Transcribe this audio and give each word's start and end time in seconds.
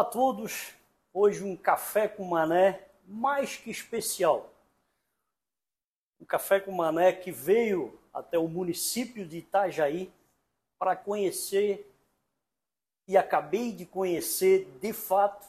Olá 0.00 0.08
a 0.08 0.12
todos. 0.12 0.72
Hoje 1.12 1.44
um 1.44 1.54
café 1.54 2.08
com 2.08 2.24
mané 2.24 2.88
mais 3.06 3.56
que 3.56 3.70
especial. 3.70 4.50
Um 6.18 6.24
café 6.24 6.58
com 6.58 6.72
mané 6.72 7.12
que 7.12 7.30
veio 7.30 8.00
até 8.10 8.38
o 8.38 8.48
município 8.48 9.26
de 9.26 9.36
Itajaí 9.36 10.10
para 10.78 10.96
conhecer 10.96 11.94
e 13.06 13.14
acabei 13.14 13.72
de 13.72 13.84
conhecer 13.84 14.64
de 14.80 14.90
fato 14.94 15.46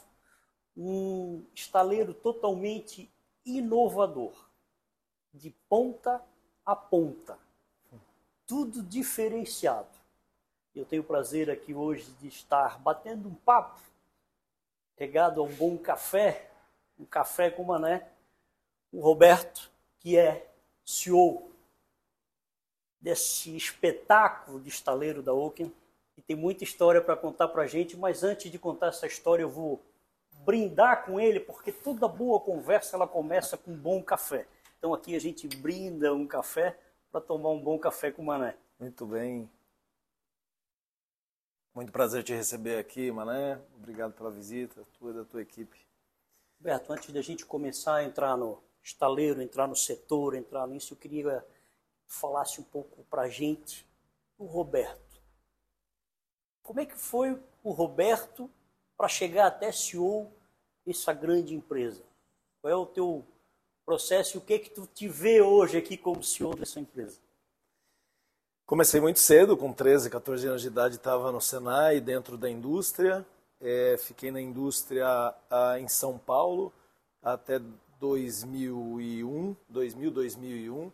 um 0.76 1.42
estaleiro 1.54 2.12
totalmente 2.12 3.10
inovador, 3.46 4.34
de 5.32 5.48
ponta 5.66 6.22
a 6.62 6.76
ponta, 6.76 7.38
tudo 8.46 8.82
diferenciado. 8.82 9.88
Eu 10.74 10.84
tenho 10.84 11.00
o 11.00 11.06
prazer 11.06 11.50
aqui 11.50 11.72
hoje 11.72 12.10
de 12.20 12.28
estar 12.28 12.78
batendo 12.80 13.30
um 13.30 13.34
papo, 13.34 13.91
regado 14.96 15.40
a 15.40 15.44
um 15.44 15.52
bom 15.52 15.76
café, 15.76 16.50
um 16.98 17.04
café 17.04 17.50
com 17.50 17.64
mané, 17.64 18.06
o 18.92 19.00
Roberto, 19.00 19.70
que 19.98 20.16
é 20.16 20.48
CEO 20.84 21.50
desse 23.00 23.56
espetáculo 23.56 24.60
de 24.60 24.68
estaleiro 24.68 25.22
da 25.22 25.32
Oaken, 25.32 25.72
que 26.14 26.22
tem 26.22 26.36
muita 26.36 26.62
história 26.62 27.00
para 27.00 27.16
contar 27.16 27.48
para 27.48 27.62
a 27.62 27.66
gente, 27.66 27.96
mas 27.96 28.22
antes 28.22 28.50
de 28.50 28.58
contar 28.58 28.88
essa 28.88 29.06
história 29.06 29.42
eu 29.42 29.48
vou 29.48 29.80
brindar 30.44 31.04
com 31.04 31.18
ele, 31.18 31.40
porque 31.40 31.72
toda 31.72 32.06
boa 32.06 32.38
conversa 32.40 32.96
ela 32.96 33.06
começa 33.08 33.56
com 33.56 33.72
um 33.72 33.76
bom 33.76 34.02
café. 34.02 34.46
Então 34.78 34.92
aqui 34.92 35.16
a 35.16 35.20
gente 35.20 35.48
brinda 35.48 36.14
um 36.14 36.26
café 36.26 36.76
para 37.10 37.20
tomar 37.20 37.50
um 37.50 37.60
bom 37.60 37.78
café 37.78 38.10
com 38.10 38.22
Mané. 38.22 38.56
Muito 38.78 39.06
bem. 39.06 39.48
Muito 41.74 41.90
prazer 41.90 42.22
te 42.22 42.34
receber 42.34 42.78
aqui, 42.78 43.10
Mané. 43.10 43.58
Obrigado 43.74 44.12
pela 44.12 44.30
visita, 44.30 44.86
tua 44.98 45.10
e 45.10 45.14
da 45.14 45.24
tua 45.24 45.40
equipe. 45.40 45.78
Roberto, 46.58 46.92
antes 46.92 47.10
da 47.10 47.22
gente 47.22 47.46
começar 47.46 47.96
a 47.96 48.04
entrar 48.04 48.36
no 48.36 48.62
estaleiro, 48.82 49.40
entrar 49.40 49.66
no 49.66 49.74
setor, 49.74 50.34
entrar 50.34 50.66
nisso, 50.68 50.92
eu 50.92 50.98
queria 50.98 51.40
que 52.06 52.12
falasse 52.12 52.60
um 52.60 52.64
pouco 52.64 53.02
para 53.04 53.22
a 53.22 53.28
gente 53.28 53.86
o 54.36 54.44
Roberto. 54.44 55.18
Como 56.62 56.78
é 56.78 56.84
que 56.84 56.94
foi 56.94 57.42
o 57.64 57.70
Roberto 57.70 58.50
para 58.94 59.08
chegar 59.08 59.46
até 59.46 59.72
CEO 59.72 60.30
dessa 60.84 61.14
grande 61.14 61.54
empresa? 61.54 62.02
Qual 62.60 62.70
é 62.70 62.76
o 62.76 62.84
teu 62.84 63.24
processo 63.86 64.36
e 64.36 64.38
o 64.38 64.42
que 64.42 64.58
que 64.58 64.70
tu 64.70 64.86
te 64.86 65.08
vê 65.08 65.40
hoje 65.40 65.78
aqui 65.78 65.96
como 65.96 66.22
CEO 66.22 66.54
dessa 66.54 66.78
empresa? 66.78 67.18
Comecei 68.66 69.00
muito 69.00 69.18
cedo, 69.18 69.56
com 69.56 69.72
13, 69.72 70.08
14 70.08 70.46
anos 70.46 70.62
de 70.62 70.68
idade, 70.68 70.94
estava 70.96 71.30
no 71.30 71.40
Senai, 71.40 72.00
dentro 72.00 72.38
da 72.38 72.48
indústria. 72.48 73.26
É, 73.60 73.96
fiquei 73.98 74.30
na 74.30 74.40
indústria 74.40 75.06
a, 75.50 75.78
em 75.78 75.88
São 75.88 76.18
Paulo 76.18 76.72
até 77.22 77.60
2001, 78.00 79.54
2000, 79.68 80.10
2001, 80.10 80.92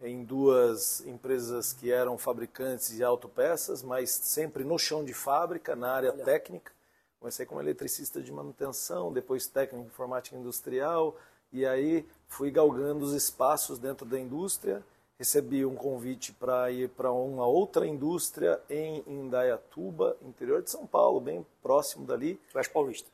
em 0.00 0.24
duas 0.24 1.00
empresas 1.06 1.72
que 1.72 1.92
eram 1.92 2.16
fabricantes 2.16 2.96
de 2.96 3.04
autopeças, 3.04 3.82
mas 3.82 4.10
sempre 4.10 4.64
no 4.64 4.78
chão 4.78 5.04
de 5.04 5.12
fábrica, 5.12 5.76
na 5.76 5.92
área 5.92 6.12
Olha. 6.12 6.24
técnica. 6.24 6.72
Comecei 7.20 7.44
como 7.44 7.60
eletricista 7.60 8.20
de 8.20 8.32
manutenção, 8.32 9.12
depois 9.12 9.46
técnico 9.46 9.84
em 9.84 9.88
informática 9.88 10.36
industrial, 10.36 11.16
e 11.52 11.66
aí 11.66 12.06
fui 12.26 12.50
galgando 12.50 13.04
os 13.04 13.12
espaços 13.12 13.78
dentro 13.78 14.06
da 14.06 14.18
indústria. 14.18 14.82
Recebi 15.18 15.66
um 15.66 15.74
convite 15.74 16.32
para 16.32 16.70
ir 16.70 16.90
para 16.90 17.10
uma 17.10 17.44
outra 17.44 17.84
indústria 17.84 18.60
em 18.70 19.02
Indaiatuba, 19.04 20.16
interior 20.22 20.62
de 20.62 20.70
São 20.70 20.86
Paulo, 20.86 21.20
bem 21.20 21.44
próximo 21.60 22.06
dali. 22.06 22.40
Tu 22.52 22.58
és 22.58 22.68
paulista? 22.68 23.10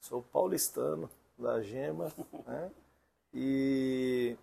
Sou 0.00 0.22
paulistano, 0.22 1.10
da 1.36 1.60
Gema. 1.60 2.10
né? 2.46 2.70
E 3.34 4.34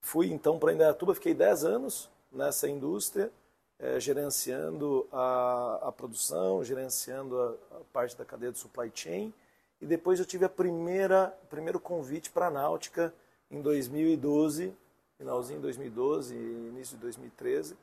fui 0.00 0.30
então 0.30 0.60
para 0.60 0.72
Indaiatuba, 0.72 1.12
fiquei 1.12 1.34
10 1.34 1.64
anos 1.64 2.08
nessa 2.30 2.68
indústria 2.68 3.32
é, 3.76 3.98
gerenciando 3.98 5.08
a, 5.12 5.88
a, 5.88 5.92
produção, 5.92 6.62
gerenciando 6.62 7.36
a, 7.36 7.76
a, 7.76 7.80
parte 7.92 8.16
da 8.16 8.24
cadeia 8.24 8.52
de 8.52 8.58
supply 8.58 8.92
chain. 8.94 9.34
E 9.80 9.86
depois 9.86 10.20
eu 10.20 10.24
tive 10.24 10.44
a 10.44 10.48
primeira 10.48 11.36
primeiro 11.50 11.80
convite 11.80 12.30
para 12.30 12.46
a 12.46 12.50
Náutica 12.50 13.12
em 13.50 13.60
2012, 13.60 14.72
finalzinho 15.18 15.58
de 15.58 15.64
2012, 15.64 16.34
início 16.34 16.96
de 16.96 17.02
2013, 17.02 17.76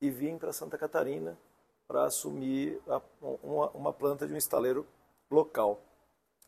e 0.00 0.10
vim 0.10 0.36
para 0.36 0.52
Santa 0.52 0.76
Catarina 0.76 1.38
para 1.88 2.04
assumir 2.04 2.80
uma, 3.42 3.70
uma 3.70 3.92
planta 3.92 4.26
de 4.26 4.34
um 4.34 4.36
estaleiro 4.36 4.86
local. 5.30 5.80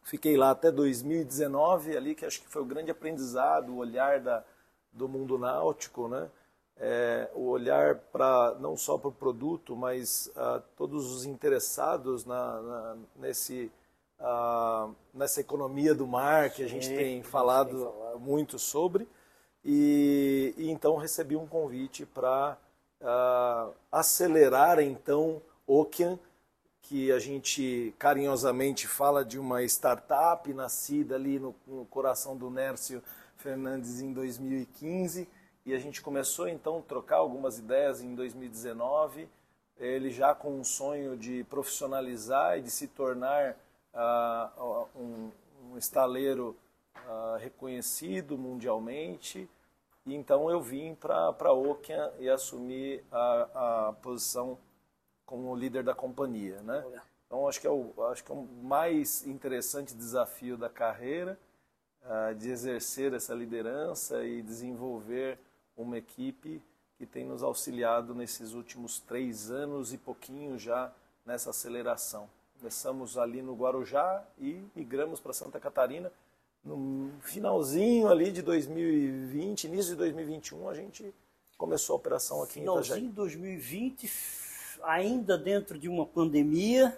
Fiquei 0.03 0.37
lá 0.37 0.51
até 0.51 0.71
2019, 0.71 1.97
ali 1.97 2.15
que 2.15 2.27
acho 2.27 2.43
que 2.43 2.49
foi 2.49 2.61
o 2.61 2.67
grande 2.67 2.91
aprendizado, 2.91 3.71
o 3.71 3.77
olhar 3.77 4.21
da, 4.21 4.45
do 4.93 5.09
mundo 5.09 5.39
náutico, 5.39 6.09
né? 6.09 6.29
é, 6.77 7.31
o 7.35 7.49
olhar 7.49 7.97
para 7.97 8.57
não 8.61 8.77
só 8.77 8.99
para 8.99 9.09
o 9.09 9.13
produto, 9.13 9.77
mas 9.77 10.31
uh, 10.37 10.63
todos 10.77 11.13
os 11.13 11.25
interessados 11.25 12.25
na, 12.25 12.61
na 12.61 12.97
nesse, 13.17 13.71
nessa 15.13 15.41
economia 15.41 15.95
do 15.95 16.07
mar 16.07 16.51
que 16.51 16.63
a 16.63 16.69
gente 16.69 16.87
Sim, 16.87 16.97
tem 16.97 17.23
falado, 17.23 17.71
tem 17.71 17.93
falado 17.93 18.21
muito 18.21 18.59
sobre. 18.59 19.09
E, 19.65 20.55
e, 20.59 20.71
então 20.71 20.97
recebi 20.97 21.37
um 21.37 21.47
convite 21.47 22.05
para 22.05 22.59
uh, 23.01 23.73
acelerar 23.91 24.79
então 24.81 25.41
Ocean, 25.67 26.19
que 26.83 27.11
a 27.11 27.19
gente 27.19 27.95
carinhosamente 27.99 28.87
fala 28.87 29.25
de 29.25 29.39
uma 29.39 29.63
startup 29.63 30.53
nascida 30.53 31.15
ali 31.15 31.39
no, 31.39 31.55
no 31.67 31.87
coração 31.87 32.37
do 32.37 32.51
Nércio 32.51 33.03
Fernandes 33.37 34.01
em 34.01 34.13
2015 34.13 35.27
e 35.67 35.73
a 35.73 35.79
gente 35.79 36.03
começou 36.03 36.47
então 36.47 36.79
a 36.79 36.83
trocar 36.83 37.17
algumas 37.17 37.59
ideias 37.59 38.03
em 38.03 38.15
2019. 38.15 39.27
Ele 39.79 40.11
já 40.11 40.35
com 40.35 40.61
um 40.61 40.65
sonho 40.65 41.17
de 41.17 41.43
profissionalizar 41.45 42.59
e 42.59 42.63
de 42.63 42.71
se 42.71 42.87
tornar 42.87 43.57
uh, 43.95 44.87
um, 44.95 45.31
um, 45.63 45.79
estaleiro 45.79 46.55
uh, 47.07 47.39
reconhecido 47.39 48.37
mundialmente. 48.37 49.49
E 50.07 50.15
então 50.15 50.51
eu 50.51 50.61
vim 50.61 50.95
para 50.95 51.17
a 51.17 51.53
Okian 51.53 52.13
e 52.19 52.29
assumi 52.29 53.03
a, 53.11 53.89
a 53.89 53.93
posição 53.95 54.59
como 55.25 55.57
líder 55.57 55.83
da 55.83 55.95
companhia, 55.95 56.61
né? 56.63 56.85
Então 57.27 57.49
acho 57.49 57.61
que 57.61 57.67
é 57.67 57.71
o 57.71 57.93
acho 58.11 58.23
que 58.23 58.31
é 58.31 58.35
o 58.35 58.47
mais 58.63 59.27
interessante 59.27 59.95
desafio 59.95 60.57
da 60.57 60.69
carreira 60.69 61.39
uh, 62.03 62.35
de 62.35 62.51
exercer 62.51 63.15
essa 63.15 63.35
liderança 63.35 64.23
e 64.25 64.43
desenvolver 64.43 65.39
uma 65.77 65.97
equipe 65.97 66.63
que 66.97 67.07
tem 67.07 67.25
nos 67.25 67.43
auxiliado 67.43 68.15
nesses 68.15 68.53
últimos 68.53 69.01
três 69.01 69.51
anos 69.51 69.93
e 69.93 69.99
pouquinho 69.99 70.59
já 70.59 70.93
nessa 71.25 71.51
aceleração. 71.51 72.29
Começamos 72.59 73.19
ali 73.19 73.43
no 73.43 73.55
Guarujá 73.55 74.23
e 74.39 74.63
migramos 74.75 75.19
para 75.19 75.33
Santa 75.33 75.59
Catarina. 75.59 76.13
No 76.65 77.13
finalzinho 77.21 78.09
ali 78.09 78.33
de 78.33 78.41
2020, 78.41 79.65
início 79.65 79.93
de 79.93 79.97
2021, 79.97 80.67
a 80.67 80.75
gente 80.75 81.15
começou 81.59 81.93
a 81.93 81.97
operação 81.99 82.43
aqui 82.43 82.55
finalzinho 82.55 83.07
em 83.07 83.11
Itajaí. 83.11 83.11
Finalzinho 83.11 83.11
de 83.11 83.17
2020, 83.17 84.11
ainda 84.83 85.37
dentro 85.37 85.79
de 85.79 85.91
uma 85.91 86.07
pandemia, 86.07 86.97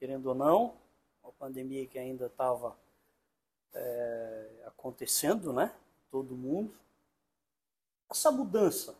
querendo 0.00 0.26
ou 0.26 0.34
não, 0.34 0.74
uma 1.22 1.30
pandemia 1.32 1.86
que 1.86 2.00
ainda 2.00 2.26
estava 2.26 2.76
é, 3.72 4.64
acontecendo, 4.66 5.52
né? 5.52 5.72
Todo 6.10 6.34
mundo. 6.34 6.74
Essa 8.10 8.32
mudança 8.32 8.96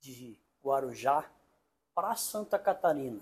de 0.00 0.38
Guarujá 0.62 1.28
para 1.92 2.14
Santa 2.14 2.60
Catarina, 2.60 3.20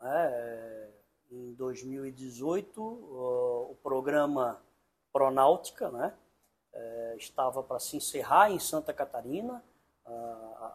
né? 0.00 0.28
É, 0.32 0.90
em 1.30 1.52
2018, 1.54 2.82
o 2.82 3.76
programa 3.80 4.60
Pronáutica 5.12 5.90
né? 5.90 6.14
É, 6.72 7.14
estava 7.18 7.62
para 7.62 7.78
se 7.78 7.96
encerrar 7.96 8.50
em 8.50 8.58
Santa 8.58 8.92
Catarina. 8.92 9.62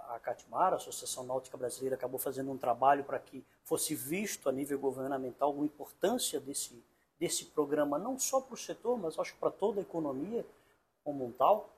A 0.07 0.19
Catimar, 0.23 0.71
a 0.71 0.77
Associação 0.77 1.25
Náutica 1.25 1.57
Brasileira, 1.57 1.95
acabou 1.95 2.17
fazendo 2.17 2.49
um 2.51 2.57
trabalho 2.57 3.03
para 3.03 3.19
que 3.19 3.45
fosse 3.63 3.93
visto 3.93 4.47
a 4.47 4.51
nível 4.51 4.79
governamental 4.79 5.53
a 5.53 5.65
importância 5.65 6.39
desse, 6.39 6.81
desse 7.19 7.45
programa, 7.45 7.99
não 7.99 8.17
só 8.17 8.39
para 8.39 8.53
o 8.53 8.57
setor, 8.57 8.97
mas 8.97 9.19
acho 9.19 9.35
para 9.35 9.51
toda 9.51 9.81
a 9.81 9.83
economia 9.83 10.45
como 11.03 11.25
um 11.25 11.31
tal. 11.33 11.69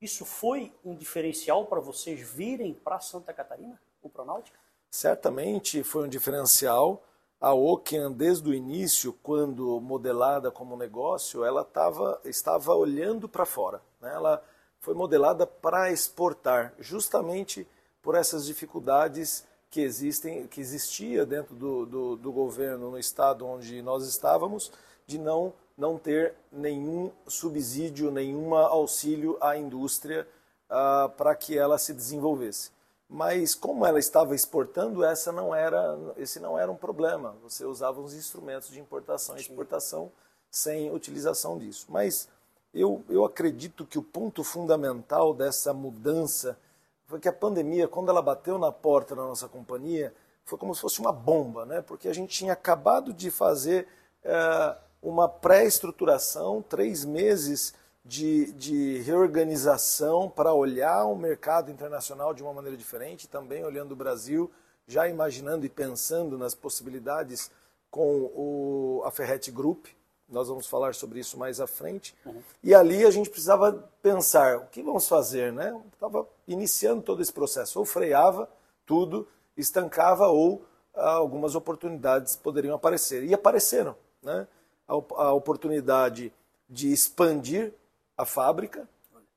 Isso 0.00 0.24
foi 0.24 0.72
um 0.84 0.94
diferencial 0.94 1.66
para 1.66 1.80
vocês 1.80 2.20
virem 2.20 2.72
para 2.72 3.00
Santa 3.00 3.34
Catarina, 3.34 3.78
o 4.02 4.08
Pronáutica? 4.08 4.58
Certamente 4.90 5.82
foi 5.82 6.04
um 6.04 6.08
diferencial. 6.08 7.02
A 7.44 7.52
Ocean, 7.52 8.10
desde 8.10 8.48
o 8.48 8.54
início, 8.54 9.12
quando 9.22 9.78
modelada 9.78 10.50
como 10.50 10.78
negócio, 10.78 11.44
ela 11.44 11.62
tava, 11.62 12.18
estava 12.24 12.74
olhando 12.74 13.28
para 13.28 13.44
fora. 13.44 13.82
Né? 14.00 14.10
Ela 14.14 14.42
foi 14.80 14.94
modelada 14.94 15.46
para 15.46 15.92
exportar, 15.92 16.72
justamente 16.78 17.68
por 18.00 18.14
essas 18.14 18.46
dificuldades 18.46 19.44
que 19.68 19.82
existem, 19.82 20.46
que 20.46 20.58
existia 20.58 21.26
dentro 21.26 21.54
do, 21.54 21.84
do, 21.84 22.16
do 22.16 22.32
governo 22.32 22.90
no 22.90 22.98
estado 22.98 23.46
onde 23.46 23.82
nós 23.82 24.06
estávamos, 24.06 24.72
de 25.06 25.18
não, 25.18 25.52
não 25.76 25.98
ter 25.98 26.34
nenhum 26.50 27.12
subsídio, 27.28 28.10
nenhum 28.10 28.54
auxílio 28.54 29.36
à 29.38 29.54
indústria 29.54 30.26
uh, 30.70 31.10
para 31.10 31.34
que 31.34 31.58
ela 31.58 31.76
se 31.76 31.92
desenvolvesse. 31.92 32.70
Mas 33.08 33.54
como 33.54 33.84
ela 33.84 33.98
estava 33.98 34.34
exportando, 34.34 35.04
essa 35.04 35.30
não 35.30 35.54
era, 35.54 35.96
esse 36.16 36.40
não 36.40 36.58
era 36.58 36.70
um 36.70 36.76
problema. 36.76 37.36
Você 37.42 37.64
usava 37.64 38.00
os 38.00 38.14
instrumentos 38.14 38.70
de 38.70 38.80
importação 38.80 39.36
e 39.36 39.40
exportação 39.40 40.10
sem 40.50 40.90
utilização 40.90 41.58
disso. 41.58 41.86
Mas 41.88 42.28
eu, 42.72 43.04
eu 43.08 43.24
acredito 43.24 43.86
que 43.86 43.98
o 43.98 44.02
ponto 44.02 44.42
fundamental 44.42 45.34
dessa 45.34 45.72
mudança 45.72 46.58
foi 47.06 47.20
que 47.20 47.28
a 47.28 47.32
pandemia, 47.32 47.86
quando 47.86 48.08
ela 48.08 48.22
bateu 48.22 48.58
na 48.58 48.72
porta 48.72 49.14
da 49.14 49.22
nossa 49.22 49.46
companhia, 49.46 50.14
foi 50.44 50.58
como 50.58 50.74
se 50.74 50.80
fosse 50.80 51.00
uma 51.00 51.12
bomba, 51.12 51.64
né? 51.64 51.82
porque 51.82 52.08
a 52.08 52.12
gente 52.12 52.36
tinha 52.36 52.52
acabado 52.52 53.12
de 53.12 53.30
fazer 53.30 53.86
é, 54.22 54.76
uma 55.02 55.28
pré-estruturação, 55.28 56.62
três 56.62 57.04
meses 57.04 57.74
de, 58.04 58.52
de 58.52 58.98
reorganização 58.98 60.28
para 60.28 60.52
olhar 60.52 61.06
o 61.06 61.16
mercado 61.16 61.70
internacional 61.70 62.34
de 62.34 62.42
uma 62.42 62.52
maneira 62.52 62.76
diferente, 62.76 63.26
também 63.26 63.64
olhando 63.64 63.92
o 63.92 63.96
Brasil, 63.96 64.50
já 64.86 65.08
imaginando 65.08 65.64
e 65.64 65.70
pensando 65.70 66.36
nas 66.36 66.54
possibilidades 66.54 67.50
com 67.90 68.30
o, 68.34 69.02
a 69.04 69.10
Ferret 69.10 69.50
Group, 69.50 69.86
nós 70.28 70.48
vamos 70.48 70.66
falar 70.66 70.94
sobre 70.94 71.20
isso 71.20 71.38
mais 71.38 71.60
à 71.60 71.66
frente. 71.66 72.14
Uhum. 72.26 72.42
E 72.62 72.74
ali 72.74 73.04
a 73.06 73.10
gente 73.10 73.30
precisava 73.30 73.72
pensar 74.02 74.58
o 74.58 74.66
que 74.66 74.82
vamos 74.82 75.06
fazer, 75.06 75.52
né? 75.52 75.78
Estava 75.92 76.26
iniciando 76.46 77.02
todo 77.02 77.22
esse 77.22 77.32
processo. 77.32 77.78
Ou 77.78 77.84
freava 77.84 78.48
tudo, 78.84 79.28
estancava, 79.56 80.26
ou 80.26 80.64
ah, 80.94 81.12
algumas 81.12 81.54
oportunidades 81.54 82.36
poderiam 82.36 82.74
aparecer. 82.74 83.22
E 83.22 83.32
apareceram, 83.32 83.94
né? 84.22 84.48
A, 84.88 84.94
a 84.94 85.32
oportunidade 85.32 86.32
de 86.68 86.92
expandir 86.92 87.72
a 88.16 88.24
fábrica 88.24 88.88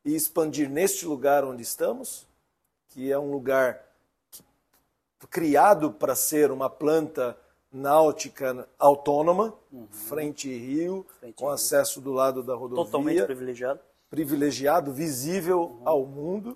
e 0.05 0.15
expandir 0.15 0.69
neste 0.69 1.05
lugar 1.05 1.43
onde 1.43 1.61
estamos, 1.61 2.27
que 2.89 3.11
é 3.11 3.19
um 3.19 3.31
lugar 3.31 3.83
criado 5.29 5.91
para 5.91 6.15
ser 6.15 6.51
uma 6.51 6.69
planta 6.69 7.37
náutica 7.71 8.67
autônoma, 8.79 9.53
uhum. 9.71 9.87
frente 9.89 10.47
rio, 10.49 11.05
frente 11.19 11.35
com 11.35 11.45
rio. 11.45 11.53
acesso 11.53 11.99
do 11.99 12.13
lado 12.13 12.41
da 12.43 12.55
rodovia. 12.55 12.85
Totalmente 12.85 13.25
privilegiado. 13.25 13.79
Privilegiado, 14.09 14.93
visível 14.93 15.63
uhum. 15.63 15.81
ao 15.83 16.05
mundo. 16.05 16.55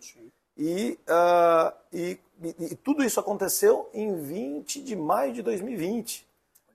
E, 0.57 0.97
uh, 1.07 1.73
e, 1.91 2.19
e, 2.59 2.75
tudo 2.75 3.03
isso 3.03 3.19
aconteceu 3.19 3.89
em 3.93 4.15
20 4.15 4.81
de 4.83 4.95
maio 4.95 5.33
de 5.33 5.41
2020, 5.41 6.27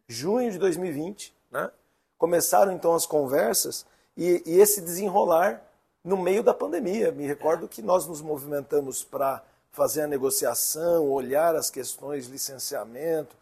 junho 0.08 0.50
de 0.50 0.58
2020. 0.58 1.34
Né? 1.50 1.70
Começaram 2.18 2.72
então 2.72 2.94
as 2.94 3.06
conversas 3.06 3.86
e, 4.16 4.42
e 4.46 4.58
esse 4.60 4.80
desenrolar 4.80 5.62
no 6.02 6.16
meio 6.16 6.42
da 6.42 6.54
pandemia. 6.54 7.10
Me 7.10 7.26
recordo 7.26 7.66
é. 7.66 7.68
que 7.68 7.82
nós 7.82 8.06
nos 8.06 8.22
movimentamos 8.22 9.02
para 9.02 9.42
fazer 9.72 10.02
a 10.02 10.06
negociação, 10.06 11.10
olhar 11.10 11.54
as 11.54 11.68
questões 11.68 12.26
de 12.26 12.32
licenciamento, 12.32 13.36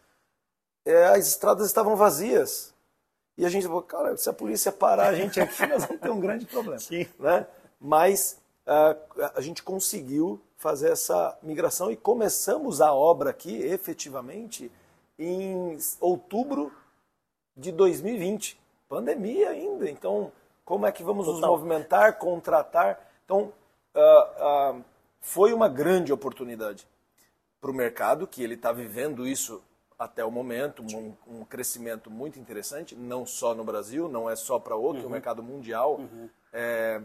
é, 0.85 1.05
as 1.05 1.27
estradas 1.27 1.67
estavam 1.67 1.95
vazias. 1.95 2.73
E 3.37 3.45
a 3.45 3.49
gente 3.49 3.67
falou, 3.67 3.81
cara, 3.81 4.17
se 4.17 4.29
a 4.29 4.33
polícia 4.33 4.71
parar 4.71 5.09
a 5.09 5.15
gente 5.15 5.39
aqui, 5.39 5.65
nós 5.67 5.85
vamos 5.85 6.01
ter 6.01 6.09
um 6.09 6.19
grande 6.19 6.45
problema. 6.45 6.79
Sim. 6.79 7.07
Né? 7.19 7.45
Mas 7.79 8.37
a, 8.65 8.95
a 9.35 9.41
gente 9.41 9.61
conseguiu 9.61 10.41
fazer 10.57 10.91
essa 10.91 11.37
migração 11.43 11.91
e 11.91 11.95
começamos 11.95 12.81
a 12.81 12.93
obra 12.93 13.29
aqui, 13.29 13.57
efetivamente, 13.57 14.71
em 15.19 15.77
outubro 15.99 16.71
de 17.55 17.71
2020. 17.71 18.59
Pandemia 18.87 19.49
ainda, 19.49 19.89
então 19.89 20.31
como 20.65 20.87
é 20.87 20.91
que 20.91 21.03
vamos 21.03 21.27
Total. 21.27 21.41
nos 21.41 21.49
movimentar, 21.49 22.17
contratar? 22.17 22.99
Então, 23.23 23.53
uh, 23.93 24.79
uh, 24.79 24.83
foi 25.21 25.53
uma 25.53 25.69
grande 25.69 26.11
oportunidade 26.11 26.87
para 27.61 27.71
o 27.71 27.73
mercado, 27.73 28.27
que 28.27 28.43
ele 28.43 28.55
está 28.55 28.71
vivendo 28.71 29.27
isso 29.27 29.63
até 29.97 30.25
o 30.25 30.31
momento, 30.31 30.83
um, 30.83 31.15
um, 31.27 31.45
crescimento 31.45 32.11
muito 32.11 32.37
interessante, 32.37 32.95
não 32.95 33.25
só 33.25 33.55
no 33.55 33.63
Brasil, 33.63 34.09
não 34.09 34.29
é 34.29 34.35
só 34.35 34.59
para 34.59 34.75
outro, 34.75 35.03
uhum. 35.03 35.07
o 35.07 35.11
mercado 35.11 35.41
mundial. 35.41 35.95
Uhum. 35.99 36.29
É, 36.51 37.01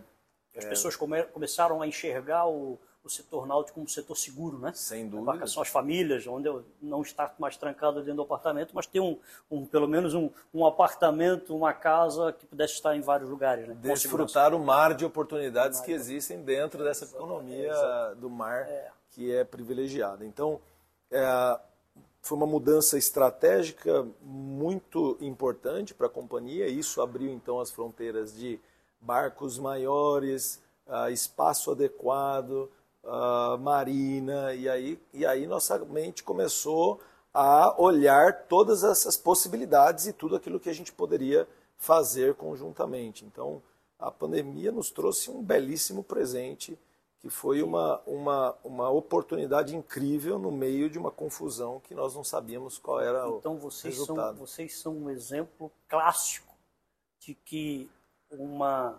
As 0.57 0.65
é... 0.65 0.69
pessoas 0.69 0.97
come, 0.97 1.23
começaram 1.25 1.81
a 1.81 1.87
enxergar 1.87 2.49
o, 2.49 2.79
o 3.03 3.09
setor 3.09 3.47
náutico 3.47 3.77
como 3.77 3.89
setor 3.89 4.15
seguro, 4.15 4.59
né? 4.59 4.73
Sem 4.75 5.09
dúvida. 5.09 5.43
As 5.43 5.69
famílias, 5.69 6.27
onde 6.27 6.49
não 6.81 7.03
está 7.03 7.33
mais 7.39 7.57
trancado 7.57 8.01
dentro 8.01 8.17
do 8.17 8.23
apartamento, 8.23 8.73
mas 8.75 8.87
ter 8.87 9.01
um, 9.01 9.19
um 9.51 9.65
pelo 9.65 9.89
menos 9.89 10.15
um, 10.15 10.31
um 10.53 10.67
apartamento, 10.67 11.57
uma 11.57 11.73
casa 11.73 12.33
que 12.33 12.47
pudesse 12.47 12.75
estar 12.75 12.95
em 12.95 13.01
vários 13.01 13.29
lugares, 13.29 13.67
né? 13.67 13.77
Desfrutar 13.81 14.55
o 14.55 14.59
mar 14.59 14.95
de 14.95 15.05
oportunidades 15.05 15.79
mar 15.79 15.87
que 15.87 15.93
existem 15.93 16.43
dentro 16.43 16.85
dessa 16.85 17.05
economia 17.05 17.73
é, 17.73 18.15
do 18.17 18.29
mar 18.29 18.69
é. 18.69 18.91
que 19.11 19.35
é 19.35 19.45
privilegiada. 19.45 20.25
Então, 20.25 20.61
é, 21.11 21.59
foi 22.23 22.37
uma 22.37 22.47
mudança 22.47 22.99
estratégica 22.99 24.07
muito 24.21 25.17
importante 25.21 25.95
para 25.95 26.07
a 26.07 26.11
companhia. 26.11 26.69
Isso 26.69 27.01
abriu 27.01 27.33
então 27.33 27.61
as 27.61 27.71
fronteiras 27.71 28.37
de 28.37 28.61
barcos 29.01 29.59
maiores, 29.59 30.61
uh, 30.87 31.11
espaço 31.11 31.71
adequado, 31.71 32.69
uh, 33.05 33.59
marina, 33.59 34.55
e 34.55 34.69
aí, 34.69 35.01
e 35.13 35.27
aí 35.27 35.47
nossa 35.47 35.79
mente 35.79 36.23
começou 36.23 37.01
a 37.33 37.81
olhar 37.81 38.47
todas 38.47 38.83
essas 38.83 39.17
possibilidades 39.17 40.07
e 40.07 40.13
tudo 40.13 40.37
aquilo 40.37 40.61
que 40.61 40.69
a 40.69 40.75
gente 40.75 40.93
poderia 40.93 41.49
fazer 41.77 42.35
conjuntamente. 42.35 43.25
Então, 43.25 43.63
a 43.99 44.11
pandemia 44.11 44.73
nos 44.73 44.91
trouxe 44.91 45.31
um 45.31 45.43
belíssimo 45.43 46.03
presente 46.03 46.79
que 47.21 47.29
foi 47.29 47.63
uma, 47.63 48.01
uma, 48.07 48.57
uma 48.65 48.89
oportunidade 48.89 49.77
incrível 49.77 50.39
no 50.39 50.51
meio 50.51 50.89
de 50.89 50.99
uma 50.99 51.11
confusão 51.11 51.79
que 51.81 51.95
nós 51.95 52.15
não 52.15 52.25
sabíamos 52.25 52.79
qual 52.79 52.99
era 52.99 53.29
então, 53.29 53.55
o 53.55 53.59
vocês 53.59 53.99
resultado. 53.99 54.39
São, 54.39 54.47
vocês 54.47 54.79
são 54.79 54.97
um 54.97 55.11
exemplo 55.11 55.71
clássico 55.87 56.55
de 57.19 57.35
que 57.35 57.91
uma 58.31 58.99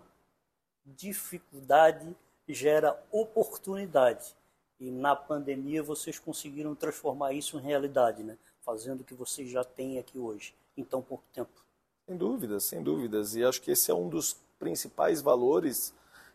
dificuldade 0.86 2.16
gera 2.48 3.00
oportunidade. 3.10 4.34
E 4.78 4.90
na 4.90 5.14
pandemia 5.14 5.82
vocês 5.82 6.18
conseguiram 6.18 6.74
transformar 6.74 7.32
isso 7.32 7.56
em 7.58 7.62
realidade, 7.62 8.22
né? 8.22 8.36
fazendo 8.62 9.00
o 9.00 9.04
que 9.04 9.14
vocês 9.14 9.50
já 9.50 9.64
têm 9.64 9.98
aqui 9.98 10.18
hoje, 10.18 10.54
em 10.76 10.84
tão 10.84 11.02
pouco 11.02 11.24
tempo. 11.32 11.50
Sem 12.06 12.16
dúvidas, 12.16 12.64
sem 12.64 12.82
dúvidas. 12.82 13.34
E 13.34 13.44
acho 13.44 13.60
que 13.60 13.70
esse 13.70 13.90
é 13.90 13.94
um 13.94 14.08
dos 14.08 14.36
principais 14.58 15.20
valores 15.20 15.92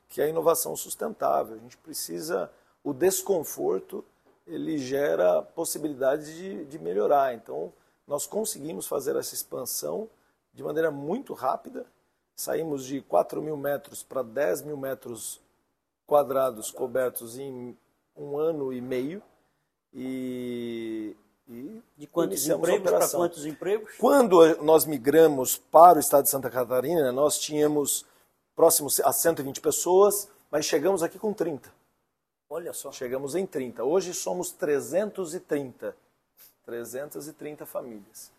que 0.10 0.22
é 0.22 0.26
a 0.26 0.30
inovação 0.30 0.76
sustentável. 0.76 1.56
A 1.56 1.60
gente 1.60 1.78
precisa, 1.78 2.52
o 2.84 2.94
desconforto, 2.94 4.04
ele 4.46 4.78
gera 4.78 5.42
possibilidades 5.42 6.34
de, 6.34 6.66
de 6.66 6.80
melhorar. 6.80 7.34
Então, 7.34 7.74
nós 8.08 8.26
conseguimos 8.26 8.88
fazer 8.88 9.16
essa 9.16 9.34
expansão 9.34 10.10
de 10.54 10.64
maneira 10.64 10.90
muito 10.90 11.34
rápida. 11.34 11.86
Saímos 12.36 12.86
de 12.86 13.02
4 13.02 13.42
mil 13.42 13.58
metros 13.58 14.04
para 14.04 14.22
10 14.22 14.62
mil 14.62 14.78
metros 14.78 15.42
quadrados 16.08 16.72
cobertos 16.72 17.38
em 17.38 17.78
um 18.16 18.38
ano 18.38 18.74
e 18.74 18.82
meio. 18.82 19.22
E, 19.94 21.16
e 21.48 21.82
de 21.98 22.08
quantos 22.08 22.48
empregos 22.48 22.90
para 22.92 23.08
quantos 23.10 23.46
empregos? 23.46 23.92
Quando 23.98 24.64
nós 24.64 24.86
migramos 24.86 25.58
para 25.58 25.98
o 25.98 26.00
estado 26.00 26.24
de 26.24 26.30
Santa 26.30 26.50
Catarina, 26.50 27.12
nós 27.12 27.38
tínhamos 27.38 28.06
próximo 28.56 28.90
a 29.04 29.12
120 29.12 29.62
pessoas, 29.62 30.30
mas 30.50 30.66
chegamos 30.66 31.04
aqui 31.04 31.20
com 31.20 31.34
30. 31.34 31.72
Olha 32.50 32.74
só. 32.74 32.92
Chegamos 32.92 33.36
em 33.36 33.46
30. 33.46 33.84
Hoje 33.84 34.14
somos 34.14 34.52
330. 34.52 35.96
330 36.66 37.66
famílias. 37.66 38.32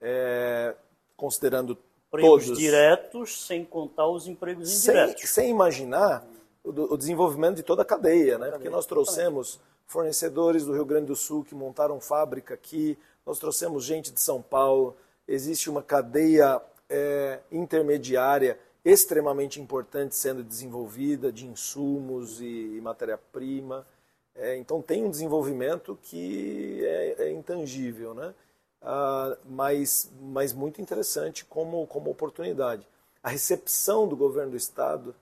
É, 0.00 0.74
considerando 1.16 1.78
empregos 2.08 2.44
todos. 2.44 2.58
diretos, 2.58 3.46
sem 3.46 3.64
contar 3.64 4.06
os 4.06 4.26
empregos 4.26 4.70
indiretos. 4.70 5.30
Sem, 5.30 5.44
sem 5.44 5.50
imaginar 5.50 6.26
o, 6.64 6.96
desenvolvimento 6.96 7.56
de 7.56 7.62
toda 7.62 7.82
a 7.82 7.84
cadeia, 7.84 8.38
né? 8.38 8.50
Porque 8.50 8.70
nós 8.70 8.86
trouxemos 8.86 9.60
fornecedores 9.86 10.64
do 10.64 10.72
Rio 10.72 10.84
Grande 10.84 11.06
do 11.06 11.16
Sul 11.16 11.44
que 11.44 11.54
montaram 11.54 12.00
fábrica 12.00 12.54
aqui, 12.54 12.98
nós 13.26 13.38
trouxemos 13.38 13.84
gente 13.84 14.10
de 14.10 14.20
São 14.20 14.40
Paulo, 14.40 14.96
existe 15.28 15.68
uma 15.68 15.82
cadeia 15.82 16.60
é, 16.88 17.40
intermediária 17.52 18.58
extremamente 18.84 19.60
importante 19.60 20.14
sendo 20.14 20.42
desenvolvida 20.42 21.30
de 21.30 21.46
insumos 21.46 22.40
e, 22.40 22.76
e 22.76 22.80
matéria-prima. 22.80 23.86
É, 24.34 24.56
então 24.56 24.82
tem 24.82 25.04
um 25.04 25.10
desenvolvimento 25.10 25.98
que 26.02 26.84
é, 26.84 27.24
é 27.24 27.32
intangível, 27.32 28.14
né? 28.14 28.34
Ah, 28.82 29.36
mas, 29.46 30.10
mas 30.20 30.52
muito 30.52 30.80
interessante 30.82 31.44
como, 31.44 31.86
como 31.86 32.10
oportunidade. 32.10 32.86
A 33.22 33.30
recepção 33.30 34.06
do 34.06 34.16
governo 34.16 34.50
do 34.50 34.56
estado 34.56 35.14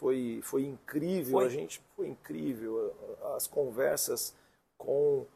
foi, 0.00 0.40
foi 0.42 0.64
incrível, 0.64 1.32
foi. 1.32 1.46
a 1.46 1.48
gente 1.50 1.82
foi 1.94 2.08
incrível. 2.08 2.94
As 3.36 3.46
conversas 3.46 4.34
com, 4.78 5.26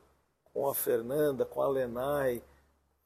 com 0.54 0.66
a 0.66 0.74
Fernanda, 0.74 1.44
com 1.44 1.60
a 1.60 1.68
Lenai, 1.68 2.42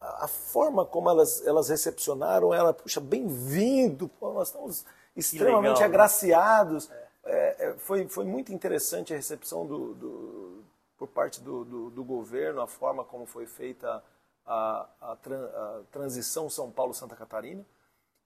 a, 0.01 0.27
a 0.27 0.29
forma 0.29 0.87
como 0.87 1.11
elas, 1.11 1.45
elas 1.45 1.69
recepcionaram 1.69 2.55
ela, 2.55 2.73
puxa, 2.73 3.01
bem-vindo, 3.01 4.09
nós 4.23 4.49
estamos 4.49 4.87
extremamente 5.17 5.79
legal, 5.79 5.81
né? 5.81 5.85
agraciados. 5.85 6.89
Né? 6.89 6.97
É, 7.25 7.75
foi, 7.79 8.07
foi 8.07 8.25
muito 8.25 8.53
interessante 8.53 9.13
a 9.13 9.17
recepção 9.17 9.67
do, 9.67 9.95
do 9.95 10.65
por 10.97 11.09
parte 11.09 11.41
do, 11.41 11.65
do, 11.65 11.91
do, 11.91 12.05
governo, 12.05 12.61
a 12.61 12.67
forma 12.69 13.05
como 13.05 13.27
foi 13.27 13.47
feita 13.47 14.03
a, 14.47 14.89
a, 15.01 15.13
a 15.13 15.81
transição 15.91 16.49
São 16.49 16.71
Paulo-Santa 16.71 17.17
Catarina 17.17 17.65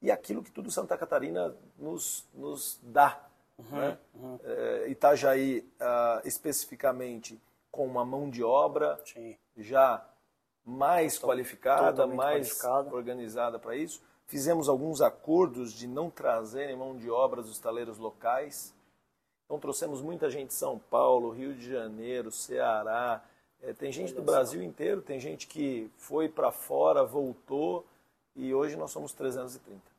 e 0.03 0.11
aquilo 0.11 0.43
que 0.43 0.51
tudo 0.51 0.71
Santa 0.71 0.99
Catarina 0.99 1.55
nos, 1.79 2.27
nos 2.35 2.79
dá. 2.83 3.25
Uhum, 3.57 3.79
né? 3.79 3.99
uhum. 4.15 4.41
É, 4.43 4.89
Itajaí, 4.89 5.61
uh, 5.81 6.27
especificamente, 6.27 7.41
com 7.71 7.87
uma 7.87 8.05
mão 8.05 8.29
de 8.29 8.43
obra 8.43 9.01
Sim. 9.05 9.37
já 9.57 10.05
mais 10.65 11.19
qualificada, 11.19 12.07
mais 12.07 12.53
qualificada. 12.53 12.95
organizada 12.95 13.59
para 13.59 13.77
isso. 13.77 14.03
Fizemos 14.27 14.69
alguns 14.69 15.01
acordos 15.01 15.73
de 15.73 15.87
não 15.87 16.11
trazerem 16.11 16.77
mão 16.77 16.97
de 16.97 17.11
obra 17.11 17.43
dos 17.43 17.59
taleiros 17.59 17.99
locais. 17.99 18.75
Então 19.45 19.59
trouxemos 19.59 20.01
muita 20.01 20.31
gente 20.31 20.49
de 20.49 20.55
São 20.55 20.79
Paulo, 20.79 21.31
Rio 21.31 21.55
de 21.55 21.71
Janeiro, 21.71 22.33
Ceará. 22.33 23.23
É, 23.63 23.73
tem 23.73 23.93
gente 23.93 24.13
do 24.13 24.23
Brasil 24.23 24.63
inteiro, 24.63 25.01
tem 25.01 25.21
gente 25.21 25.47
que 25.47 25.91
foi 25.97 26.29
para 26.29 26.51
fora, 26.51 27.05
voltou 27.05 27.87
e 28.35 28.53
hoje 28.55 28.77
nós 28.77 28.91
somos 28.91 29.13
330. 29.13 29.92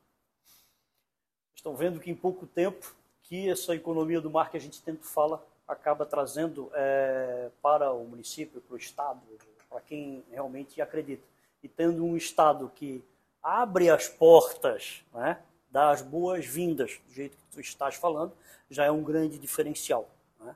Estão 1.64 1.74
vendo 1.74 1.98
que 1.98 2.10
em 2.10 2.14
pouco 2.14 2.46
tempo 2.46 2.94
que 3.22 3.48
essa 3.48 3.74
economia 3.74 4.20
do 4.20 4.28
mar 4.28 4.50
que 4.50 4.56
a 4.58 4.60
gente 4.60 4.82
tanto 4.82 5.06
fala 5.06 5.42
acaba 5.66 6.04
trazendo 6.04 6.70
é, 6.74 7.48
para 7.62 7.90
o 7.90 8.04
município, 8.04 8.60
para 8.60 8.74
o 8.74 8.76
estado, 8.76 9.22
para 9.70 9.80
quem 9.80 10.22
realmente 10.30 10.82
acredita. 10.82 11.24
E 11.62 11.68
tendo 11.68 12.04
um 12.04 12.18
estado 12.18 12.70
que 12.74 13.02
abre 13.42 13.88
as 13.88 14.06
portas, 14.06 15.06
né, 15.14 15.40
dá 15.70 15.88
as 15.88 16.02
boas-vindas, 16.02 17.00
do 17.06 17.14
jeito 17.14 17.34
que 17.34 17.44
tu 17.50 17.60
estás 17.62 17.94
falando, 17.94 18.34
já 18.68 18.84
é 18.84 18.90
um 18.90 19.02
grande 19.02 19.38
diferencial. 19.38 20.06
Né? 20.38 20.54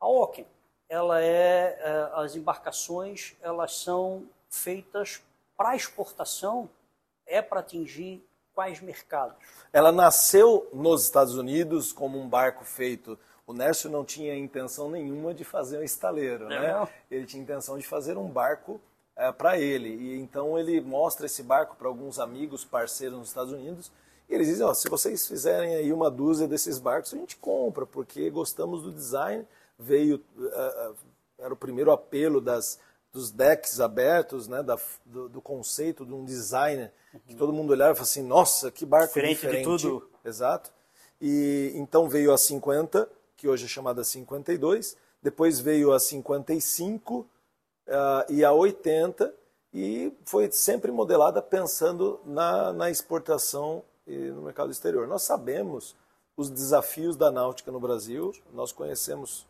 A 0.00 0.08
Ocken, 0.08 0.48
ela 0.88 1.22
é, 1.22 1.78
é, 1.80 2.10
as 2.14 2.34
embarcações, 2.34 3.36
elas 3.40 3.76
são 3.76 4.28
feitas 4.50 5.22
para 5.56 5.76
exportação, 5.76 6.68
é 7.24 7.40
para 7.40 7.60
atingir 7.60 8.27
quais 8.58 8.80
mercados? 8.80 9.36
Ela 9.72 9.92
nasceu 9.92 10.68
nos 10.72 11.04
Estados 11.04 11.36
Unidos 11.36 11.92
como 11.92 12.18
um 12.20 12.28
barco 12.28 12.64
feito. 12.64 13.16
O 13.46 13.52
Nércio 13.52 13.88
não 13.88 14.04
tinha 14.04 14.36
intenção 14.36 14.90
nenhuma 14.90 15.32
de 15.32 15.44
fazer 15.44 15.78
um 15.78 15.84
estaleiro, 15.84 16.48
né? 16.48 16.88
Ele 17.08 17.24
tinha 17.24 17.40
intenção 17.40 17.78
de 17.78 17.86
fazer 17.86 18.18
um 18.18 18.26
barco 18.26 18.80
é, 19.14 19.30
para 19.30 19.60
ele. 19.60 19.90
E 19.90 20.18
então 20.18 20.58
ele 20.58 20.80
mostra 20.80 21.26
esse 21.26 21.40
barco 21.40 21.76
para 21.76 21.86
alguns 21.86 22.18
amigos, 22.18 22.64
parceiros 22.64 23.16
nos 23.16 23.28
Estados 23.28 23.52
Unidos, 23.52 23.92
e 24.28 24.34
eles 24.34 24.48
dizem, 24.48 24.66
ó, 24.66 24.74
se 24.74 24.88
vocês 24.88 25.28
fizerem 25.28 25.76
aí 25.76 25.92
uma 25.92 26.10
dúzia 26.10 26.48
desses 26.48 26.80
barcos, 26.80 27.14
a 27.14 27.16
gente 27.16 27.36
compra, 27.36 27.86
porque 27.86 28.28
gostamos 28.28 28.82
do 28.82 28.90
design, 28.90 29.46
veio, 29.78 30.16
uh, 30.36 30.96
era 31.38 31.54
o 31.54 31.56
primeiro 31.56 31.92
apelo 31.92 32.40
das, 32.40 32.80
dos 33.12 33.30
decks 33.30 33.78
abertos, 33.78 34.48
né, 34.48 34.64
da, 34.64 34.76
do, 35.06 35.28
do, 35.28 35.40
conceito 35.40 36.04
de 36.04 36.12
um 36.12 36.24
designer, 36.24 36.92
uhum. 37.12 37.20
que 37.26 37.34
todo 37.34 37.52
mundo 37.52 37.70
olhava 37.70 37.92
e 37.92 37.94
falava 37.94 38.10
assim, 38.10 38.22
nossa, 38.22 38.70
que 38.70 38.84
barco 38.86 39.08
diferente. 39.08 39.36
diferente. 39.36 39.58
de 39.58 39.64
tudo. 39.64 40.10
Exato. 40.24 40.72
E 41.20 41.72
então 41.74 42.08
veio 42.08 42.32
a 42.32 42.38
50, 42.38 43.08
que 43.36 43.48
hoje 43.48 43.64
é 43.64 43.68
chamada 43.68 44.04
52, 44.04 44.96
depois 45.22 45.58
veio 45.58 45.92
a 45.92 45.98
55 45.98 47.20
uh, 47.20 47.26
e 48.28 48.44
a 48.44 48.52
80, 48.52 49.34
e 49.72 50.12
foi 50.24 50.50
sempre 50.50 50.90
modelada 50.90 51.42
pensando 51.42 52.20
na, 52.24 52.72
na 52.72 52.90
exportação 52.90 53.82
e 54.06 54.16
no 54.16 54.42
mercado 54.42 54.70
exterior. 54.70 55.06
Nós 55.06 55.22
sabemos 55.22 55.94
os 56.36 56.48
desafios 56.48 57.16
da 57.16 57.30
náutica 57.30 57.70
no 57.70 57.80
Brasil, 57.80 58.32
nós 58.52 58.70
conhecemos 58.72 59.46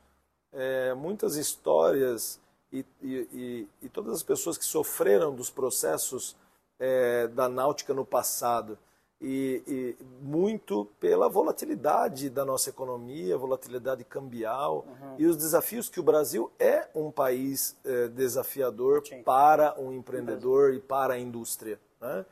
é, 0.52 0.94
muitas 0.94 1.36
histórias 1.36 2.40
e, 2.72 2.84
e, 3.02 3.68
e, 3.82 3.88
todas 3.90 4.14
as 4.14 4.22
pessoas 4.22 4.56
que 4.58 4.64
sofreram 4.64 5.34
dos 5.34 5.50
processos 5.50 6.34
é, 6.78 7.26
da 7.28 7.48
náutica 7.48 7.92
no 7.92 8.04
passado. 8.04 8.78
E, 9.20 9.64
e, 9.66 9.96
muito 10.22 10.84
pela 11.00 11.28
volatilidade 11.28 12.30
da 12.30 12.44
nossa 12.44 12.70
economia, 12.70 13.36
volatilidade 13.36 14.04
cambial 14.04 14.86
uhum. 14.86 15.16
e 15.18 15.26
os 15.26 15.36
desafios 15.36 15.88
que 15.88 15.98
o 15.98 16.04
Brasil 16.04 16.52
é 16.56 16.86
um 16.94 17.10
país 17.10 17.76
é, 17.84 18.06
desafiador 18.06 19.04
Sim. 19.04 19.24
para 19.24 19.74
um 19.76 19.92
empreendedor 19.92 20.72
e 20.72 20.78
para 20.78 21.14
a 21.14 21.18
indústria. 21.18 21.80
Né? 22.00 22.24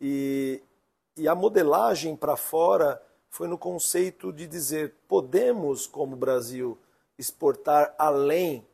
E, 0.00 0.62
e 1.14 1.28
a 1.28 1.34
modelagem 1.34 2.16
para 2.16 2.36
fora 2.36 3.02
foi 3.28 3.46
no 3.46 3.58
conceito 3.58 4.32
de 4.32 4.46
dizer: 4.46 4.94
podemos, 5.06 5.86
como 5.86 6.16
Brasil, 6.16 6.78
exportar 7.18 7.94
além 7.98 8.66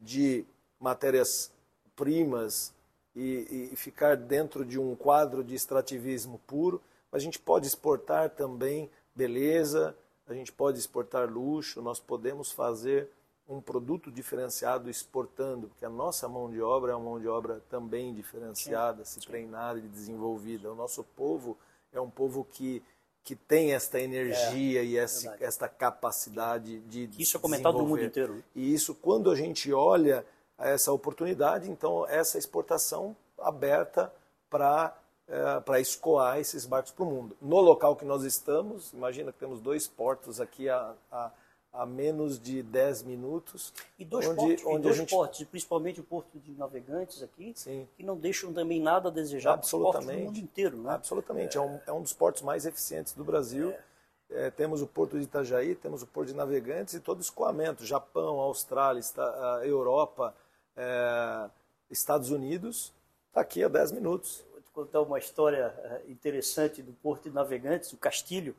de 0.00 0.44
matérias-primas 0.80 2.74
e, 3.14 3.70
e, 3.72 3.76
ficar 3.76 4.16
dentro 4.16 4.64
de 4.64 4.78
um 4.78 4.94
quadro 4.94 5.44
de 5.44 5.54
extrativismo 5.54 6.40
puro, 6.46 6.80
a 7.10 7.18
gente 7.18 7.38
pode 7.38 7.66
exportar 7.66 8.30
também 8.30 8.90
beleza, 9.14 9.94
a 10.26 10.32
gente 10.32 10.50
pode 10.50 10.78
exportar 10.78 11.30
luxo, 11.30 11.82
nós 11.82 12.00
podemos 12.00 12.50
fazer 12.50 13.08
um 13.48 13.60
produto 13.60 14.10
diferenciado 14.10 14.88
exportando, 14.88 15.68
porque 15.68 15.84
a 15.84 15.90
nossa 15.90 16.28
mão 16.28 16.50
de 16.50 16.60
obra 16.62 16.92
é 16.92 16.94
uma 16.94 17.04
mão 17.10 17.20
de 17.20 17.28
obra 17.28 17.60
também 17.68 18.14
diferenciada, 18.14 19.04
se 19.04 19.20
treinada 19.20 19.78
e 19.78 19.82
desenvolvida. 19.82 20.72
O 20.72 20.74
nosso 20.74 21.04
povo 21.04 21.58
é 21.92 22.00
um 22.00 22.08
povo 22.08 22.46
que, 22.50 22.82
que 23.22 23.36
tem 23.36 23.74
esta 23.74 24.00
energia 24.00 24.80
é, 24.80 24.84
e 24.84 24.96
essa, 24.96 25.36
esta 25.40 25.68
capacidade 25.68 26.80
de 26.80 27.10
Isso 27.18 27.36
é 27.36 27.40
comentado 27.40 27.78
no 27.78 27.86
mundo 27.86 28.04
inteiro. 28.04 28.36
Né? 28.36 28.42
E 28.54 28.72
isso, 28.72 28.94
quando 28.94 29.30
a 29.30 29.34
gente 29.34 29.70
olha 29.72 30.24
essa 30.58 30.92
oportunidade, 30.92 31.70
então 31.70 32.06
essa 32.08 32.38
exportação 32.38 33.16
aberta 33.38 34.12
para 34.48 34.96
é, 35.28 35.60
para 35.60 35.80
escoar 35.80 36.38
esses 36.38 36.66
barcos 36.66 36.90
para 36.90 37.04
o 37.04 37.06
mundo. 37.06 37.36
No 37.40 37.60
local 37.60 37.96
que 37.96 38.04
nós 38.04 38.22
estamos, 38.24 38.92
imagina 38.92 39.32
que 39.32 39.38
temos 39.38 39.60
dois 39.60 39.86
portos 39.86 40.40
aqui 40.40 40.68
a, 40.68 40.94
a 41.10 41.30
a 41.72 41.86
menos 41.86 42.38
de 42.38 42.62
10 42.62 43.04
minutos. 43.04 43.72
E 43.98 44.04
dois, 44.04 44.26
onde, 44.26 44.36
portos, 44.36 44.66
onde 44.66 44.82
dois 44.82 44.96
gente... 44.96 45.10
portos, 45.10 45.42
principalmente 45.44 46.00
o 46.00 46.04
porto 46.04 46.38
de 46.38 46.52
navegantes 46.52 47.22
aqui, 47.22 47.52
Sim. 47.56 47.88
que 47.96 48.02
não 48.02 48.16
deixam 48.16 48.52
também 48.52 48.80
nada 48.80 49.08
a 49.08 49.12
desejar 49.12 49.54
Absolutamente. 49.54 50.18
no 50.18 50.26
mundo 50.26 50.38
inteiro. 50.38 50.76
Né? 50.76 50.92
Absolutamente, 50.92 51.56
é. 51.56 51.60
É, 51.60 51.64
um, 51.64 51.80
é 51.86 51.92
um 51.92 52.02
dos 52.02 52.12
portos 52.12 52.42
mais 52.42 52.66
eficientes 52.66 53.14
do 53.14 53.24
Brasil. 53.24 53.70
É. 53.70 53.92
É, 54.34 54.50
temos 54.50 54.80
o 54.80 54.86
porto 54.86 55.18
de 55.18 55.24
Itajaí, 55.24 55.74
temos 55.74 56.02
o 56.02 56.06
porto 56.06 56.28
de 56.28 56.34
navegantes 56.34 56.94
e 56.94 57.00
todo 57.00 57.18
o 57.18 57.20
escoamento, 57.20 57.84
Japão, 57.84 58.40
Austrália, 58.40 58.98
está, 58.98 59.60
Europa, 59.62 60.34
é, 60.76 61.50
Estados 61.90 62.30
Unidos, 62.30 62.92
está 63.28 63.40
aqui 63.40 63.62
a 63.62 63.68
10 63.68 63.92
minutos. 63.92 64.44
Vou 64.52 64.60
te 64.60 64.70
contar 64.70 65.00
uma 65.02 65.18
história 65.18 65.74
é, 65.78 66.10
interessante 66.10 66.82
do 66.82 66.92
porto 66.92 67.24
de 67.24 67.34
navegantes, 67.34 67.92
o 67.92 67.96
Castilho 67.96 68.56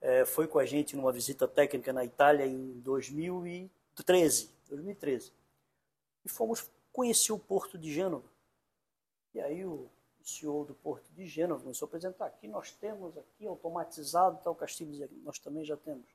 é, 0.00 0.24
foi 0.24 0.46
com 0.46 0.58
a 0.58 0.66
gente 0.66 0.94
numa 0.94 1.12
visita 1.12 1.48
técnica 1.48 1.92
na 1.92 2.04
Itália 2.04 2.46
em 2.46 2.72
2013, 2.80 4.50
2013. 4.68 5.32
E 6.24 6.28
fomos 6.28 6.70
conhecer 6.92 7.32
o 7.32 7.38
porto 7.38 7.78
de 7.78 7.92
Gênova. 7.92 8.28
E 9.34 9.40
aí 9.40 9.64
o 9.64 9.88
CEO 10.22 10.64
do 10.64 10.74
porto 10.74 11.08
de 11.12 11.26
Gênova 11.26 11.62
começou 11.62 11.86
a 11.86 11.88
apresentar, 11.88 12.26
aqui 12.26 12.48
nós 12.48 12.72
temos 12.72 13.16
aqui 13.16 13.46
automatizado 13.46 14.40
tal 14.42 14.54
Castilho, 14.54 15.08
nós 15.22 15.38
também 15.38 15.64
já 15.64 15.76
temos. 15.76 16.06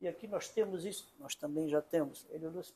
E 0.00 0.08
aqui 0.08 0.26
nós 0.26 0.48
temos 0.48 0.84
isso, 0.84 1.14
nós 1.18 1.34
também 1.34 1.68
já 1.68 1.80
temos. 1.80 2.26
Ele 2.30 2.46
olhou 2.46 2.60
assim, 2.60 2.74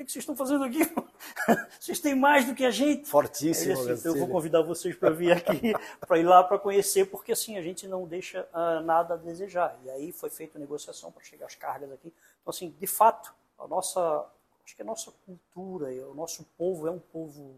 que, 0.00 0.04
que 0.06 0.12
vocês 0.12 0.22
estão 0.22 0.36
fazendo 0.36 0.64
aqui? 0.64 0.80
vocês 1.78 2.00
têm 2.00 2.14
mais 2.14 2.46
do 2.46 2.54
que 2.54 2.64
a 2.64 2.70
gente. 2.70 3.08
Fortíssimo. 3.08 3.72
Assim, 3.90 4.08
eu 4.08 4.16
vou 4.16 4.28
convidar 4.28 4.62
vocês 4.62 4.96
para 4.96 5.10
vir 5.10 5.32
aqui, 5.32 5.72
para 6.00 6.18
ir 6.18 6.22
lá 6.22 6.42
para 6.42 6.58
conhecer, 6.58 7.06
porque 7.06 7.32
assim 7.32 7.56
a 7.56 7.62
gente 7.62 7.86
não 7.86 8.06
deixa 8.06 8.48
uh, 8.52 8.82
nada 8.82 9.14
a 9.14 9.16
desejar. 9.16 9.78
E 9.84 9.90
aí 9.90 10.12
foi 10.12 10.30
feita 10.30 10.58
a 10.58 10.60
negociação 10.60 11.12
para 11.12 11.22
chegar 11.22 11.46
as 11.46 11.54
cargas 11.54 11.92
aqui. 11.92 12.12
Então, 12.40 12.50
assim, 12.50 12.74
de 12.78 12.86
fato, 12.86 13.32
a 13.58 13.68
nossa, 13.68 14.26
acho 14.64 14.74
que 14.74 14.82
a 14.82 14.84
nossa 14.84 15.12
cultura, 15.26 15.88
o 16.08 16.14
nosso 16.14 16.44
povo 16.56 16.86
é 16.86 16.90
um 16.90 16.98
povo 16.98 17.54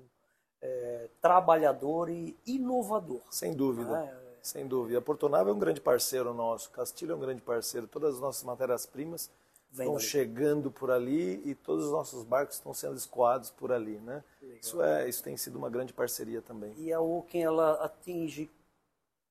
é, 0.61 1.09
trabalhador 1.21 2.09
e 2.09 2.37
inovador. 2.47 3.21
Sem 3.31 3.55
dúvida. 3.55 3.99
É? 3.99 4.23
Sem 4.43 4.67
dúvida. 4.67 4.99
A 4.99 5.03
Portonave 5.03 5.51
é 5.51 5.53
um 5.53 5.59
grande 5.59 5.81
parceiro 5.81 6.35
nosso, 6.35 6.71
Castilho 6.71 7.13
é 7.13 7.15
um 7.15 7.21
grande 7.21 7.41
parceiro. 7.41 7.87
Todas 7.87 8.17
as 8.17 8.21
nossas 8.21 8.43
matérias-primas 8.43 9.31
estão 9.73 9.99
chegando 9.99 10.71
por 10.71 10.91
ali 10.91 11.43
e 11.45 11.55
todos 11.55 11.87
os 11.87 11.91
nossos 11.91 12.25
barcos 12.25 12.57
estão 12.57 12.75
sendo 12.75 12.97
escoados 12.97 13.51
por 13.51 13.73
ali, 13.73 13.99
né? 13.99 14.23
Isso 14.61 14.83
é, 14.83 15.09
isso 15.09 15.23
tem 15.23 15.37
sido 15.37 15.57
uma 15.57 15.71
grande 15.71 15.93
parceria 15.93 16.43
também. 16.43 16.75
E 16.77 16.93
a 16.93 17.01
Oken 17.01 17.43
ela 17.43 17.85
atinge 17.85 18.51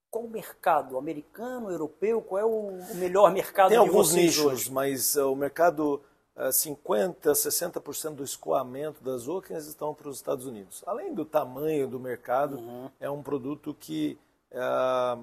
qual 0.10 0.28
mercado? 0.28 0.98
Americano, 0.98 1.72
europeu? 1.72 2.22
Qual 2.22 2.40
é 2.40 2.46
o 2.46 2.96
melhor 2.96 3.32
mercado 3.32 3.70
Tem 3.70 3.78
alguns 3.78 4.14
nichos, 4.14 4.44
hoje? 4.44 4.72
mas 4.72 5.16
uh, 5.16 5.32
o 5.32 5.36
mercado 5.38 6.02
50%, 6.38 7.16
60% 7.22 8.16
do 8.16 8.24
escoamento 8.24 9.04
das 9.04 9.28
ocas 9.28 9.68
estão 9.68 9.94
para 9.94 10.10
os 10.10 10.18
Estados 10.18 10.46
Unidos. 10.46 10.84
Além 10.86 11.14
do 11.14 11.26
tamanho 11.26 11.88
do 11.88 12.00
mercado, 12.00 12.58
uhum. 12.58 12.90
é 13.00 13.10
um 13.10 13.22
produto 13.22 13.76
que, 13.80 14.18
é, 14.50 15.18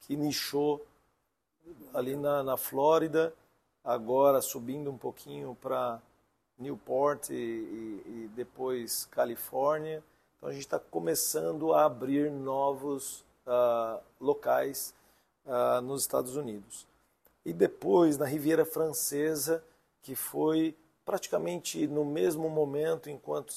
que 0.00 0.16
nichou 0.16 0.84
ali 1.92 2.16
na, 2.16 2.42
na 2.42 2.56
Flórida, 2.56 3.32
agora 3.88 4.42
subindo 4.42 4.90
um 4.90 4.98
pouquinho 4.98 5.56
para 5.62 5.98
Newport 6.58 7.30
e, 7.30 7.32
e, 7.32 8.02
e, 8.06 8.30
depois 8.36 9.06
Califórnia. 9.06 10.04
Então 10.36 10.50
a 10.50 10.52
gente 10.52 10.66
está 10.66 10.78
começando 10.78 11.72
a 11.72 11.86
abrir 11.86 12.30
novos 12.30 13.24
uh, 13.46 13.98
locais 14.20 14.94
uh, 15.46 15.80
nos 15.80 16.02
Estados 16.02 16.36
Unidos. 16.36 16.86
E 17.46 17.52
depois 17.54 18.18
na 18.18 18.26
Riviera 18.26 18.66
Francesa, 18.66 19.64
que 20.02 20.14
foi 20.14 20.76
praticamente 21.02 21.86
no 21.86 22.04
mesmo 22.04 22.50
momento, 22.50 23.08
enquanto 23.08 23.54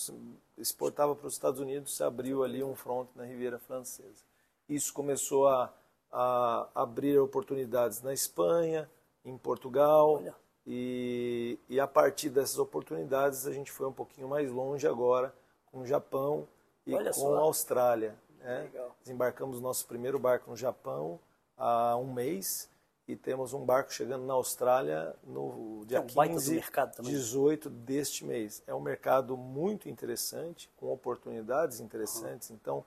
exportava 0.57 1.13
para 1.13 1.27
os 1.27 1.33
Estados 1.33 1.59
Unidos, 1.59 1.97
se 1.97 2.03
abriu 2.05 2.41
ali 2.41 2.63
um 2.63 2.73
front 2.73 3.09
na 3.17 3.25
Riviera 3.25 3.59
Francesa. 3.59 4.23
Isso 4.69 4.93
começou 4.93 5.49
a, 5.49 5.73
a 6.09 6.69
abrir 6.73 7.19
oportunidades 7.19 8.01
na 8.01 8.13
Espanha, 8.13 8.89
em 9.23 9.37
Portugal, 9.37 10.21
e, 10.65 11.59
e, 11.67 11.79
a 11.79 11.87
partir 11.87 12.29
dessas 12.29 12.59
oportunidades 12.59 13.47
a 13.47 13.51
gente 13.51 13.71
foi 13.71 13.87
um 13.87 13.93
pouquinho 13.93 14.27
mais 14.27 14.51
longe 14.51 14.87
agora 14.87 15.33
com 15.65 15.79
o 15.79 15.85
Japão 15.85 16.47
e 16.85 16.93
Olha 16.93 17.11
com 17.11 17.19
só. 17.19 17.35
a 17.35 17.39
Austrália. 17.39 18.15
Né? 18.39 18.69
Desembarcamos 19.03 19.59
nosso 19.59 19.87
primeiro 19.87 20.19
barco 20.19 20.49
no 20.49 20.55
Japão 20.55 21.19
há 21.57 21.95
um 21.97 22.13
mês 22.13 22.69
e 23.07 23.15
temos 23.15 23.53
um 23.53 23.65
barco 23.65 23.91
chegando 23.91 24.25
na 24.25 24.33
Austrália 24.33 25.15
no 25.23 25.83
dia 25.85 25.97
é 25.97 26.01
um 26.01 26.05
15, 26.05 26.55
mercado 26.55 27.01
18 27.01 27.69
deste 27.69 28.23
mês. 28.23 28.63
É 28.67 28.73
um 28.73 28.79
mercado 28.79 29.35
muito 29.35 29.89
interessante, 29.89 30.69
com 30.77 30.91
oportunidades 30.91 31.79
interessantes. 31.79 32.49
Uhum. 32.49 32.55
Então, 32.55 32.85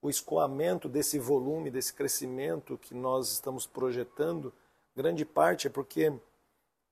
o 0.00 0.08
escoamento 0.08 0.88
desse 0.88 1.18
volume, 1.18 1.70
desse 1.70 1.92
crescimento 1.92 2.78
que 2.78 2.94
nós 2.94 3.32
estamos 3.32 3.66
projetando, 3.66 4.54
grande 4.98 5.24
parte 5.24 5.68
é 5.68 5.70
porque 5.70 6.12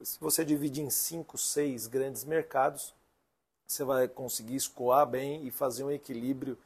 se 0.01 0.21
você 0.21 0.45
dividir 0.45 0.85
em 0.85 0.91
cinco, 0.91 1.37
seis 1.37 1.89
grandes 1.89 2.23
mercados, 2.23 2.95
você 3.67 3.83
vai 3.83 4.07
conseguir 4.07 4.55
escoar 4.55 5.05
bem 5.05 5.45
e 5.45 5.51
fazer 5.51 5.83
um 5.83 5.91
equilíbrio 5.91 6.57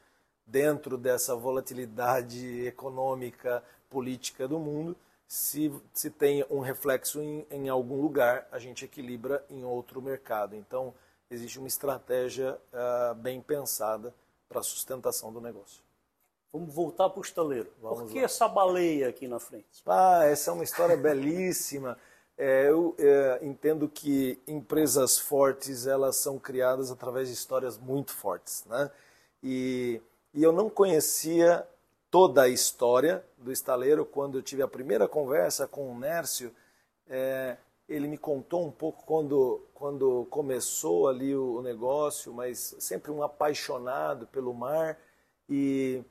dentro 0.45 0.99
dessa 0.99 1.35
volatilidade 1.35 2.67
econômica, 2.67 3.63
política 3.89 4.47
do 4.47 4.59
mundo. 4.59 4.95
Se, 5.27 5.73
se 5.91 6.11
tem 6.11 6.45
um 6.47 6.59
reflexo 6.59 7.19
em, 7.19 7.43
em 7.49 7.69
algum 7.69 7.99
lugar, 7.99 8.47
a 8.51 8.59
gente 8.59 8.85
equilibra 8.85 9.43
em 9.49 9.63
outro 9.63 9.99
mercado. 9.99 10.55
Então, 10.55 10.93
existe 11.27 11.57
uma 11.57 11.67
estratégia 11.67 12.55
uh, 12.71 13.15
bem 13.15 13.41
pensada 13.41 14.13
para 14.47 14.59
a 14.59 14.63
sustentação 14.63 15.33
do 15.33 15.41
negócio. 15.41 15.81
Vamos 16.53 16.73
voltar 16.73 17.09
para 17.09 17.19
o 17.19 17.23
estaleiro. 17.23 17.71
Vamos 17.81 18.03
Por 18.03 18.11
que 18.11 18.19
lá. 18.19 18.25
essa 18.25 18.47
baleia 18.47 19.07
aqui 19.07 19.27
na 19.27 19.39
frente? 19.39 19.81
Ah, 19.85 20.25
essa 20.25 20.51
é 20.51 20.53
uma 20.53 20.63
história 20.63 20.97
belíssima. 20.97 21.97
É, 22.37 22.69
eu 22.69 22.95
é, 22.97 23.39
entendo 23.41 23.87
que 23.87 24.41
empresas 24.47 25.17
fortes 25.17 25.87
elas 25.87 26.17
são 26.17 26.37
criadas 26.37 26.91
através 26.91 27.27
de 27.27 27.33
histórias 27.33 27.77
muito 27.77 28.11
fortes, 28.11 28.65
né? 28.65 28.89
E, 29.41 30.01
e 30.33 30.43
eu 30.43 30.51
não 30.51 30.69
conhecia 30.69 31.65
toda 32.09 32.43
a 32.43 32.49
história 32.49 33.23
do 33.37 33.51
estaleiro 33.51 34.05
quando 34.05 34.37
eu 34.37 34.41
tive 34.41 34.61
a 34.61 34.67
primeira 34.67 35.07
conversa 35.07 35.67
com 35.67 35.91
o 35.91 35.97
Nércio. 35.97 36.53
É, 37.07 37.57
ele 37.87 38.07
me 38.07 38.17
contou 38.17 38.65
um 38.65 38.71
pouco 38.71 39.05
quando, 39.05 39.61
quando 39.73 40.25
começou 40.29 41.07
ali 41.07 41.35
o, 41.35 41.59
o 41.59 41.61
negócio, 41.61 42.33
mas 42.33 42.75
sempre 42.79 43.11
um 43.11 43.23
apaixonado 43.23 44.27
pelo 44.27 44.53
mar 44.53 44.97
e, 45.49 46.03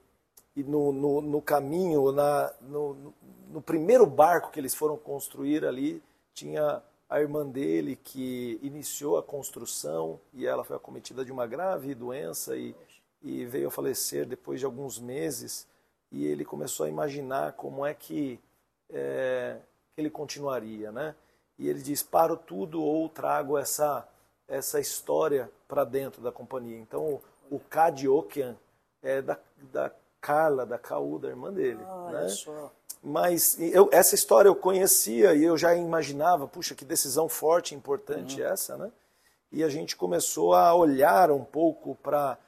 e 0.57 0.63
no, 0.63 0.93
no, 0.93 1.21
no 1.21 1.43
caminho, 1.43 2.13
na, 2.13 2.53
no, 2.61 3.15
no 3.51 3.63
primeiro 3.63 4.07
barco 4.07 4.51
que 4.51 4.59
eles 4.59 4.75
foram 4.75 4.97
construir 4.97 5.65
ali, 5.65 6.03
tinha 6.35 6.83
a 7.09 7.21
irmã 7.21 7.47
dele 7.47 7.97
que 7.97 8.59
iniciou 8.63 9.19
a 9.19 9.23
construção 9.23 10.21
e 10.33 10.47
ela 10.47 10.65
foi 10.65 10.77
acometida 10.77 11.25
de 11.25 11.33
uma 11.33 11.47
grave 11.47 11.95
doença 11.95 12.57
e, 12.57 12.75
e 13.23 13.45
veio 13.45 13.69
a 13.69 13.71
falecer 13.71 14.27
depois 14.27 14.61
de 14.61 14.67
alguns 14.67 14.99
meses. 14.99 15.67
E 16.13 16.27
ele 16.27 16.45
começou 16.45 16.87
a 16.87 16.89
imaginar 16.89 17.53
como 17.53 17.87
é 17.87 17.95
que, 17.95 18.41
é, 18.89 19.59
ele 19.97 20.11
continuaria, 20.11 20.91
né? 20.91 21.15
E 21.59 21.69
ele 21.69 21.81
diz: 21.83 22.03
paro 22.03 22.37
tudo 22.37 22.83
ou 22.83 23.09
trago 23.09 23.57
essa 23.57 24.09
essa 24.51 24.81
história 24.81 25.51
para 25.69 25.85
dentro 25.85 26.21
da 26.21 26.33
companhia. 26.33 26.77
Então, 26.77 27.21
o, 27.49 27.61
Kadiokian 27.61 28.57
é 29.01 29.23
da, 29.23 29.39
da 29.73 29.91
Carla, 30.21 30.67
da 30.67 30.79
Caú, 30.79 31.19
da 31.19 31.29
irmã 31.29 31.53
dele. 31.53 31.81
Ah, 31.87 32.11
né? 32.13 32.29
Só. 32.29 32.71
Mas 33.03 33.59
eu, 33.59 33.89
essa 33.93 34.15
história 34.15 34.49
eu 34.49 34.55
conhecia 34.55 35.35
e 35.35 35.43
eu 35.43 35.57
já 35.57 35.75
imaginava, 35.75 36.47
puxa, 36.47 36.75
que 36.75 36.85
decisão 36.85 37.29
forte 37.29 37.73
e 37.73 37.77
importante 37.77 38.41
uhum. 38.41 38.49
essa, 38.49 38.77
né? 38.77 38.91
E 39.51 39.65
a 39.65 39.69
gente 39.69 39.97
começou 39.97 40.55
a 40.55 40.75
olhar 40.75 41.31
um 41.31 41.45
pouco 41.45 41.97
para 41.97 42.39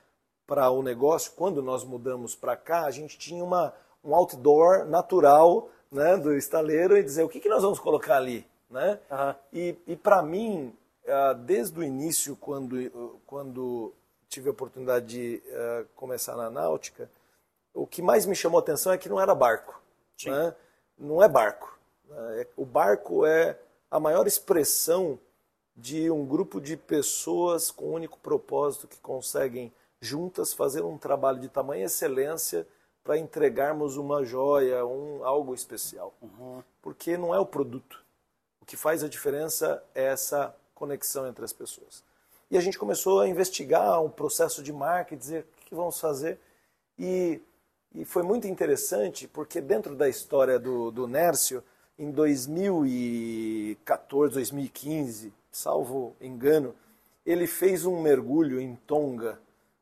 o 0.71 0.83
negócio. 0.83 1.33
Quando 1.35 1.63
nós 1.63 1.83
mudamos 1.83 2.37
para 2.37 2.57
cá, 2.57 2.85
a 2.85 2.91
gente 2.91 3.19
tinha 3.19 3.43
uma, 3.43 3.73
um 4.05 4.15
outdoor 4.15 4.85
natural 4.85 5.69
né, 5.91 6.17
do 6.17 6.33
estaleiro 6.35 6.97
e 6.97 7.03
dizer 7.03 7.25
o 7.25 7.29
que, 7.29 7.41
que 7.41 7.49
nós 7.49 7.63
vamos 7.63 7.81
colocar 7.81 8.17
ali. 8.17 8.47
Né? 8.71 9.01
Uhum. 9.11 9.35
E, 9.53 9.77
e 9.89 9.97
para 9.97 10.23
mim, 10.23 10.73
ah, 11.09 11.33
desde 11.33 11.79
o 11.79 11.83
início, 11.83 12.37
quando, 12.37 13.21
quando 13.27 13.93
tive 14.29 14.49
a 14.49 14.53
oportunidade 14.53 15.07
de 15.07 15.43
uh, 15.49 15.87
começar 15.95 16.37
na 16.37 16.49
náutica, 16.49 17.11
o 17.75 17.87
que 17.87 18.03
mais 18.03 18.27
me 18.27 18.35
chamou 18.35 18.59
a 18.59 18.63
atenção 18.63 18.93
é 18.93 18.99
que 18.99 19.09
não 19.09 19.21
era 19.21 19.35
barco. 19.35 19.81
Né? 20.27 20.55
Não 20.99 21.23
é 21.23 21.29
barco. 21.29 21.79
É, 22.11 22.47
o 22.57 22.65
barco 22.65 23.25
é 23.27 23.59
a 23.91 23.99
maior 23.99 24.27
expressão 24.27 25.19
de 25.75 26.11
um 26.11 26.27
grupo 26.27 26.61
de 26.61 26.77
pessoas 26.77 27.71
com 27.71 27.91
um 27.91 27.95
único 27.95 28.19
propósito 28.19 28.87
que 28.87 29.01
conseguem 29.01 29.73
juntas 30.01 30.53
fazer 30.53 30.85
um 30.85 30.99
trabalho 30.99 31.41
de 31.41 31.49
tamanha 31.49 31.87
excelência 31.87 32.67
para 33.03 33.19
entregarmos 33.19 33.97
uma 33.97 34.25
joia, 34.25 34.85
um 34.85 35.25
algo 35.25 35.55
especial. 35.55 36.13
Uhum. 36.21 36.63
Porque 36.81 37.17
não 37.17 37.35
é 37.35 37.39
o 37.39 37.47
produto. 37.47 38.05
O 38.61 38.67
que 38.67 38.77
faz 38.77 39.03
a 39.03 39.09
diferença 39.09 39.83
é 39.95 40.05
essa 40.05 40.55
conexão 40.75 41.27
entre 41.27 41.45
as 41.45 41.53
pessoas. 41.53 42.05
E 42.51 42.57
a 42.57 42.61
gente 42.61 42.79
começou 42.79 43.21
a 43.21 43.29
investigar 43.29 44.01
um 44.03 44.11
processo 44.11 44.63
de 44.63 44.73
marketing, 44.73 45.19
dizer 45.19 45.47
o 45.63 45.65
que 45.65 45.75
vamos 45.75 45.99
fazer. 45.99 46.39
E 46.99 47.41
e 47.95 48.05
foi 48.05 48.23
muito 48.23 48.47
interessante 48.47 49.27
porque 49.29 49.61
dentro 49.61 49.95
da 49.95 50.09
história 50.09 50.59
do, 50.59 50.91
do 50.91 51.07
Nércio, 51.07 51.63
em 51.99 52.11
2014, 52.11 54.35
2015, 54.35 55.33
salvo 55.51 56.17
engano, 56.21 56.75
ele 57.25 57.47
fez 57.47 57.85
um 57.85 58.01
mergulho 58.01 58.61
em 58.61 58.75
Tonga 58.87 59.39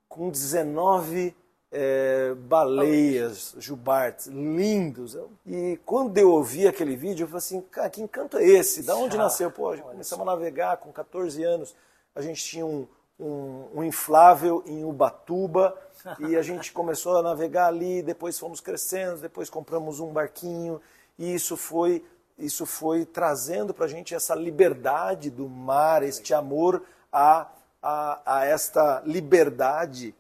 com 0.09 0.29
19 0.29 1.35
é, 1.73 2.35
baleias, 2.35 3.55
jubartes, 3.59 4.27
lindos. 4.27 5.17
E 5.47 5.79
quando 5.87 6.19
eu 6.19 6.33
ouvi 6.33 6.67
aquele 6.67 6.97
vídeo, 6.97 7.25
eu 7.25 7.29
falei 7.29 7.39
assim, 7.39 7.61
cara, 7.71 7.89
que 7.89 8.03
encanto 8.03 8.39
é 8.39 8.45
esse? 8.45 8.83
Da 8.83 8.97
onde 8.97 9.17
nasceu? 9.17 9.51
Pô, 9.51 9.75
começamos 9.77 10.27
a 10.27 10.31
navegar 10.33 10.77
com 10.79 10.93
14 10.93 11.43
anos. 11.45 11.75
A 12.15 12.21
gente 12.21 12.45
tinha 12.45 12.67
um, 12.67 12.87
um, 13.21 13.69
um 13.75 13.85
inflável 13.85 14.63
em 14.67 14.85
Ubatuba, 14.85 15.77
e 16.19 16.37
a 16.37 16.43
gente 16.43 16.73
começou 16.75 17.19
a 17.19 17.23
navegar 17.23 17.67
ali, 17.67 18.03
depois 18.03 18.39
fomos 18.39 18.61
crescendo, 18.61 19.21
depois 19.21 19.51
compramos 19.51 20.01
um 20.01 20.13
barquinho 20.13 20.81
e 21.19 21.35
isso 21.35 21.57
foi 21.57 22.05
isso 22.39 22.65
foi 22.65 23.05
trazendo 23.05 23.75
para 23.75 23.85
a 23.85 23.89
gente 23.89 24.15
essa 24.15 24.35
liberdade 24.35 25.29
do 25.29 25.47
mar, 25.47 26.03
este 26.03 26.33
amor 26.33 26.83
a, 27.13 27.47
a, 27.83 28.39
a 28.39 28.45
esta 28.47 29.03
liberdade, 29.05 30.15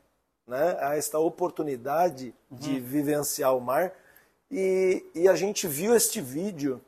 né? 0.46 0.76
a 0.80 0.96
esta 0.96 1.18
oportunidade 1.18 2.34
uhum. 2.50 2.58
de 2.58 2.78
vivenciar 2.78 3.56
o 3.56 3.60
mar. 3.60 3.92
E, 4.50 5.02
e 5.14 5.28
a 5.28 5.34
gente 5.34 5.66
viu 5.66 5.94
este 5.94 6.20
vídeo 6.20 6.78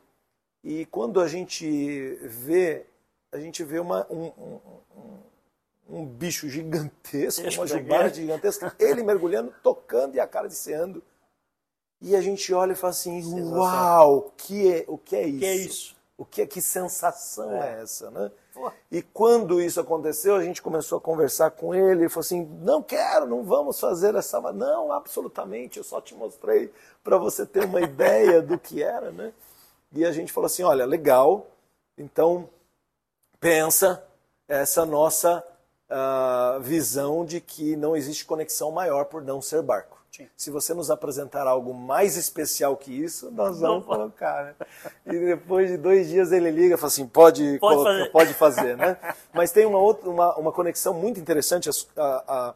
e 0.63 0.85
quando 0.85 1.19
a 1.19 1.27
gente 1.27 2.15
vê, 2.21 2.85
a 3.31 3.39
gente 3.39 3.63
vê 3.63 3.79
uma, 3.79 4.05
um, 4.11 4.25
um, 4.37 4.59
um 4.95 5.19
bicho 5.89 6.49
gigantesco, 6.49 7.43
uma 7.55 7.67
jubarte 7.67 8.21
gigantesca, 8.21 8.75
ele 8.79 9.03
mergulhando, 9.03 9.53
tocando 9.61 10.15
e 10.15 10.19
a 10.19 10.27
cara 10.27 10.47
descendo. 10.47 11.03
E 12.01 12.15
a 12.15 12.21
gente 12.21 12.53
olha 12.53 12.73
e 12.73 12.75
fala 12.75 12.91
assim, 12.91 13.21
uau, 13.43 14.33
que 14.35 14.73
é, 14.73 14.85
o 14.87 14.97
que 14.97 15.15
é 15.15 15.25
isso? 15.25 15.39
Que 15.39 15.45
é 15.45 15.55
isso? 15.55 15.95
O 16.17 16.25
que, 16.25 16.41
é, 16.41 16.45
que 16.45 16.61
sensação 16.61 17.51
é, 17.61 17.79
é 17.79 17.81
essa, 17.81 18.11
né? 18.11 18.31
E 18.91 19.01
quando 19.01 19.59
isso 19.59 19.79
aconteceu, 19.79 20.35
a 20.35 20.43
gente 20.43 20.61
começou 20.61 20.97
a 20.97 21.01
conversar 21.01 21.51
com 21.51 21.73
ele, 21.73 22.03
ele 22.03 22.09
falou 22.09 22.21
assim, 22.21 22.45
não 22.61 22.83
quero, 22.83 23.25
não 23.25 23.43
vamos 23.43 23.79
fazer 23.79 24.13
essa... 24.15 24.39
Não, 24.51 24.91
absolutamente, 24.91 25.77
eu 25.77 25.83
só 25.83 25.99
te 25.99 26.13
mostrei 26.13 26.71
para 27.03 27.17
você 27.17 27.45
ter 27.45 27.65
uma 27.65 27.81
ideia 27.81 28.41
do 28.41 28.59
que 28.59 28.83
era, 28.83 29.11
né? 29.11 29.33
E 29.91 30.05
a 30.05 30.11
gente 30.11 30.31
falou 30.31 30.45
assim, 30.45 30.63
olha, 30.63 30.85
legal, 30.85 31.47
então 31.97 32.47
pensa, 33.39 34.03
essa 34.47 34.85
nossa 34.85 35.43
uh, 35.93 36.59
visão 36.59 37.23
de 37.23 37.39
que 37.39 37.75
não 37.75 37.95
existe 37.95 38.25
conexão 38.25 38.71
maior 38.71 39.05
por 39.05 39.21
não 39.21 39.41
ser 39.41 39.61
barco. 39.61 40.01
Sim. 40.15 40.27
Se 40.37 40.51
você 40.51 40.75
nos 40.75 40.91
apresentar 40.91 41.47
algo 41.47 41.73
mais 41.73 42.17
especial 42.17 42.77
que 42.77 42.91
isso, 42.91 43.31
nós 43.31 43.59
vamos 43.59 43.79
não, 43.79 43.81
colocar. 43.81 44.45
Né? 44.45 44.55
E 45.07 45.19
depois 45.25 45.69
de 45.69 45.77
dois 45.77 46.07
dias 46.07 46.31
ele 46.31 46.51
liga 46.51 46.75
e 46.75 46.77
fala 46.77 46.87
assim, 46.87 47.07
pode, 47.07 47.57
pode, 47.57 47.75
colocar, 47.75 47.91
fazer. 47.91 48.11
pode 48.11 48.33
fazer. 48.35 48.77
né? 48.77 48.97
Mas 49.33 49.51
tem 49.51 49.65
uma, 49.65 49.79
outra, 49.79 50.07
uma, 50.07 50.35
uma 50.37 50.51
conexão 50.51 50.93
muito 50.93 51.19
interessante. 51.19 51.67
A, 51.97 52.03
a, 52.27 52.55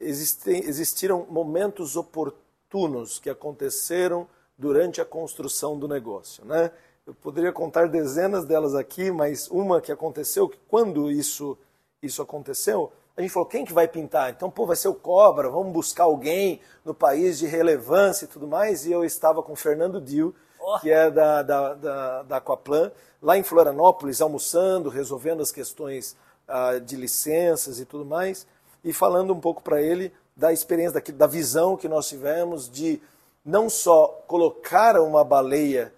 existem, 0.00 0.64
existiram 0.64 1.26
momentos 1.28 1.96
oportunos 1.96 3.18
que 3.18 3.28
aconteceram 3.28 4.26
durante 4.56 4.98
a 4.98 5.04
construção 5.04 5.78
do 5.78 5.86
negócio. 5.86 6.46
Né? 6.46 6.70
Eu 7.06 7.14
poderia 7.14 7.52
contar 7.52 7.88
dezenas 7.88 8.46
delas 8.46 8.74
aqui, 8.74 9.10
mas 9.10 9.48
uma 9.48 9.82
que 9.82 9.92
aconteceu, 9.92 10.48
que 10.48 10.58
quando 10.66 11.10
isso, 11.10 11.58
isso 12.06 12.22
aconteceu, 12.22 12.92
a 13.16 13.22
gente 13.22 13.30
falou, 13.30 13.48
quem 13.48 13.64
que 13.64 13.72
vai 13.72 13.88
pintar? 13.88 14.30
Então, 14.30 14.50
pô, 14.50 14.66
vai 14.66 14.76
ser 14.76 14.88
o 14.88 14.94
Cobra, 14.94 15.48
vamos 15.48 15.72
buscar 15.72 16.04
alguém 16.04 16.60
no 16.84 16.92
país 16.92 17.38
de 17.38 17.46
relevância 17.46 18.26
e 18.26 18.28
tudo 18.28 18.46
mais. 18.46 18.84
E 18.84 18.92
eu 18.92 19.04
estava 19.04 19.42
com 19.42 19.54
o 19.54 19.56
Fernando 19.56 20.00
Dil, 20.00 20.34
oh. 20.60 20.78
que 20.80 20.90
é 20.90 21.10
da, 21.10 21.42
da, 21.42 21.74
da, 21.74 22.22
da 22.24 22.36
Aquaplan, 22.36 22.92
lá 23.22 23.38
em 23.38 23.42
Florianópolis, 23.42 24.20
almoçando, 24.20 24.90
resolvendo 24.90 25.40
as 25.40 25.50
questões 25.50 26.14
ah, 26.46 26.78
de 26.78 26.94
licenças 26.94 27.80
e 27.80 27.86
tudo 27.86 28.04
mais, 28.04 28.46
e 28.84 28.92
falando 28.92 29.32
um 29.32 29.40
pouco 29.40 29.62
para 29.62 29.80
ele 29.80 30.12
da 30.36 30.52
experiência, 30.52 31.00
da, 31.00 31.12
da 31.12 31.26
visão 31.26 31.74
que 31.74 31.88
nós 31.88 32.08
tivemos 32.08 32.68
de 32.68 33.00
não 33.42 33.70
só 33.70 34.08
colocar 34.26 35.00
uma 35.00 35.24
baleia 35.24 35.90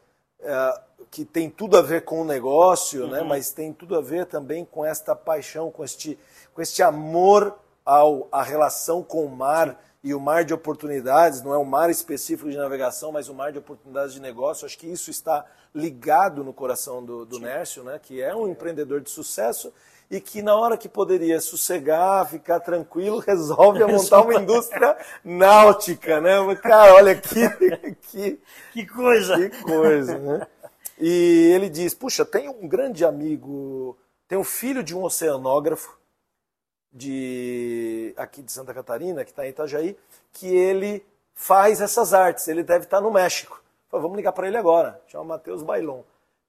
ah, 0.45 0.83
que 1.11 1.25
tem 1.25 1.49
tudo 1.49 1.77
a 1.77 1.83
ver 1.83 2.05
com 2.05 2.21
o 2.21 2.25
negócio, 2.25 3.07
né, 3.07 3.19
uhum. 3.19 3.25
né, 3.25 3.29
mas 3.29 3.51
tem 3.51 3.73
tudo 3.73 3.97
a 3.97 4.01
ver 4.01 4.27
também 4.27 4.65
com 4.65 4.85
esta 4.85 5.15
paixão, 5.15 5.71
com 5.71 5.85
este 5.85 6.19
com 6.55 6.63
este 6.63 6.83
amor 6.83 7.57
ao, 7.85 8.27
à 8.33 8.43
relação 8.43 9.03
com 9.03 9.25
o 9.25 9.31
mar 9.31 9.81
e 10.03 10.13
o 10.13 10.21
mar 10.21 10.45
de 10.45 10.53
oportunidades, 10.53 11.43
não 11.43 11.55
é 11.55 11.59
um 11.59 11.65
mar 11.65 11.89
específico 11.89 12.51
de 12.51 12.57
navegação, 12.57 13.13
mas 13.13 13.29
o 13.29 13.33
um 13.33 13.35
mar 13.37 13.53
de 13.53 13.59
oportunidades 13.59 14.15
de 14.15 14.21
negócio. 14.21 14.67
Acho 14.67 14.79
que 14.79 14.87
isso 14.87 15.11
está 15.11 15.45
ligado 15.75 16.45
no 16.45 16.53
coração 16.53 17.05
do, 17.05 17.25
do 17.25 17.39
Nércio, 17.39 17.83
né? 17.83 17.99
que 18.03 18.21
é 18.21 18.35
um 18.35 18.49
empreendedor 18.49 19.01
de 19.01 19.11
sucesso 19.11 19.73
e 20.11 20.21
que 20.21 20.41
na 20.41 20.55
hora 20.55 20.77
que 20.77 20.89
poderia 20.89 21.41
sossegar, 21.41 22.29
ficar 22.29 22.61
tranquilo, 22.61 23.19
resolve 23.27 23.85
montar 23.85 24.23
uma 24.23 24.35
indústria 24.35 24.97
náutica, 25.25 26.21
né? 26.21 26.33
Cara, 26.57 26.95
olha 26.95 27.15
que, 27.15 27.49
que, 28.11 28.41
que 28.73 28.87
coisa! 28.87 29.37
Que 29.37 29.63
coisa, 29.63 30.19
né? 30.19 30.47
E 31.01 31.53
ele 31.55 31.69
diz, 31.69 31.95
puxa, 31.95 32.25
tem 32.25 32.49
um 32.49 32.67
grande 32.67 33.05
amigo, 33.05 33.97
tem 34.27 34.37
um 34.37 34.45
filho 34.45 34.83
de 34.83 34.97
um 34.97 35.05
oceanógrafo, 35.05 35.97
de 36.93 38.13
aqui 38.17 38.43
de 38.43 38.51
Santa 38.51 38.75
Catarina, 38.75 39.25
que 39.25 39.31
está 39.31 39.47
em 39.47 39.51
Itajaí, 39.51 39.97
que 40.33 40.49
ele 40.49 41.05
faz 41.35 41.81
essas 41.81 42.13
artes. 42.13 42.49
Ele 42.49 42.63
deve 42.63 42.85
estar 42.85 42.99
tá 42.99 43.03
no 43.03 43.13
México. 43.13 43.63
Falei, 43.89 44.03
vamos 44.03 44.17
ligar 44.17 44.33
para 44.33 44.49
ele 44.49 44.57
agora. 44.57 45.01
Chama 45.07 45.25
Matheus 45.25 45.63
Bailon. 45.63 46.03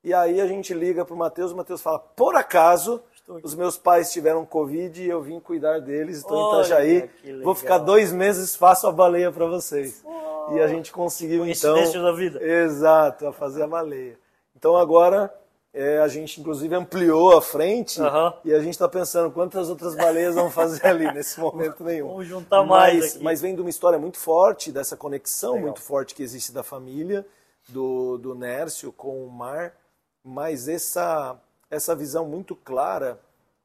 E 0.04 0.14
aí 0.14 0.40
a 0.40 0.48
gente 0.48 0.74
liga 0.74 1.04
para 1.04 1.14
o 1.14 1.18
Matheus, 1.18 1.52
o 1.52 1.58
Matheus 1.58 1.82
fala, 1.82 2.00
por 2.00 2.36
acaso, 2.36 3.02
os 3.44 3.54
meus 3.54 3.78
pais 3.78 4.12
tiveram 4.12 4.46
Covid 4.46 5.04
e 5.04 5.10
eu 5.10 5.22
vim 5.22 5.42
cuidar 5.42 5.80
deles, 5.80 6.20
estou 6.20 6.38
Olha, 6.38 6.46
em 6.46 6.98
Itajaí, 6.98 7.10
vou 7.44 7.54
ficar 7.54 7.80
dois 7.80 8.12
meses, 8.12 8.56
faço 8.56 8.88
a 8.88 8.92
baleia 8.94 9.30
para 9.30 9.46
vocês. 9.46 10.02
Oh, 10.06 10.56
e 10.56 10.62
a 10.62 10.68
gente 10.68 10.92
conseguiu 10.92 11.46
então... 11.46 11.76
da 12.02 12.14
vida. 12.14 12.42
Exato, 12.42 13.28
a 13.28 13.34
fazer 13.34 13.64
a 13.64 13.68
baleia. 13.68 14.18
Então 14.60 14.76
agora 14.76 15.34
é, 15.74 16.00
a 16.00 16.08
gente 16.10 16.42
inclusive 16.42 16.76
ampliou 16.76 17.38
a 17.38 17.42
frente 17.42 18.02
uhum. 18.02 18.34
e 18.44 18.54
a 18.54 18.60
gente 18.60 18.74
está 18.74 18.90
pensando 18.90 19.32
quantas 19.32 19.70
outras 19.70 19.96
baleias 19.96 20.36
vão 20.36 20.52
fazer 20.52 20.86
ali 20.86 21.10
nesse 21.14 21.40
momento 21.40 21.82
nenhum. 21.82 22.10
Vamos 22.10 22.28
juntar 22.28 22.66
mais. 22.66 23.14
Mas, 23.14 23.22
mas, 23.22 23.42
vem 23.42 23.56
de 23.56 23.62
uma 23.62 23.70
história 23.70 23.98
muito 23.98 24.18
forte, 24.18 24.70
dessa 24.70 24.98
conexão 24.98 25.52
Legal. 25.54 25.68
muito 25.68 25.82
forte 25.82 26.14
que 26.14 26.22
existe 26.22 26.52
da 26.52 26.62
família, 26.62 27.26
do, 27.70 28.18
do 28.18 28.36
Nércio 28.36 28.92
com 28.92 29.24
o 29.24 29.32
mar, 29.32 29.74
mas 30.22 30.68
essa, 30.68 31.40
essa 31.72 31.96
visão 31.96 32.28
muito 32.28 32.58
clara 32.58 33.18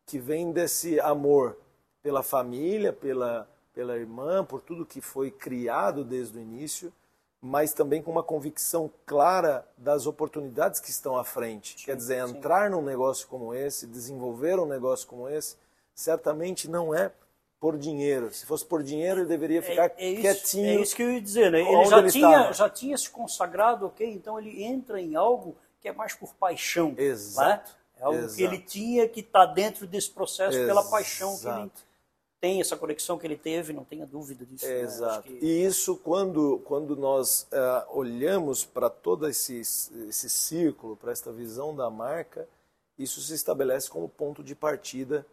que 0.07 0.17
vem 0.17 0.53
desse 0.53 1.01
amor 1.01 1.59
pela 2.05 2.23
família, 2.23 2.93
pela, 2.93 3.49
pela 3.75 3.97
irmã, 3.97 4.45
por 4.45 4.61
tudo 4.61 4.87
que 4.87 5.01
foi 5.01 5.29
criado 5.29 6.05
desde 6.05 6.39
o 6.39 6.41
início 6.41 6.93
mas 7.47 7.75
também 7.75 8.01
com 8.01 8.11
uma 8.11 8.23
convicção 8.23 8.91
clara 9.05 9.69
das 9.77 10.07
oportunidades 10.07 10.81
que 10.81 10.89
estão 10.89 11.19
à 11.19 11.23
frente. 11.23 11.79
Sim, 11.79 11.85
Quer 11.85 11.95
dizer, 11.95 12.27
sim. 12.27 12.39
entrar 12.39 12.71
num 12.71 12.81
negócio 12.81 13.29
como 13.29 13.53
esse, 13.55 13.87
desenvolver 13.87 14.59
um 14.59 14.65
negócio 14.65 15.07
como 15.07 15.29
esse, 15.29 15.55
certamente 15.95 16.71
não 16.71 16.95
é 16.95 17.13
por 17.61 17.77
dinheiro. 17.77 18.33
Se 18.33 18.47
fosse 18.47 18.65
por 18.65 18.83
dinheiro, 18.83 19.21
ele 19.21 19.29
deveria 19.29 19.59
é, 19.59 19.63
ficar 19.63 19.87
é, 19.89 19.95
é 19.99 20.09
isso, 20.09 20.21
quietinho. 20.23 20.79
É 20.79 20.81
isso 20.81 20.97
que 20.97 21.03
eu 21.03 21.13
ia 21.13 21.21
dizer, 21.21 21.53
né? 21.53 21.61
Ele 21.61 21.85
já, 21.85 21.99
ele 21.99 22.11
tinha, 22.11 22.53
já 22.53 22.71
tinha 22.71 22.97
se 22.97 23.11
consagrado, 23.11 23.89
ok? 23.89 24.11
Então 24.11 24.41
ele 24.41 24.65
entra 24.65 24.99
em 24.99 25.15
algo 25.15 25.55
que 25.83 25.89
é 25.89 25.93
mais 25.93 26.15
por 26.15 26.33
paixão. 26.37 26.93
Né? 26.93 27.03
Exato. 27.03 27.71
Né? 27.71 27.77
É 28.01 28.05
algo 28.05 28.19
Exato. 28.21 28.37
que 28.37 28.43
ele 28.43 28.59
tinha 28.59 29.07
que 29.07 29.21
estar 29.21 29.49
tá 29.49 29.53
dentro 29.53 29.87
desse 29.87 30.11
processo 30.11 30.57
Exato. 30.57 30.67
pela 30.67 30.91
paixão 30.91 31.39
que 31.39 31.47
ele 31.47 31.71
tem 32.45 32.61
essa 32.61 32.77
conexão 32.77 33.17
que 33.17 33.27
ele 33.27 33.39
teve, 33.39 33.73
não 33.73 33.87
tenha 33.87 34.05
dúvida 34.05 34.45
disso. 34.45 34.67
É, 34.67 34.69
né? 34.69 34.81
Exato. 34.83 35.23
Que... 35.23 35.39
E 35.43 35.65
isso, 35.65 35.97
quando, 35.97 36.59
quando 36.67 36.95
nós 36.95 37.49
uh, 37.51 37.99
olhamos 37.99 38.67
para 38.67 38.91
todo 38.91 39.27
esse, 39.27 39.61
esse 39.61 40.29
círculo, 40.29 40.95
para 40.95 41.11
esta 41.11 41.33
visão 41.33 41.75
da 41.75 41.89
marca, 41.89 42.47
isso 42.99 43.23
se 43.23 43.33
estabelece 43.33 43.89
como 43.89 44.11
ponto 44.11 44.45
de 44.45 44.55
partida 44.55 45.27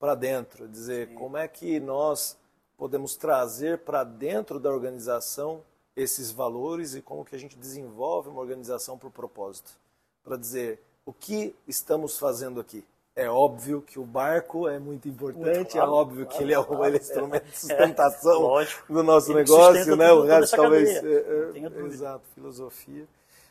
para 0.00 0.16
dentro. 0.16 0.66
Dizer, 0.66 1.10
Sim. 1.10 1.14
como 1.14 1.36
é 1.36 1.46
que 1.46 1.78
nós 1.78 2.36
podemos 2.76 3.14
trazer 3.14 3.78
para 3.78 4.02
dentro 4.02 4.58
da 4.58 4.68
organização 4.68 5.62
esses 5.94 6.32
valores 6.32 6.96
e 6.96 7.02
como 7.02 7.24
que 7.24 7.36
a 7.36 7.38
gente 7.38 7.56
desenvolve 7.56 8.30
uma 8.30 8.40
organização 8.40 8.98
para 8.98 9.06
o 9.06 9.12
propósito. 9.12 9.70
Para 10.24 10.36
dizer, 10.36 10.82
o 11.04 11.12
que 11.12 11.54
estamos 11.68 12.18
fazendo 12.18 12.60
aqui? 12.60 12.84
É 13.16 13.30
óbvio 13.30 13.80
que 13.80 13.98
o 13.98 14.04
barco 14.04 14.68
é 14.68 14.78
muito 14.78 15.08
importante, 15.08 15.72
claro, 15.72 15.90
é 15.90 15.94
óbvio 15.94 16.26
que 16.26 16.42
ele 16.42 16.52
é 16.52 16.58
o 16.58 16.84
é 16.84 16.96
instrumento 16.96 17.46
de 17.46 17.58
sustentação 17.58 18.60
é, 18.60 18.68
do 18.90 19.02
nosso 19.02 19.30
ele 19.32 19.38
negócio, 19.38 19.96
né? 19.96 20.12
O 20.12 20.22
resto 20.22 20.54
talvez. 20.54 21.02
É, 21.02 21.52
é, 21.54 21.86
exato, 21.86 22.24
filosofia. 22.34 23.08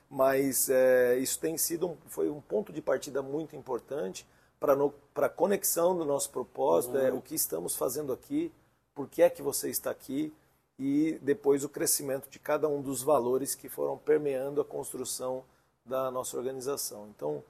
Mas 0.07 0.69
é, 0.69 1.17
isso 1.17 1.39
tem 1.39 1.57
sido 1.57 1.87
um, 1.87 1.97
foi 2.07 2.29
um 2.29 2.39
ponto 2.39 2.71
de 2.71 2.79
partida 2.79 3.23
muito 3.23 3.55
importante 3.55 4.23
para 4.59 5.25
a 5.25 5.29
conexão 5.29 5.97
do 5.97 6.05
nosso 6.05 6.29
propósito, 6.29 6.95
é 6.97 7.01
uhum. 7.01 7.07
é 7.07 7.11
o 7.13 7.21
que 7.21 7.33
estamos 7.33 7.75
fazendo 7.75 8.13
aqui, 8.13 8.51
por 8.93 9.09
que 9.09 9.23
é 9.23 9.29
que 9.31 9.41
você 9.41 9.69
está 9.69 9.89
aqui, 9.89 10.31
e 10.77 11.17
depois 11.23 11.63
o 11.63 11.69
crescimento 11.69 12.29
de 12.29 12.37
cada 12.37 12.67
um 12.67 12.81
dos 12.81 13.01
valores 13.01 13.55
que 13.55 13.67
foram 13.67 13.97
permeando 13.97 14.61
a 14.61 14.65
construção 14.65 15.43
da 15.85 16.11
nossa 16.11 16.37
organização. 16.37 17.07
Então, 17.15 17.43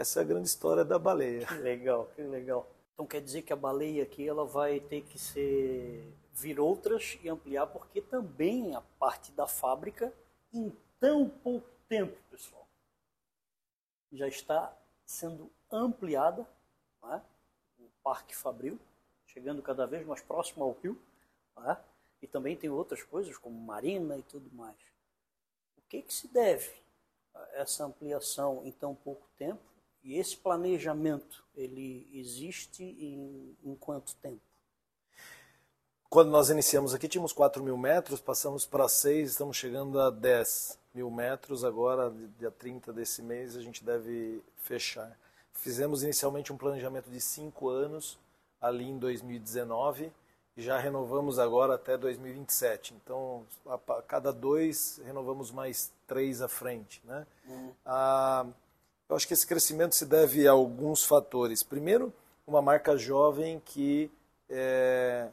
essa 0.00 0.20
é 0.20 0.22
a 0.22 0.26
grande 0.26 0.48
história 0.48 0.84
da 0.84 0.98
baleia. 0.98 1.46
Que 1.46 1.54
legal, 1.54 2.06
que 2.14 2.22
legal. 2.22 2.68
Então 2.92 3.06
quer 3.06 3.20
dizer 3.20 3.42
que 3.42 3.52
a 3.52 3.56
baleia 3.56 4.02
aqui 4.02 4.26
ela 4.26 4.44
vai 4.44 4.80
ter 4.80 5.02
que 5.02 5.18
ser 5.18 6.12
vir 6.32 6.58
outras 6.58 7.18
e 7.22 7.28
ampliar, 7.28 7.66
porque 7.66 8.00
também 8.00 8.74
a 8.74 8.80
parte 8.80 9.32
da 9.32 9.46
fábrica, 9.46 10.12
em 10.52 10.72
tão 10.98 11.28
pouco 11.28 11.68
tempo, 11.88 12.16
pessoal, 12.30 12.66
já 14.12 14.26
está 14.26 14.76
sendo 15.04 15.50
ampliada, 15.70 16.46
é? 17.04 17.20
o 17.78 17.88
Parque 18.02 18.34
Fabril, 18.34 18.78
chegando 19.26 19.62
cada 19.62 19.86
vez 19.86 20.06
mais 20.06 20.22
próximo 20.22 20.64
ao 20.64 20.72
rio, 20.82 21.00
é? 21.68 21.76
e 22.22 22.26
também 22.26 22.56
tem 22.56 22.70
outras 22.70 23.02
coisas, 23.02 23.36
como 23.36 23.58
marina 23.60 24.16
e 24.16 24.22
tudo 24.22 24.50
mais. 24.54 24.78
O 25.76 25.82
que, 25.88 26.02
que 26.02 26.14
se 26.14 26.28
deve 26.28 26.72
a 27.34 27.48
essa 27.54 27.84
ampliação 27.84 28.62
em 28.64 28.72
tão 28.72 28.94
pouco 28.94 29.28
tempo? 29.36 29.73
E 30.04 30.18
esse 30.18 30.36
planejamento, 30.36 31.42
ele 31.56 32.06
existe 32.12 32.84
em, 32.84 33.56
em 33.64 33.74
quanto 33.74 34.14
tempo? 34.16 34.42
Quando 36.10 36.30
nós 36.30 36.50
iniciamos 36.50 36.92
aqui, 36.92 37.08
tínhamos 37.08 37.32
4 37.32 37.62
mil 37.62 37.76
metros, 37.78 38.20
passamos 38.20 38.66
para 38.66 38.86
6, 38.86 39.30
estamos 39.30 39.56
chegando 39.56 39.98
a 39.98 40.10
10 40.10 40.78
mil 40.94 41.10
metros. 41.10 41.64
Agora, 41.64 42.12
dia 42.38 42.50
30 42.50 42.92
desse 42.92 43.22
mês, 43.22 43.56
a 43.56 43.62
gente 43.62 43.82
deve 43.82 44.44
fechar. 44.58 45.18
Fizemos 45.54 46.02
inicialmente 46.02 46.52
um 46.52 46.56
planejamento 46.56 47.10
de 47.10 47.20
5 47.20 47.68
anos, 47.68 48.18
ali 48.60 48.84
em 48.84 48.98
2019, 48.98 50.12
e 50.56 50.62
já 50.62 50.78
renovamos 50.78 51.38
agora 51.38 51.74
até 51.74 51.96
2027. 51.96 52.94
Então, 52.94 53.44
a, 53.66 54.02
cada 54.02 54.32
dois, 54.32 55.00
renovamos 55.04 55.50
mais 55.50 55.90
três 56.06 56.42
à 56.42 56.48
frente. 56.48 57.00
Né? 57.04 57.26
Uhum. 57.48 57.72
Ah, 57.84 58.46
eu 59.08 59.16
acho 59.16 59.26
que 59.26 59.34
esse 59.34 59.46
crescimento 59.46 59.94
se 59.94 60.06
deve 60.06 60.46
a 60.48 60.52
alguns 60.52 61.04
fatores. 61.04 61.62
Primeiro, 61.62 62.12
uma 62.46 62.62
marca 62.62 62.96
jovem 62.96 63.60
que 63.64 64.10
é, 64.48 65.28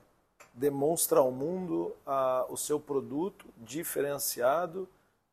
demonstra 0.53 1.19
ao 1.19 1.31
mundo 1.31 1.95
a, 2.05 2.45
o 2.49 2.57
seu 2.57 2.79
produto 2.79 3.45
diferenciado 3.57 4.87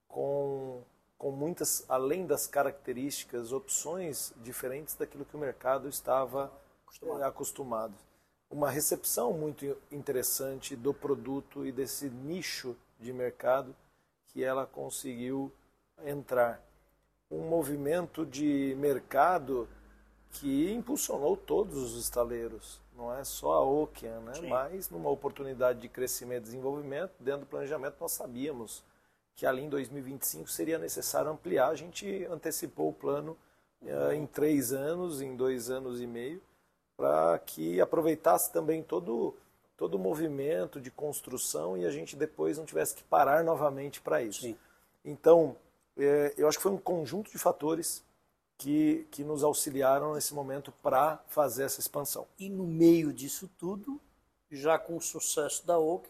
com, 0.07 0.83
com 1.17 1.31
muitas, 1.31 1.85
além 1.89 2.27
das 2.27 2.47
características, 2.47 3.53
opções 3.53 4.33
diferentes 4.39 4.95
daquilo 4.95 5.25
que 5.25 5.37
o 5.37 5.41
mercado 5.41 5.89
estava 5.89 6.53
acostumado. 6.87 7.23
acostumado. 7.23 7.95
Uma 8.51 8.71
recepção 8.71 9.33
muito 9.33 9.77
interessante 9.93 10.75
do 10.75 10.95
produto 10.95 11.67
e 11.67 11.73
desse 11.73 12.09
nicho 12.09 12.75
de 12.99 13.13
mercado 13.13 13.75
que 14.29 14.43
ela 14.43 14.65
conseguiu 14.65 15.53
entrar. 16.05 16.63
Um 17.31 17.49
movimento 17.49 18.25
de 18.25 18.75
mercado 18.79 19.69
que 20.33 20.73
impulsionou 20.73 21.37
todos 21.37 21.77
os 21.77 22.03
estaleiros, 22.03 22.81
não 22.97 23.15
é 23.15 23.25
só 23.25 23.53
a 23.53 23.65
Ocean, 23.65 24.21
né? 24.21 24.33
mas 24.49 24.91
numa 24.91 25.11
oportunidade 25.11 25.81
de 25.81 25.89
crescimento 25.89 26.43
e 26.43 26.45
desenvolvimento, 26.45 27.13
dentro 27.21 27.41
do 27.41 27.47
planejamento 27.47 27.97
nós 28.01 28.13
sabíamos 28.13 28.83
que 29.35 29.47
ali 29.47 29.63
em 29.63 29.69
2025 29.69 30.51
seria 30.51 30.79
necessário 30.79 31.31
ampliar, 31.31 31.69
a 31.69 31.75
gente 31.75 32.27
antecipou 32.27 32.89
o 32.89 32.93
plano 32.93 33.37
uh, 33.83 34.13
em 34.13 34.27
três 34.27 34.73
anos, 34.73 35.23
em 35.23 35.37
dois 35.37 35.71
anos 35.71 36.01
e 36.01 36.07
meio, 36.07 36.43
para 36.97 37.39
que 37.39 37.81
aproveitasse 37.81 38.53
também 38.53 38.83
todo, 38.83 39.37
todo 39.77 39.95
o 39.95 39.99
movimento 39.99 40.81
de 40.81 40.91
construção 40.91 41.79
e 41.79 41.87
a 41.87 41.91
gente 41.91 42.17
depois 42.17 42.59
não 42.59 42.65
tivesse 42.65 42.97
que 42.97 43.05
parar 43.05 43.45
novamente 43.45 44.01
para 44.01 44.21
isso. 44.21 44.41
Sim. 44.41 44.57
Então, 45.05 45.55
é, 45.99 46.35
eu 46.37 46.49
acho 46.49 46.59
que 46.59 46.63
foi 46.63 46.73
um 46.73 46.79
conjunto 46.79 47.31
de 47.31 47.39
fatores 47.39 48.05
que, 48.57 49.07
que 49.11 49.23
nos 49.23 49.45
auxiliaram 49.45 50.15
nesse 50.15 50.35
momento 50.35 50.73
para 50.83 51.23
fazer 51.29 51.65
essa 51.65 51.81
expansão. 51.81 52.27
E 52.39 52.49
no 52.49 52.67
meio 52.67 53.13
disso 53.13 53.49
tudo, 53.59 54.01
já 54.51 54.79
com 54.79 54.97
o 54.97 55.01
sucesso 55.01 55.67
da 55.67 55.79
OC, 55.79 56.09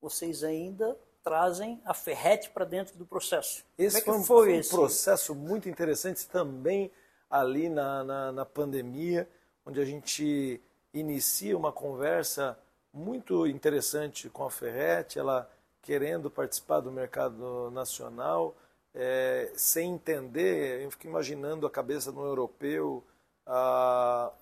vocês 0.00 0.42
ainda 0.42 0.96
trazem 1.22 1.80
a 1.84 1.92
Ferret 1.92 2.50
para 2.50 2.64
dentro 2.64 2.96
do 2.96 3.04
processo. 3.04 3.64
Esse 3.76 4.02
Como 4.02 4.22
é 4.22 4.24
foi, 4.24 4.46
foi 4.46 4.52
um 4.56 4.60
esse? 4.60 4.70
processo 4.70 5.34
muito 5.34 5.68
interessante 5.68 6.26
também 6.26 6.90
ali 7.30 7.68
na, 7.68 8.02
na, 8.02 8.32
na 8.32 8.44
pandemia, 8.46 9.28
onde 9.64 9.80
a 9.80 9.84
gente 9.84 10.60
inicia 10.94 11.56
uma 11.56 11.70
conversa 11.70 12.58
muito 12.92 13.46
interessante 13.46 14.30
com 14.30 14.44
a 14.44 14.50
Ferret, 14.50 15.18
ela 15.18 15.48
querendo 15.82 16.30
participar 16.30 16.80
do 16.80 16.90
mercado 16.90 17.70
nacional, 17.70 18.56
é, 18.94 19.50
sem 19.54 19.92
entender, 19.92 20.82
eu 20.82 20.90
fico 20.90 21.06
imaginando 21.06 21.66
a 21.66 21.70
cabeça 21.70 22.12
de 22.12 22.18
um 22.18 22.24
europeu 22.24 23.04
a 23.46 24.32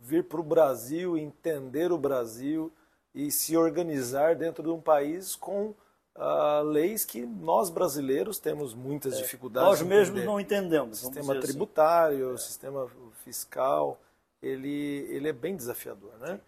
vir 0.00 0.24
para 0.24 0.40
o 0.40 0.44
Brasil, 0.44 1.16
entender 1.16 1.92
o 1.92 1.98
Brasil 1.98 2.72
e 3.14 3.30
se 3.30 3.56
organizar 3.56 4.34
dentro 4.36 4.62
de 4.62 4.70
um 4.70 4.80
país 4.80 5.36
com 5.36 5.74
uh, 6.16 6.62
leis 6.64 7.04
que 7.04 7.24
nós 7.24 7.70
brasileiros 7.70 8.38
temos 8.38 8.74
muitas 8.74 9.14
é, 9.14 9.22
dificuldades. 9.22 9.68
Nós 9.68 9.82
mesmos 9.82 10.24
não 10.24 10.40
entendemos. 10.40 10.98
O 10.98 11.06
sistema 11.06 11.32
assim. 11.34 11.40
tributário, 11.40 12.26
assim. 12.26 12.34
o 12.34 12.38
sistema 12.38 12.90
fiscal, 13.24 14.00
ele, 14.42 15.06
ele 15.10 15.28
é 15.28 15.32
bem 15.32 15.56
desafiador. 15.56 16.12
Né? 16.20 16.40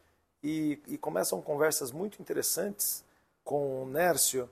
E, 0.42 0.79
e 0.88 0.98
começam 0.98 1.40
conversas 1.40 1.92
muito 1.92 2.20
interessantes 2.20 3.05
com 3.42 3.83
o 3.83 3.87
Nércio, 3.87 4.48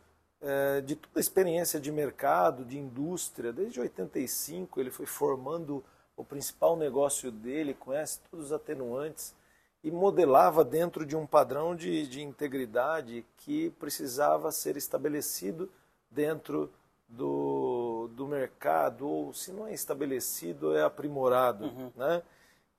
de 0.84 0.96
toda 0.96 1.18
a 1.18 1.20
experiência 1.20 1.80
de 1.80 1.92
mercado, 1.92 2.64
de 2.64 2.78
indústria. 2.78 3.52
Desde 3.52 3.80
85 3.80 4.80
ele 4.80 4.90
foi 4.90 5.06
formando 5.06 5.84
o 6.16 6.24
principal 6.24 6.76
negócio 6.76 7.30
dele, 7.30 7.74
conhece 7.74 8.20
todos 8.30 8.46
os 8.46 8.52
atenuantes 8.52 9.34
e 9.82 9.90
modelava 9.90 10.64
dentro 10.64 11.04
de 11.04 11.16
um 11.16 11.26
padrão 11.26 11.74
de, 11.74 12.06
de 12.06 12.22
integridade 12.22 13.24
que 13.38 13.70
precisava 13.70 14.52
ser 14.52 14.76
estabelecido 14.76 15.70
dentro 16.10 16.70
do, 17.08 18.08
do 18.12 18.26
mercado, 18.26 19.08
ou 19.08 19.32
se 19.34 19.52
não 19.52 19.66
é 19.66 19.74
estabelecido, 19.74 20.76
é 20.76 20.82
aprimorado. 20.82 21.64
Uhum. 21.64 21.92
Né? 21.96 22.22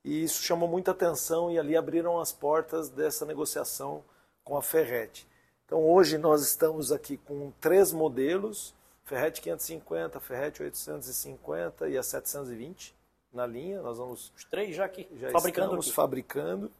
E 0.04 0.22
isso 0.24 0.42
chamou 0.42 0.68
muita 0.68 0.90
atenção 0.90 1.50
e 1.50 1.58
ali 1.58 1.76
abriram 1.76 2.18
as 2.18 2.32
portas 2.32 2.88
dessa 2.88 3.24
negociação 3.24 4.02
com 4.42 4.56
a 4.56 4.62
Ferret. 4.62 5.26
Então 5.66 5.82
hoje 5.82 6.18
nós 6.18 6.42
estamos 6.42 6.92
aqui 6.92 7.16
com 7.16 7.50
três 7.60 7.92
modelos, 7.92 8.74
Ferret 9.04 9.40
550, 9.40 10.20
Ferret 10.20 10.62
850 10.62 11.88
e 11.88 11.96
a 11.96 12.02
720 12.02 12.94
na 13.32 13.46
linha. 13.46 13.80
Nós 13.80 13.98
vamos 13.98 14.32
os 14.36 14.44
três 14.44 14.76
já 14.76 14.84
aqui 14.84 15.08
já 15.16 15.30
fabricando 15.30 15.66
estamos 15.66 15.86
aqui. 15.86 15.94
fabricando 15.94 16.72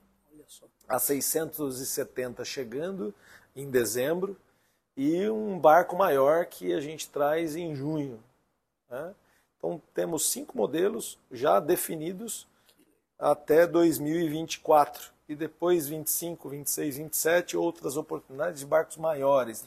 a 0.87 0.99
670 0.99 2.45
chegando 2.45 3.15
em 3.57 3.71
dezembro 3.71 4.37
e 4.97 5.29
um 5.31 5.59
barco 5.59 5.97
maior 5.97 6.45
que 6.47 6.73
a 6.73 6.81
gente 6.81 7.09
traz 7.09 7.57
em 7.57 7.75
junho. 7.75 8.23
Né? 8.91 9.15
Então 9.57 9.81
temos 9.95 10.27
cinco 10.31 10.57
modelos 10.57 11.19
já 11.33 11.59
definidos 11.59 12.47
até 13.19 13.67
2024 13.67 15.14
e 15.29 15.35
depois 15.35 15.89
25, 15.89 16.49
26, 16.49 16.97
27 16.97 17.57
outras 17.57 17.97
oportunidades 17.97 18.61
de 18.61 18.67
barcos 18.67 18.97
maiores. 18.97 19.67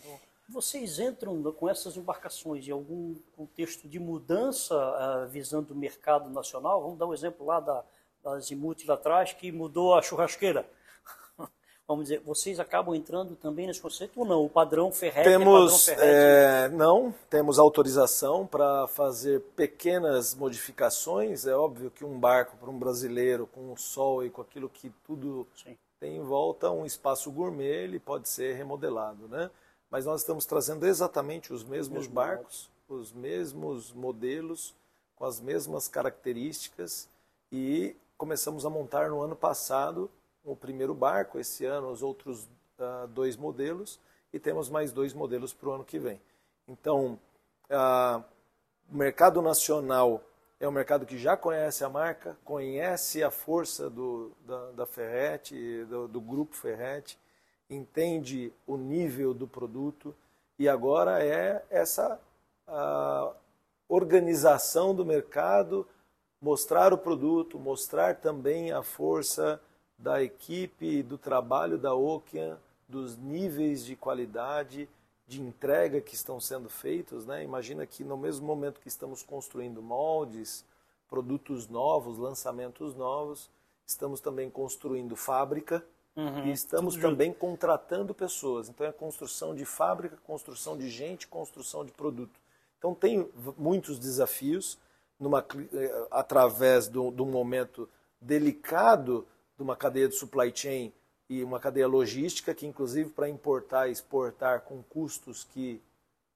Vocês 0.49 0.99
entram 0.99 1.41
com 1.51 1.67
essas 1.67 1.97
embarcações 1.97 2.67
em 2.67 2.71
algum 2.71 3.15
contexto 3.35 3.87
de 3.87 3.99
mudança 3.99 4.75
uh, 4.75 5.27
visando 5.27 5.73
o 5.73 5.77
mercado 5.77 6.29
nacional? 6.29 6.81
Vamos 6.81 6.97
dar 6.97 7.05
um 7.05 7.13
exemplo 7.13 7.45
lá 7.45 7.59
da, 7.59 7.83
da 8.23 8.39
Zimuth 8.39 8.85
lá 8.85 8.93
atrás, 8.93 9.33
que 9.33 9.51
mudou 9.51 9.93
a 9.93 10.01
churrasqueira 10.01 10.65
vamos 11.87 12.09
dizer, 12.09 12.19
vocês 12.19 12.59
acabam 12.59 12.93
entrando 12.93 13.35
também 13.35 13.65
nesse 13.65 13.79
conceito 13.79 14.19
ou 14.19 14.25
não? 14.25 14.43
O 14.43 14.49
padrão 14.49 14.91
Ferret 14.91 15.23
temos, 15.23 15.47
é 15.47 15.61
padrão 15.61 15.77
Ferret? 15.77 16.01
É, 16.03 16.69
não, 16.69 17.15
temos 17.29 17.57
autorização 17.57 18.45
para 18.45 18.87
fazer 18.87 19.39
pequenas 19.55 20.35
modificações. 20.35 21.47
É 21.47 21.55
óbvio 21.55 21.89
que 21.89 22.03
um 22.03 22.19
barco 22.19 22.57
para 22.57 22.69
um 22.69 22.77
brasileiro 22.77 23.47
com 23.47 23.71
o 23.71 23.77
sol 23.77 24.25
e 24.25 24.29
com 24.29 24.41
aquilo 24.41 24.67
que 24.67 24.91
tudo 25.05 25.47
Sim. 25.55 25.77
tem 25.99 26.17
em 26.17 26.23
volta, 26.23 26.69
um 26.69 26.85
espaço 26.85 27.31
gourmet, 27.31 27.83
ele 27.83 27.99
pode 27.99 28.27
ser 28.27 28.55
remodelado, 28.55 29.27
né? 29.29 29.49
Mas 29.89 30.05
nós 30.05 30.19
estamos 30.19 30.45
trazendo 30.45 30.85
exatamente 30.85 31.53
os 31.53 31.63
mesmos 31.63 31.99
Mesmo 31.99 32.13
barcos, 32.13 32.69
os 32.89 33.13
mesmos 33.13 33.93
modelos, 33.93 34.75
com 35.15 35.23
as 35.23 35.39
mesmas 35.39 35.87
características 35.87 37.07
e 37.49 37.95
começamos 38.17 38.65
a 38.65 38.69
montar 38.69 39.09
no 39.09 39.21
ano 39.21 39.35
passado 39.35 40.11
o 40.47 40.55
primeiro 40.55 40.93
barco, 40.93 41.37
esse 41.37 41.65
ano 41.65 41.89
os 41.89 42.01
outros 42.01 42.45
uh, 42.79 43.07
dois 43.09 43.35
modelos, 43.35 43.99
e 44.31 44.39
temos 44.39 44.69
mais 44.69 44.91
dois 44.91 45.13
modelos 45.13 45.53
para 45.53 45.69
o 45.69 45.71
ano 45.73 45.83
que 45.83 45.99
vem. 45.99 46.21
Então, 46.67 47.19
uh, 47.69 48.23
o 48.89 48.95
mercado 48.95 49.41
nacional 49.41 50.23
é 50.59 50.67
um 50.67 50.71
mercado 50.71 51.05
que 51.05 51.17
já 51.17 51.35
conhece 51.35 51.83
a 51.83 51.89
marca, 51.89 52.37
conhece 52.43 53.23
a 53.23 53.29
força 53.29 53.89
do, 53.89 54.31
da, 54.45 54.71
da 54.71 54.85
Ferret, 54.85 55.53
do, 55.85 56.07
do 56.07 56.21
grupo 56.21 56.55
Ferret, 56.55 57.17
entende 57.69 58.51
o 58.65 58.77
nível 58.77 59.33
do 59.33 59.47
produto, 59.47 60.15
e 60.57 60.67
agora 60.67 61.23
é 61.23 61.63
essa 61.69 62.19
uh, 62.67 63.35
organização 63.87 64.95
do 64.95 65.05
mercado, 65.05 65.87
mostrar 66.41 66.93
o 66.93 66.97
produto, 66.97 67.59
mostrar 67.59 68.15
também 68.15 68.71
a 68.71 68.81
força 68.81 69.61
da 69.97 70.21
equipe, 70.21 71.01
do 71.01 71.17
trabalho 71.17 71.77
da 71.77 71.95
Ocean, 71.95 72.59
dos 72.87 73.17
níveis 73.17 73.83
de 73.83 73.95
qualidade, 73.95 74.87
de 75.27 75.41
entrega 75.41 75.99
que 75.99 76.15
estão 76.15 76.39
sendo 76.39 76.69
feitos. 76.69 77.25
Né? 77.25 77.43
Imagina 77.43 77.85
que 77.85 78.03
no 78.03 78.15
mesmo 78.15 78.45
momento 78.45 78.79
que 78.79 78.87
estamos 78.87 79.23
construindo 79.23 79.81
moldes, 79.81 80.63
produtos 81.09 81.67
novos, 81.67 82.17
lançamentos 82.17 82.95
novos, 82.95 83.49
estamos 83.85 84.21
também 84.21 84.49
construindo 84.49 85.15
fábrica 85.15 85.83
uhum, 86.15 86.45
e 86.45 86.51
estamos 86.51 86.95
também 86.95 87.29
junto. 87.29 87.39
contratando 87.39 88.13
pessoas. 88.13 88.69
Então 88.69 88.85
é 88.85 88.91
construção 88.91 89.55
de 89.55 89.65
fábrica, 89.65 90.17
construção 90.25 90.77
de 90.77 90.89
gente, 90.89 91.27
construção 91.27 91.85
de 91.85 91.91
produto. 91.91 92.39
Então 92.77 92.93
tem 92.93 93.27
muitos 93.57 93.97
desafios 93.97 94.77
numa, 95.19 95.43
eh, 95.73 96.07
através 96.11 96.87
do, 96.87 97.09
do 97.09 97.25
momento 97.25 97.89
delicado 98.21 99.25
de 99.57 99.63
uma 99.63 99.75
cadeia 99.75 100.07
de 100.07 100.15
supply 100.15 100.51
chain 100.55 100.93
e 101.29 101.43
uma 101.43 101.59
cadeia 101.59 101.87
logística 101.87 102.53
que, 102.53 102.65
inclusive, 102.65 103.09
para 103.09 103.27
importar 103.27 103.87
e 103.87 103.91
exportar 103.91 104.61
com 104.61 104.81
custos 104.83 105.43
que 105.43 105.81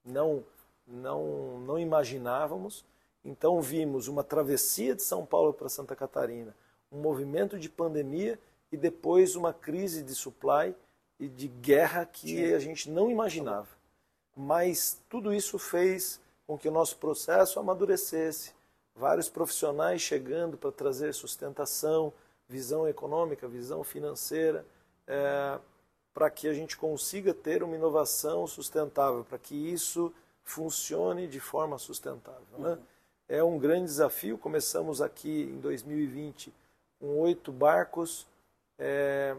não, 0.04 0.44
não, 0.86 1.60
não 1.60 1.80
imaginávamos. 1.80 2.84
Então, 3.24 3.62
vimos 3.62 4.08
uma 4.08 4.24
travessia 4.24 4.96
de 4.96 5.04
São 5.04 5.26
Paulo 5.26 5.54
para 5.54 5.70
Santa 5.70 5.96
Catarina, 5.96 6.56
um 6.92 7.00
movimento 7.00 7.58
de 7.58 7.70
pandemia 7.70 8.40
e 8.72 8.76
depois 8.76 9.36
uma 9.36 9.54
crise 9.54 10.04
de 10.04 10.16
supply 10.16 10.76
e 11.20 11.28
de 11.28 11.48
guerra 11.48 12.06
que 12.06 12.54
a 12.54 12.60
gente 12.60 12.90
não 12.90 13.12
imaginava. 13.12 13.68
Mas 14.36 15.00
tudo 15.08 15.34
isso 15.34 15.60
fez 15.60 16.20
com 16.48 16.58
que 16.58 16.68
o 16.68 16.72
nosso 16.72 16.98
processo 16.98 17.60
amadurecesse, 17.60 18.54
vários 18.96 19.30
profissionais 19.30 20.02
chegando 20.02 20.58
para 20.58 20.72
trazer 20.72 21.14
sustentação, 21.14 22.12
visão 22.52 22.88
econômica, 22.88 23.48
visão 23.48 23.82
financeira, 23.82 24.66
é, 25.08 25.58
para 26.14 26.30
que 26.30 26.50
a 26.50 26.54
gente 26.54 26.76
consiga 26.76 27.34
ter 27.34 27.64
uma 27.64 27.76
inovação 27.76 28.46
sustentável, 28.46 29.24
para 29.24 29.38
que 29.38 29.56
isso 29.56 30.14
funcione 30.44 31.28
de 31.28 31.40
forma 31.40 31.78
sustentável. 31.78 32.60
Né? 32.60 32.70
Uhum. 32.72 32.78
É 33.30 33.42
um 33.42 33.58
grande 33.58 33.86
desafio. 33.86 34.38
Começamos 34.38 35.02
aqui 35.02 35.44
em 35.44 35.60
2020 35.62 36.54
com 37.00 37.20
oito 37.22 37.52
barcos. 37.54 38.28
É, 38.78 39.38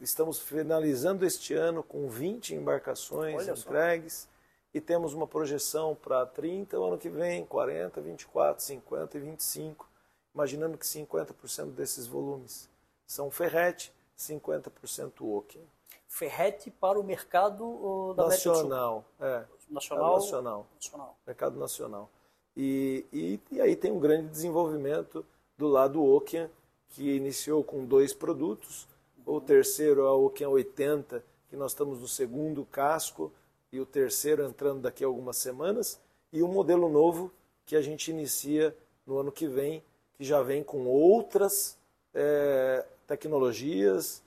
estamos 0.00 0.38
finalizando 0.38 1.26
este 1.26 1.52
ano 1.52 1.82
com 1.82 2.08
20 2.08 2.54
embarcações 2.54 3.42
Olha 3.42 3.52
entregues 3.52 4.14
só. 4.22 4.28
e 4.72 4.80
temos 4.80 5.12
uma 5.12 5.26
projeção 5.26 5.94
para 5.94 6.24
30 6.24 6.80
o 6.80 6.84
ano 6.84 6.96
que 6.96 7.10
vem, 7.10 7.44
40, 7.44 8.00
24, 8.00 8.62
50 8.62 9.18
e 9.18 9.20
25, 9.20 9.89
imaginando 10.34 10.78
que 10.78 10.86
50% 10.86 11.72
desses 11.72 12.06
volumes 12.06 12.68
são 13.06 13.30
ferrete, 13.30 13.92
50% 14.16 15.22
oken. 15.22 15.62
Ferrete 16.06 16.70
para 16.70 16.98
o 16.98 17.04
mercado 17.04 18.14
da 18.14 18.28
nacional, 18.28 19.04
é, 19.20 19.44
nacional, 19.68 20.14
nacional, 20.16 20.66
nacional, 20.74 21.18
mercado 21.26 21.58
nacional. 21.58 22.10
E, 22.56 23.06
e, 23.12 23.40
e, 23.52 23.60
aí 23.60 23.76
tem 23.76 23.92
um 23.92 24.00
grande 24.00 24.28
desenvolvimento 24.28 25.24
do 25.56 25.68
lado 25.68 26.04
Okian, 26.04 26.50
que 26.90 27.16
iniciou 27.16 27.62
com 27.62 27.84
dois 27.84 28.12
produtos, 28.12 28.88
o 29.24 29.40
terceiro 29.40 30.00
é 30.00 30.10
o 30.10 30.26
Okian 30.26 30.48
80, 30.48 31.24
que 31.48 31.56
nós 31.56 31.72
estamos 31.72 32.00
no 32.00 32.08
segundo 32.08 32.64
casco, 32.64 33.32
e 33.72 33.78
o 33.78 33.86
terceiro 33.86 34.44
entrando 34.44 34.80
daqui 34.80 35.04
a 35.04 35.06
algumas 35.06 35.36
semanas, 35.36 36.00
e 36.32 36.42
um 36.42 36.48
modelo 36.48 36.88
novo 36.88 37.30
que 37.64 37.76
a 37.76 37.82
gente 37.82 38.10
inicia 38.10 38.76
no 39.06 39.18
ano 39.18 39.30
que 39.30 39.46
vem, 39.46 39.82
que 40.20 40.24
já 40.26 40.42
vem 40.42 40.62
com 40.62 40.86
outras 40.86 41.78
é, 42.12 42.84
tecnologias, 43.06 44.22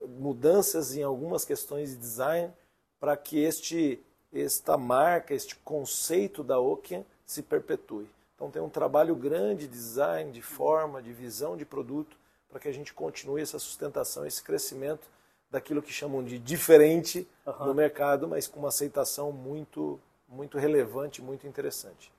mudanças 0.00 0.96
em 0.96 1.02
algumas 1.02 1.44
questões 1.44 1.90
de 1.90 1.96
design, 1.96 2.50
para 2.98 3.14
que 3.14 3.44
este, 3.44 4.02
esta 4.32 4.78
marca, 4.78 5.34
este 5.34 5.54
conceito 5.56 6.42
da 6.42 6.58
Okian 6.58 7.04
se 7.26 7.42
perpetue. 7.42 8.08
Então 8.34 8.50
tem 8.50 8.62
um 8.62 8.70
trabalho 8.70 9.14
grande 9.14 9.66
de 9.66 9.74
design, 9.74 10.32
de 10.32 10.40
forma, 10.40 11.02
de 11.02 11.12
visão 11.12 11.58
de 11.58 11.66
produto, 11.66 12.16
para 12.48 12.58
que 12.58 12.68
a 12.68 12.72
gente 12.72 12.94
continue 12.94 13.42
essa 13.42 13.58
sustentação, 13.58 14.24
esse 14.24 14.42
crescimento 14.42 15.06
daquilo 15.50 15.82
que 15.82 15.92
chamam 15.92 16.24
de 16.24 16.38
diferente 16.38 17.28
uhum. 17.44 17.66
no 17.66 17.74
mercado, 17.74 18.26
mas 18.26 18.46
com 18.46 18.60
uma 18.60 18.68
aceitação 18.68 19.30
muito, 19.30 20.00
muito 20.26 20.56
relevante, 20.56 21.20
muito 21.20 21.46
interessante. 21.46 22.10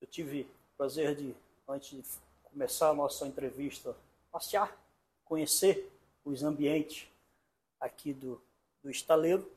Eu 0.00 0.08
tive 0.08 0.48
o 0.72 0.78
prazer 0.78 1.14
de, 1.14 1.36
antes 1.68 1.90
de 1.90 2.02
começar 2.44 2.90
a 2.90 2.94
nossa 2.94 3.26
entrevista, 3.26 3.96
passear, 4.30 4.76
conhecer 5.24 5.92
os 6.24 6.42
ambientes 6.42 7.08
aqui 7.80 8.12
do, 8.12 8.40
do 8.82 8.90
estaleiro 8.90 9.50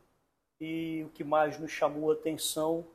e 0.59 1.03
o 1.05 1.09
que 1.09 1.23
mais 1.23 1.59
nos 1.59 1.71
chamou 1.71 2.11
a 2.11 2.13
atenção 2.13 2.85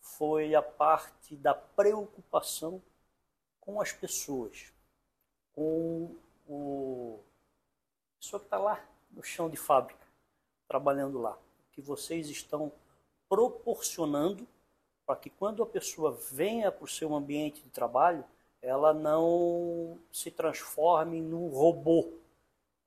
foi 0.00 0.54
a 0.54 0.62
parte 0.62 1.36
da 1.36 1.54
preocupação 1.54 2.80
com 3.60 3.80
as 3.80 3.92
pessoas, 3.92 4.72
com 5.52 6.16
o 6.48 7.20
a 8.16 8.22
pessoa 8.22 8.40
que 8.40 8.46
está 8.46 8.58
lá 8.58 8.84
no 9.10 9.22
chão 9.22 9.48
de 9.48 9.56
fábrica, 9.56 10.06
trabalhando 10.68 11.18
lá. 11.18 11.32
O 11.32 11.72
que 11.72 11.80
vocês 11.80 12.28
estão 12.28 12.70
proporcionando 13.28 14.46
para 15.06 15.16
que 15.16 15.30
quando 15.30 15.62
a 15.62 15.66
pessoa 15.66 16.12
venha 16.12 16.70
para 16.70 16.84
o 16.84 16.88
seu 16.88 17.14
ambiente 17.14 17.62
de 17.62 17.70
trabalho, 17.70 18.24
ela 18.62 18.92
não 18.92 19.98
se 20.12 20.30
transforme 20.30 21.20
num 21.20 21.48
robô, 21.48 22.12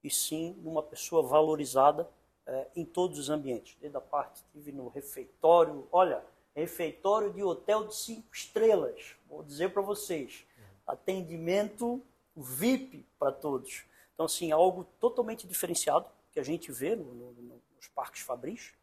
e 0.04 0.10
sim 0.10 0.54
numa 0.62 0.84
pessoa 0.84 1.24
valorizada 1.24 2.10
é, 2.46 2.68
em 2.76 2.86
todos 2.86 3.18
os 3.18 3.30
ambientes. 3.30 3.78
Desde 3.80 3.98
a 3.98 4.02
parte, 4.02 4.38
estive 4.38 4.72
no 4.72 4.90
refeitório, 4.90 5.88
olha, 5.92 6.24
refeitório 6.56 7.32
de 7.32 7.42
hotel 7.42 7.88
de 7.88 7.96
cinco 7.96 8.28
estrelas. 8.34 9.16
Vou 9.28 9.44
dizer 9.44 9.74
para 9.74 9.82
vocês, 9.82 10.46
atendimento 10.86 12.02
VIP 12.36 13.06
para 13.18 13.32
todos. 13.32 13.86
Então, 14.14 14.26
assim, 14.26 14.52
algo 14.52 14.84
totalmente 15.00 15.48
diferenciado 15.48 16.06
que 16.32 16.40
a 16.40 16.44
gente 16.44 16.72
vê 16.72 16.96
no, 16.96 17.14
no, 17.14 17.62
nos 17.76 17.88
parques 17.88 18.22
Fabris. 18.22 18.74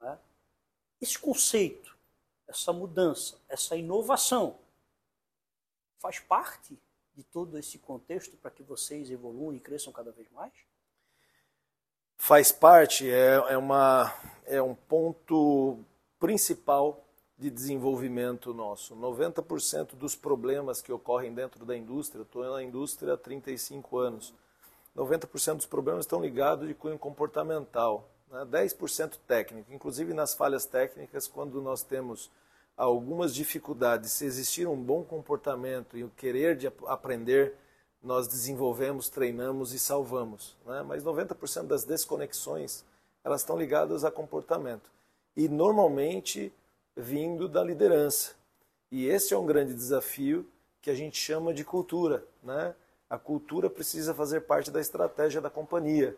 Né? 0.00 0.18
Esse 1.00 1.18
conceito, 1.18 1.96
essa 2.46 2.72
mudança, 2.72 3.38
essa 3.48 3.76
inovação 3.76 4.56
faz 5.98 6.18
parte 6.18 6.78
de 7.14 7.22
todo 7.24 7.58
esse 7.58 7.78
contexto 7.78 8.36
para 8.36 8.50
que 8.50 8.62
vocês 8.62 9.10
evoluam 9.10 9.54
e 9.54 9.60
cresçam 9.60 9.92
cada 9.92 10.12
vez 10.12 10.30
mais? 10.30 10.52
Faz 12.16 12.50
parte, 12.50 13.08
é, 13.08 13.34
é, 13.48 13.56
uma, 13.56 14.12
é 14.44 14.60
um 14.60 14.74
ponto 14.74 15.78
principal 16.18 17.04
de 17.38 17.50
desenvolvimento 17.50 18.52
nosso. 18.52 18.96
90% 18.96 19.94
dos 19.94 20.16
problemas 20.16 20.82
que 20.82 20.92
ocorrem 20.92 21.32
dentro 21.32 21.64
da 21.64 21.76
indústria, 21.76 22.22
estou 22.22 22.42
na 22.50 22.62
indústria 22.62 23.14
há 23.14 23.16
35 23.16 23.98
anos, 23.98 24.34
90% 24.96 25.56
dos 25.56 25.66
problemas 25.66 26.04
estão 26.04 26.20
ligados 26.20 26.66
de 26.66 26.74
cunho 26.74 26.98
comportamental, 26.98 28.08
né? 28.30 28.44
10% 28.44 29.16
técnico. 29.26 29.72
Inclusive 29.72 30.12
nas 30.12 30.34
falhas 30.34 30.66
técnicas, 30.66 31.28
quando 31.28 31.60
nós 31.62 31.82
temos 31.82 32.30
algumas 32.84 33.34
dificuldades, 33.34 34.12
se 34.12 34.24
existir 34.24 34.68
um 34.68 34.76
bom 34.76 35.02
comportamento 35.02 35.96
e 35.96 36.04
o 36.04 36.10
querer 36.10 36.56
de 36.56 36.68
aprender, 36.86 37.54
nós 38.00 38.28
desenvolvemos, 38.28 39.08
treinamos 39.08 39.72
e 39.74 39.78
salvamos. 39.78 40.56
Né? 40.64 40.82
Mas 40.86 41.02
90% 41.02 41.66
das 41.66 41.84
desconexões, 41.84 42.84
elas 43.24 43.40
estão 43.40 43.58
ligadas 43.58 44.04
a 44.04 44.10
comportamento 44.12 44.88
e 45.36 45.48
normalmente 45.48 46.52
vindo 46.96 47.48
da 47.48 47.64
liderança. 47.64 48.36
E 48.92 49.06
esse 49.06 49.34
é 49.34 49.38
um 49.38 49.44
grande 49.44 49.74
desafio 49.74 50.46
que 50.80 50.88
a 50.88 50.94
gente 50.94 51.18
chama 51.18 51.52
de 51.52 51.64
cultura. 51.64 52.24
Né? 52.42 52.74
A 53.10 53.18
cultura 53.18 53.68
precisa 53.68 54.14
fazer 54.14 54.42
parte 54.42 54.70
da 54.70 54.80
estratégia 54.80 55.40
da 55.40 55.50
companhia. 55.50 56.16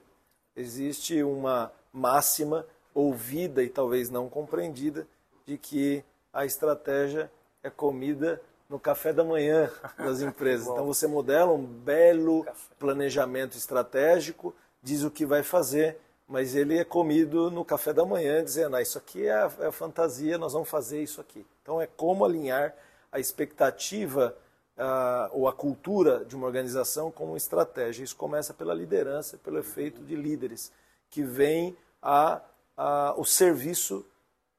Existe 0.54 1.22
uma 1.22 1.72
máxima 1.90 2.66
ouvida 2.94 3.62
e 3.62 3.70
talvez 3.70 4.10
não 4.10 4.28
compreendida 4.28 5.06
de 5.46 5.56
que 5.56 6.04
a 6.32 6.44
estratégia 6.44 7.30
é 7.62 7.70
comida 7.70 8.40
no 8.68 8.78
café 8.78 9.12
da 9.12 9.24
manhã 9.24 9.70
das 9.98 10.22
empresas. 10.22 10.68
Então 10.68 10.86
você 10.86 11.06
modela 11.06 11.52
um 11.52 11.64
belo 11.64 12.46
planejamento 12.78 13.56
estratégico, 13.56 14.54
diz 14.82 15.02
o 15.02 15.10
que 15.10 15.26
vai 15.26 15.42
fazer, 15.42 15.98
mas 16.26 16.54
ele 16.54 16.78
é 16.78 16.84
comido 16.84 17.50
no 17.50 17.64
café 17.64 17.92
da 17.92 18.04
manhã, 18.04 18.44
dizendo, 18.44 18.76
ah, 18.76 18.82
isso 18.82 18.96
aqui 18.96 19.26
é 19.26 19.32
a, 19.32 19.50
é 19.60 19.66
a 19.66 19.72
fantasia, 19.72 20.38
nós 20.38 20.52
vamos 20.52 20.68
fazer 20.68 21.02
isso 21.02 21.20
aqui. 21.20 21.44
Então 21.60 21.80
é 21.80 21.86
como 21.88 22.24
alinhar 22.24 22.72
a 23.10 23.18
expectativa 23.18 24.36
uh, 24.78 25.28
ou 25.32 25.48
a 25.48 25.52
cultura 25.52 26.24
de 26.24 26.36
uma 26.36 26.46
organização 26.46 27.10
com 27.10 27.24
uma 27.24 27.36
estratégia. 27.36 28.04
Isso 28.04 28.14
começa 28.14 28.54
pela 28.54 28.72
liderança, 28.72 29.36
pelo 29.38 29.58
efeito 29.58 30.00
de 30.02 30.14
líderes, 30.14 30.72
que 31.10 31.22
vem 31.24 31.76
a, 32.00 32.40
a 32.76 33.14
o 33.16 33.24
serviço 33.24 34.06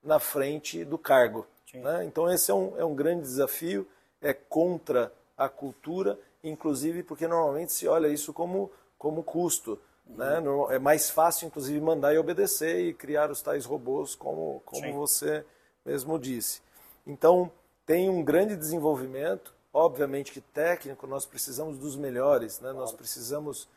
na 0.03 0.19
frente 0.19 0.84
do 0.84 0.97
cargo. 0.97 1.47
Né? 1.73 2.05
Então 2.05 2.31
esse 2.31 2.51
é 2.51 2.53
um, 2.53 2.77
é 2.77 2.86
um 2.86 2.95
grande 2.95 3.21
desafio, 3.21 3.88
é 4.21 4.34
contra 4.34 5.12
a 5.38 5.49
cultura, 5.49 6.19
inclusive 6.43 7.03
porque 7.03 7.27
normalmente 7.27 7.71
se 7.71 7.88
olha 7.88 8.07
isso 8.07 8.34
como, 8.34 8.71
como 8.97 9.23
custo. 9.23 9.79
Né? 10.05 10.43
É 10.69 10.79
mais 10.79 11.10
fácil, 11.10 11.47
inclusive, 11.47 11.79
mandar 11.79 12.13
e 12.13 12.17
obedecer 12.17 12.81
e 12.81 12.93
criar 12.93 13.31
os 13.31 13.41
tais 13.41 13.65
robôs, 13.65 14.15
como, 14.15 14.62
como 14.65 14.93
você 14.93 15.45
mesmo 15.86 16.19
disse. 16.19 16.62
Então, 17.05 17.51
tem 17.86 18.10
um 18.10 18.23
grande 18.23 18.55
desenvolvimento. 18.55 19.53
Obviamente 19.73 20.34
que 20.34 20.41
técnico, 20.41 21.07
nós 21.07 21.25
precisamos 21.25 21.77
dos 21.77 21.95
melhores. 21.95 22.60
Né? 22.60 22.73
Nós 22.73 22.91
precisamos, 22.91 23.69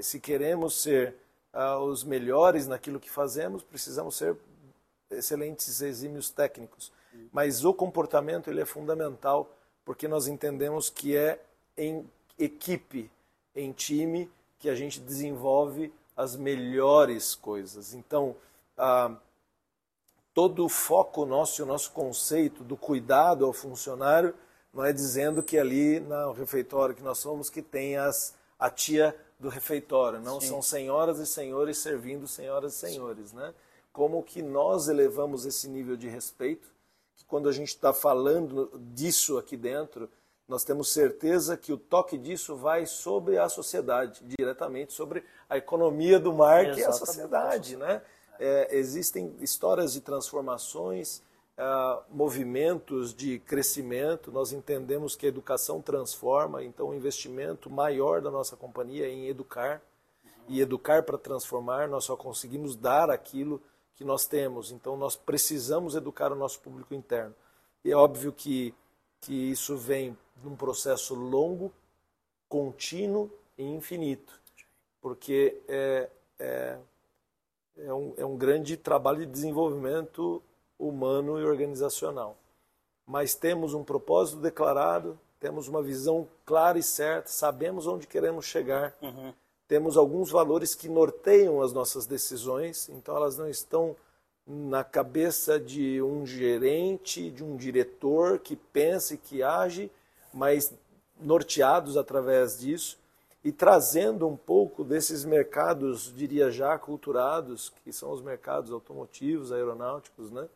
se 0.00 0.20
queremos 0.20 0.80
ser 0.80 1.16
uh, 1.52 1.78
os 1.82 2.04
melhores 2.04 2.66
naquilo 2.66 3.00
que 3.00 3.10
fazemos, 3.10 3.62
precisamos 3.62 4.16
ser 4.16 4.36
excelentes 5.10 5.80
exímios 5.82 6.30
técnicos. 6.30 6.92
Mas 7.32 7.64
o 7.64 7.72
comportamento 7.72 8.50
ele 8.50 8.60
é 8.60 8.64
fundamental, 8.64 9.50
porque 9.84 10.08
nós 10.08 10.26
entendemos 10.26 10.90
que 10.90 11.16
é 11.16 11.40
em 11.76 12.08
equipe, 12.38 13.10
em 13.54 13.72
time, 13.72 14.30
que 14.58 14.68
a 14.68 14.74
gente 14.74 15.00
desenvolve 15.00 15.92
as 16.16 16.36
melhores 16.36 17.34
coisas. 17.34 17.94
Então, 17.94 18.36
ah, 18.76 19.16
todo 20.34 20.64
o 20.64 20.68
foco 20.68 21.24
nosso 21.24 21.60
e 21.60 21.64
o 21.64 21.66
nosso 21.66 21.92
conceito 21.92 22.62
do 22.62 22.76
cuidado 22.76 23.44
ao 23.44 23.52
funcionário 23.52 24.34
não 24.72 24.84
é 24.84 24.92
dizendo 24.92 25.42
que 25.42 25.58
ali 25.58 25.98
no 26.00 26.32
refeitório 26.32 26.94
que 26.94 27.02
nós 27.02 27.18
somos 27.18 27.50
que 27.50 27.60
tem 27.60 27.96
as, 27.96 28.34
a 28.58 28.70
tia 28.70 29.16
do 29.38 29.48
refeitório, 29.48 30.20
não 30.20 30.40
Sim. 30.40 30.48
são 30.48 30.62
senhoras 30.62 31.18
e 31.18 31.26
senhores 31.26 31.78
servindo 31.78 32.28
senhoras 32.28 32.74
e 32.74 32.76
senhores, 32.76 33.32
né? 33.32 33.54
Como 33.92 34.22
que 34.22 34.42
nós 34.42 34.88
elevamos 34.88 35.46
esse 35.46 35.66
nível 35.66 35.96
de 35.96 36.08
respeito, 36.08 36.68
que 37.20 37.24
quando 37.26 37.48
a 37.48 37.52
gente 37.52 37.68
está 37.68 37.92
falando 37.92 38.70
disso 38.94 39.36
aqui 39.36 39.56
dentro, 39.56 40.08
nós 40.48 40.64
temos 40.64 40.90
certeza 40.90 41.54
que 41.54 41.70
o 41.70 41.76
toque 41.76 42.16
disso 42.16 42.56
vai 42.56 42.86
sobre 42.86 43.38
a 43.38 43.48
sociedade, 43.48 44.22
diretamente 44.24 44.94
sobre 44.94 45.22
a 45.48 45.58
economia 45.58 46.18
do 46.18 46.32
mar, 46.32 46.72
que 46.74 46.82
é 46.82 46.86
a 46.86 46.92
sociedade. 46.92 47.76
Né? 47.76 48.00
É, 48.38 48.74
existem 48.76 49.36
histórias 49.40 49.92
de 49.92 50.00
transformações, 50.00 51.22
uh, 51.58 52.02
movimentos 52.08 53.14
de 53.14 53.38
crescimento, 53.40 54.32
nós 54.32 54.50
entendemos 54.52 55.14
que 55.14 55.26
a 55.26 55.28
educação 55.28 55.82
transforma, 55.82 56.64
então 56.64 56.88
o 56.88 56.94
investimento 56.94 57.68
maior 57.68 58.22
da 58.22 58.30
nossa 58.30 58.56
companhia 58.56 59.06
é 59.06 59.10
em 59.10 59.28
educar, 59.28 59.82
e 60.48 60.60
educar 60.60 61.02
para 61.04 61.18
transformar, 61.18 61.86
nós 61.86 62.04
só 62.04 62.16
conseguimos 62.16 62.74
dar 62.74 63.10
aquilo 63.10 63.62
que 63.96 64.04
nós 64.04 64.26
temos, 64.26 64.70
então 64.70 64.96
nós 64.96 65.16
precisamos 65.16 65.94
educar 65.94 66.32
o 66.32 66.36
nosso 66.36 66.60
público 66.60 66.94
interno. 66.94 67.34
E 67.84 67.90
é 67.90 67.96
óbvio 67.96 68.32
que, 68.32 68.74
que 69.20 69.32
isso 69.32 69.76
vem 69.76 70.16
num 70.42 70.56
processo 70.56 71.14
longo, 71.14 71.72
contínuo 72.48 73.30
e 73.56 73.62
infinito, 73.62 74.40
porque 75.00 75.60
é, 75.68 76.08
é, 76.38 76.78
é, 77.78 77.94
um, 77.94 78.14
é 78.16 78.24
um 78.24 78.36
grande 78.36 78.76
trabalho 78.76 79.20
de 79.20 79.26
desenvolvimento 79.26 80.42
humano 80.78 81.38
e 81.38 81.44
organizacional. 81.44 82.36
Mas 83.06 83.34
temos 83.34 83.74
um 83.74 83.84
propósito 83.84 84.40
declarado, 84.40 85.18
temos 85.38 85.68
uma 85.68 85.82
visão 85.82 86.28
clara 86.44 86.78
e 86.78 86.82
certa, 86.82 87.28
sabemos 87.28 87.86
onde 87.86 88.06
queremos 88.06 88.46
chegar, 88.46 88.94
uhum. 89.00 89.32
Temos 89.70 89.96
alguns 89.96 90.32
valores 90.32 90.74
que 90.74 90.88
norteiam 90.88 91.62
as 91.62 91.72
nossas 91.72 92.04
decisões, 92.04 92.88
então 92.88 93.14
elas 93.14 93.38
não 93.38 93.48
estão 93.48 93.94
na 94.44 94.82
cabeça 94.82 95.60
de 95.60 96.02
um 96.02 96.26
gerente, 96.26 97.30
de 97.30 97.44
um 97.44 97.56
diretor 97.56 98.40
que 98.40 98.56
pensa 98.56 99.14
e 99.14 99.16
que 99.16 99.44
age, 99.44 99.88
mas 100.34 100.74
norteados 101.20 101.96
através 101.96 102.58
disso 102.58 102.98
e 103.44 103.52
trazendo 103.52 104.26
um 104.26 104.36
pouco 104.36 104.82
desses 104.82 105.24
mercados, 105.24 106.12
diria 106.16 106.50
já, 106.50 106.76
culturados, 106.76 107.72
que 107.84 107.92
são 107.92 108.10
os 108.10 108.20
mercados 108.20 108.72
automotivos, 108.72 109.52
aeronáuticos, 109.52 110.32
né? 110.32 110.48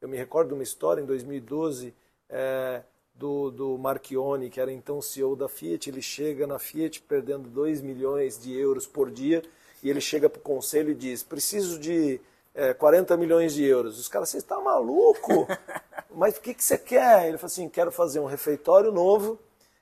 Eu 0.00 0.08
me 0.08 0.16
recordo 0.16 0.48
de 0.48 0.54
uma 0.54 0.62
história 0.62 1.02
em 1.02 1.04
2012 1.04 1.94
é, 2.26 2.82
do, 3.22 3.52
do 3.52 3.78
Marchione, 3.78 4.50
que 4.50 4.60
era 4.60 4.72
então 4.72 5.00
CEO 5.00 5.36
da 5.36 5.48
Fiat. 5.48 5.88
Ele 5.88 6.02
chega 6.02 6.44
na 6.44 6.58
Fiat 6.58 7.00
perdendo 7.02 7.48
2 7.48 7.80
milhões 7.80 8.36
de 8.36 8.52
euros 8.52 8.84
por 8.84 9.12
dia 9.12 9.44
e 9.80 9.88
ele 9.88 10.00
chega 10.00 10.28
para 10.28 10.40
o 10.40 10.42
conselho 10.42 10.90
e 10.90 10.94
diz: 10.94 11.22
preciso 11.22 11.78
de 11.78 12.20
é, 12.52 12.74
40 12.74 13.16
milhões 13.16 13.54
de 13.54 13.64
euros. 13.64 13.96
Os 13.96 14.08
caras, 14.08 14.28
você 14.28 14.38
está 14.38 14.60
maluco? 14.60 15.46
Mas 16.10 16.36
o 16.36 16.40
que, 16.40 16.52
que 16.52 16.64
você 16.64 16.76
quer? 16.76 17.28
Ele 17.28 17.38
falou 17.38 17.46
assim: 17.46 17.68
quero 17.68 17.92
fazer 17.92 18.18
um 18.18 18.26
refeitório 18.26 18.90
novo, 18.90 19.38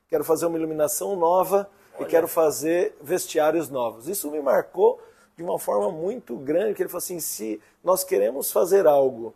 quero 0.07 0.23
fazer 0.23 0.45
uma 0.45 0.59
iluminação 0.59 1.17
nova 1.17 1.67
Olha. 1.95 2.05
e 2.05 2.11
quero 2.11 2.29
fazer 2.29 2.95
vestiários 3.01 3.71
novos. 3.71 4.07
Isso 4.07 4.31
me 4.31 4.43
marcou 4.43 5.01
de 5.35 5.43
uma 5.43 5.59
forma 5.59 5.91
muito 5.91 6.37
grande, 6.37 6.75
que 6.75 6.83
ele 6.83 6.91
falou 6.91 6.99
assim: 6.99 7.21
se 7.21 7.59
nós 7.83 8.05
queremos 8.05 8.53
fazer 8.53 8.87
algo 8.87 9.35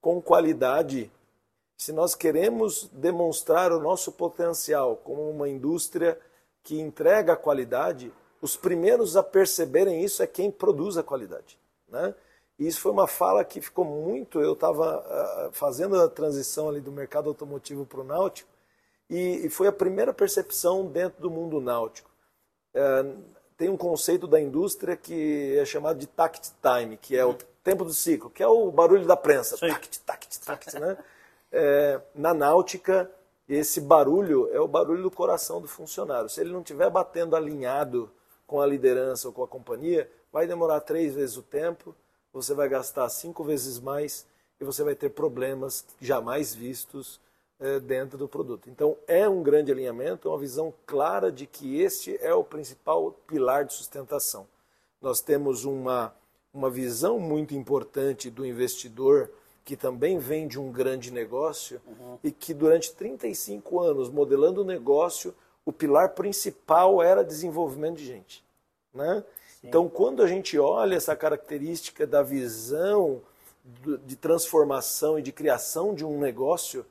com 0.00 0.22
qualidade, 0.22 1.10
se 1.82 1.92
nós 1.92 2.14
queremos 2.14 2.88
demonstrar 2.92 3.72
o 3.72 3.80
nosso 3.80 4.12
potencial 4.12 4.94
como 4.98 5.28
uma 5.28 5.48
indústria 5.48 6.16
que 6.62 6.78
entrega 6.78 7.34
qualidade, 7.34 8.12
os 8.40 8.56
primeiros 8.56 9.16
a 9.16 9.22
perceberem 9.22 10.04
isso 10.04 10.22
é 10.22 10.26
quem 10.28 10.48
produz 10.48 10.96
a 10.96 11.02
qualidade. 11.02 11.58
Né? 11.88 12.14
E 12.56 12.68
isso 12.68 12.80
foi 12.80 12.92
uma 12.92 13.08
fala 13.08 13.44
que 13.44 13.60
ficou 13.60 13.84
muito. 13.84 14.40
Eu 14.40 14.52
estava 14.52 14.98
uh, 14.98 15.02
ah, 15.02 15.50
fazendo 15.50 16.00
a 16.00 16.08
transição 16.08 16.68
ali 16.68 16.80
do 16.80 16.92
mercado 16.92 17.28
automotivo 17.28 17.84
para 17.84 18.00
o 18.00 18.04
náutico, 18.04 18.48
e, 19.10 19.44
e, 19.44 19.50
foi 19.50 19.66
a 19.66 19.72
primeira 19.72 20.14
percepção 20.14 20.86
dentro 20.86 21.20
do 21.20 21.32
mundo 21.32 21.60
náutico. 21.60 22.08
Uh, 22.76 23.24
tem 23.56 23.68
um 23.68 23.76
conceito 23.76 24.28
da 24.28 24.40
indústria 24.40 24.96
que 24.96 25.58
é 25.58 25.64
chamado 25.64 25.98
de 25.98 26.06
tact 26.06 26.52
time, 26.62 26.96
que 26.96 27.16
é 27.16 27.24
o 27.24 27.34
tempo 27.64 27.84
do 27.84 27.92
ciclo, 27.92 28.30
que 28.30 28.40
é 28.42 28.46
o 28.46 28.70
barulho 28.70 29.04
da 29.04 29.16
prensa. 29.16 29.58
Tact, 29.58 30.00
tact, 30.00 30.40
tact, 30.40 30.78
né? 30.78 30.96
É, 31.52 32.00
na 32.14 32.32
náutica, 32.32 33.10
esse 33.48 33.80
barulho 33.80 34.48
é 34.52 34.60
o 34.60 34.66
barulho 34.66 35.02
do 35.02 35.10
coração 35.10 35.60
do 35.60 35.68
funcionário. 35.68 36.28
Se 36.28 36.40
ele 36.40 36.52
não 36.52 36.60
estiver 36.60 36.88
batendo 36.90 37.36
alinhado 37.36 38.10
com 38.46 38.60
a 38.60 38.66
liderança 38.66 39.28
ou 39.28 39.34
com 39.34 39.42
a 39.44 39.48
companhia, 39.48 40.10
vai 40.32 40.46
demorar 40.46 40.80
três 40.80 41.14
vezes 41.14 41.36
o 41.36 41.42
tempo, 41.42 41.94
você 42.32 42.54
vai 42.54 42.68
gastar 42.68 43.08
cinco 43.10 43.44
vezes 43.44 43.78
mais 43.78 44.26
e 44.58 44.64
você 44.64 44.82
vai 44.82 44.94
ter 44.94 45.10
problemas 45.10 45.84
jamais 46.00 46.54
vistos 46.54 47.20
é, 47.60 47.78
dentro 47.78 48.16
do 48.16 48.26
produto. 48.26 48.70
Então, 48.70 48.96
é 49.06 49.28
um 49.28 49.42
grande 49.42 49.70
alinhamento, 49.70 50.30
uma 50.30 50.38
visão 50.38 50.72
clara 50.86 51.30
de 51.30 51.46
que 51.46 51.80
este 51.80 52.16
é 52.22 52.34
o 52.34 52.42
principal 52.42 53.12
pilar 53.26 53.64
de 53.64 53.74
sustentação. 53.74 54.46
Nós 55.00 55.20
temos 55.20 55.64
uma 55.64 56.14
uma 56.52 56.68
visão 56.68 57.18
muito 57.18 57.54
importante 57.54 58.30
do 58.30 58.44
investidor 58.44 59.30
que 59.64 59.76
também 59.76 60.18
vem 60.18 60.48
de 60.48 60.58
um 60.58 60.70
grande 60.70 61.12
negócio 61.12 61.80
uhum. 61.86 62.18
e 62.22 62.30
que 62.30 62.52
durante 62.52 62.92
35 62.92 63.80
anos 63.80 64.08
modelando 64.10 64.62
o 64.62 64.64
negócio, 64.64 65.34
o 65.64 65.72
pilar 65.72 66.10
principal 66.10 67.02
era 67.02 67.24
desenvolvimento 67.24 67.96
de 67.96 68.06
gente. 68.06 68.44
Né? 68.92 69.24
Então, 69.62 69.88
quando 69.88 70.22
a 70.22 70.26
gente 70.26 70.58
olha 70.58 70.96
essa 70.96 71.14
característica 71.14 72.06
da 72.06 72.22
visão 72.22 73.20
de 74.04 74.16
transformação 74.16 75.18
e 75.18 75.22
de 75.22 75.30
criação 75.30 75.94
de 75.94 76.04
um 76.04 76.18
negócio, 76.18 76.84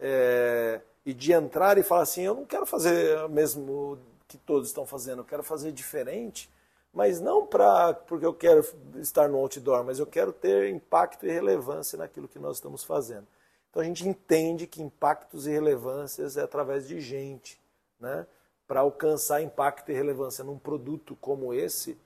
é, 0.00 0.80
e 1.06 1.14
de 1.14 1.32
entrar 1.32 1.78
e 1.78 1.82
falar 1.82 2.02
assim: 2.02 2.22
eu 2.22 2.34
não 2.34 2.44
quero 2.44 2.66
fazer 2.66 3.16
o 3.24 3.28
mesmo 3.28 3.98
que 4.26 4.36
todos 4.36 4.68
estão 4.68 4.84
fazendo, 4.84 5.20
eu 5.20 5.24
quero 5.24 5.42
fazer 5.42 5.70
diferente 5.70 6.50
mas 6.96 7.20
não 7.20 7.46
pra, 7.46 7.92
porque 7.92 8.24
eu 8.24 8.32
quero 8.32 8.64
estar 8.94 9.28
no 9.28 9.36
outdoor, 9.36 9.84
mas 9.84 9.98
eu 9.98 10.06
quero 10.06 10.32
ter 10.32 10.70
impacto 10.70 11.26
e 11.26 11.30
relevância 11.30 11.98
naquilo 11.98 12.26
que 12.26 12.38
nós 12.38 12.56
estamos 12.56 12.82
fazendo. 12.82 13.26
Então 13.68 13.82
a 13.82 13.84
gente 13.84 14.08
entende 14.08 14.66
que 14.66 14.82
impactos 14.82 15.46
e 15.46 15.50
relevâncias 15.50 16.38
é 16.38 16.42
através 16.42 16.88
de 16.88 16.98
gente, 16.98 17.60
né? 18.00 18.26
Para 18.66 18.80
alcançar 18.80 19.42
impacto 19.42 19.90
e 19.90 19.94
relevância 19.94 20.42
num 20.42 20.58
produto 20.58 21.14
como 21.20 21.52
esse, 21.52 21.98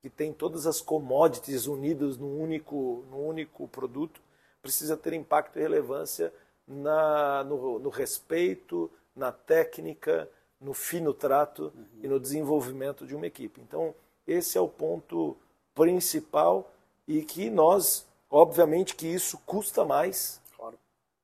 que 0.00 0.08
tem 0.08 0.32
todas 0.32 0.64
as 0.64 0.80
commodities 0.80 1.66
unidas 1.66 2.16
num 2.16 2.40
único, 2.40 3.04
num 3.10 3.26
único 3.26 3.66
produto, 3.66 4.20
precisa 4.62 4.96
ter 4.96 5.12
impacto 5.12 5.58
e 5.58 5.62
relevância 5.62 6.32
na, 6.68 7.42
no, 7.42 7.80
no 7.80 7.88
respeito, 7.88 8.88
na 9.12 9.32
técnica, 9.32 10.30
no 10.60 10.72
fino 10.72 11.12
trato 11.12 11.72
uhum. 11.74 11.84
e 12.04 12.06
no 12.06 12.20
desenvolvimento 12.20 13.04
de 13.04 13.16
uma 13.16 13.26
equipe. 13.26 13.60
Então, 13.60 13.92
esse 14.26 14.58
é 14.58 14.60
o 14.60 14.68
ponto 14.68 15.36
principal 15.74 16.70
e 17.06 17.22
que 17.22 17.48
nós, 17.50 18.06
obviamente 18.30 18.94
que 18.96 19.06
isso 19.06 19.38
custa 19.46 19.84
mais 19.84 20.40
claro. 20.56 20.78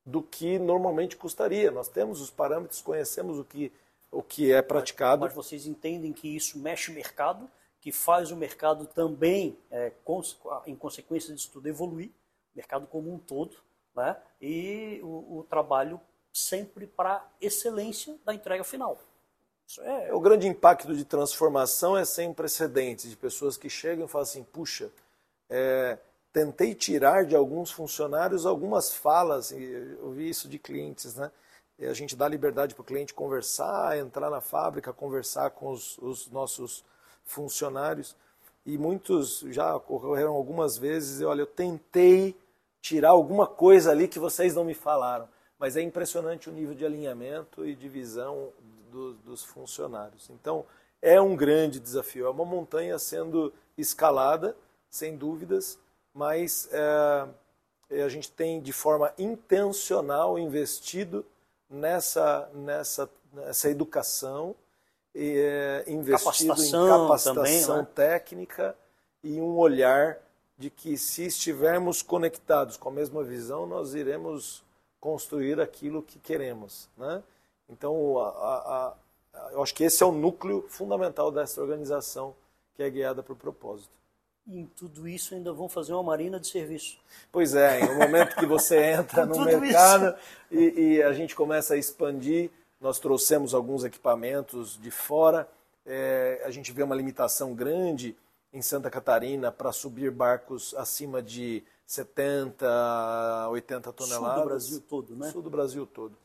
do 0.04 0.22
que 0.22 0.58
normalmente 0.58 1.16
custaria. 1.16 1.70
Nós 1.70 1.88
temos 1.88 2.20
os 2.20 2.30
parâmetros, 2.30 2.80
conhecemos 2.80 3.38
o 3.38 3.44
que, 3.44 3.72
o 4.10 4.22
que 4.22 4.52
é 4.52 4.62
praticado. 4.62 5.22
Mas, 5.22 5.34
mas 5.34 5.44
vocês 5.44 5.66
entendem 5.66 6.12
que 6.12 6.28
isso 6.28 6.58
mexe 6.58 6.90
o 6.90 6.94
mercado, 6.94 7.50
que 7.80 7.90
faz 7.90 8.30
o 8.30 8.36
mercado 8.36 8.86
também, 8.86 9.58
é, 9.70 9.92
em 10.66 10.76
consequência 10.76 11.34
disso 11.34 11.50
tudo, 11.52 11.68
evoluir, 11.68 12.10
o 12.54 12.56
mercado 12.56 12.86
como 12.86 13.12
um 13.12 13.18
todo, 13.18 13.56
né? 13.94 14.16
e 14.40 15.00
o, 15.02 15.38
o 15.38 15.46
trabalho 15.48 16.00
sempre 16.32 16.86
para 16.86 17.28
excelência 17.40 18.16
da 18.24 18.32
entrega 18.32 18.62
final. 18.62 18.98
É, 19.80 20.12
o 20.12 20.20
grande 20.20 20.46
impacto 20.46 20.94
de 20.94 21.04
transformação 21.04 21.96
é 21.96 22.04
sem 22.04 22.32
precedentes, 22.32 23.08
de 23.08 23.16
pessoas 23.16 23.56
que 23.56 23.70
chegam 23.70 24.04
e 24.04 24.08
falam 24.08 24.22
assim, 24.22 24.42
puxa, 24.42 24.90
é, 25.48 25.98
tentei 26.32 26.74
tirar 26.74 27.24
de 27.24 27.34
alguns 27.34 27.70
funcionários 27.70 28.46
algumas 28.46 28.94
falas, 28.94 29.50
e 29.50 29.62
eu 30.00 30.10
vi 30.12 30.28
isso 30.28 30.48
de 30.48 30.58
clientes, 30.58 31.14
né? 31.14 31.30
E 31.78 31.86
a 31.86 31.94
gente 31.94 32.14
dá 32.14 32.28
liberdade 32.28 32.74
para 32.74 32.82
o 32.82 32.84
cliente 32.84 33.14
conversar, 33.14 33.98
entrar 33.98 34.30
na 34.30 34.40
fábrica, 34.40 34.92
conversar 34.92 35.50
com 35.50 35.70
os, 35.70 35.98
os 35.98 36.30
nossos 36.30 36.84
funcionários. 37.24 38.14
E 38.64 38.78
muitos 38.78 39.40
já 39.48 39.74
ocorreram 39.74 40.34
algumas 40.34 40.78
vezes, 40.78 41.20
eu, 41.20 41.28
olha, 41.28 41.42
eu 41.42 41.46
tentei 41.46 42.36
tirar 42.80 43.10
alguma 43.10 43.46
coisa 43.46 43.90
ali 43.90 44.06
que 44.06 44.18
vocês 44.18 44.54
não 44.54 44.64
me 44.64 44.74
falaram. 44.74 45.28
Mas 45.58 45.76
é 45.76 45.82
impressionante 45.82 46.48
o 46.48 46.52
nível 46.52 46.74
de 46.74 46.84
alinhamento 46.84 47.66
e 47.66 47.74
de 47.74 47.88
visão 47.88 48.50
do, 48.92 49.14
dos 49.14 49.42
funcionários. 49.42 50.30
Então, 50.30 50.64
é 51.00 51.20
um 51.20 51.34
grande 51.34 51.80
desafio, 51.80 52.26
é 52.26 52.30
uma 52.30 52.44
montanha 52.44 52.98
sendo 52.98 53.52
escalada, 53.76 54.54
sem 54.88 55.16
dúvidas, 55.16 55.78
mas 56.14 56.68
é, 56.70 58.04
a 58.04 58.08
gente 58.08 58.30
tem 58.30 58.60
de 58.60 58.72
forma 58.72 59.12
intencional 59.18 60.38
investido 60.38 61.24
nessa, 61.68 62.48
nessa, 62.54 63.10
nessa 63.32 63.70
educação, 63.70 64.54
é, 65.14 65.84
investido 65.88 66.48
capacitação 66.50 66.86
em 66.86 66.88
capacitação 66.88 67.76
também, 67.76 67.76
né? 67.76 67.88
técnica 67.94 68.76
e 69.24 69.40
um 69.40 69.56
olhar 69.56 70.18
de 70.58 70.70
que 70.70 70.96
se 70.96 71.26
estivermos 71.26 72.02
conectados 72.02 72.76
com 72.76 72.90
a 72.90 72.92
mesma 72.92 73.24
visão, 73.24 73.66
nós 73.66 73.94
iremos 73.94 74.62
construir 75.00 75.60
aquilo 75.60 76.02
que 76.02 76.18
queremos. 76.18 76.88
Né? 76.96 77.22
Então, 77.72 78.18
a, 78.18 78.28
a, 78.28 78.94
a, 79.34 79.52
eu 79.52 79.62
acho 79.62 79.74
que 79.74 79.84
esse 79.84 80.02
é 80.02 80.06
o 80.06 80.12
núcleo 80.12 80.64
fundamental 80.68 81.32
dessa 81.32 81.60
organização 81.60 82.34
que 82.74 82.82
é 82.82 82.90
guiada 82.90 83.22
por 83.22 83.36
propósito. 83.36 83.90
E 84.46 84.58
em 84.58 84.66
tudo 84.66 85.06
isso 85.06 85.34
ainda 85.34 85.52
vão 85.52 85.68
fazer 85.68 85.92
uma 85.92 86.02
marina 86.02 86.38
de 86.38 86.48
serviço. 86.48 86.98
Pois 87.30 87.54
é, 87.54 87.86
no 87.86 87.94
momento 87.94 88.34
que 88.36 88.46
você 88.46 88.82
entra 88.92 89.24
no 89.24 89.44
mercado 89.44 90.16
e, 90.50 90.96
e, 90.96 91.02
a 91.02 91.12
gente 91.12 91.34
começa 91.34 91.74
a 91.74 91.76
expandir, 91.76 92.50
nós 92.80 92.98
trouxemos 92.98 93.54
alguns 93.54 93.84
equipamentos 93.84 94.78
de 94.80 94.90
fora, 94.90 95.48
é, 95.86 96.42
a 96.44 96.50
gente 96.50 96.72
vê 96.72 96.82
uma 96.82 96.94
limitação 96.94 97.54
grande 97.54 98.16
em 98.52 98.60
Santa 98.60 98.90
Catarina 98.90 99.50
para 99.52 99.72
subir 99.72 100.10
barcos 100.10 100.74
acima 100.74 101.22
de 101.22 101.62
70, 101.86 103.48
80 103.50 103.92
toneladas. 103.92 104.34
Sul 104.34 104.42
do 104.42 104.48
Brasil 104.48 104.80
todo, 104.80 105.16
né? 105.16 105.30
Sul 105.30 105.42
do 105.42 105.50
Brasil 105.50 105.86
todo. 105.86 106.16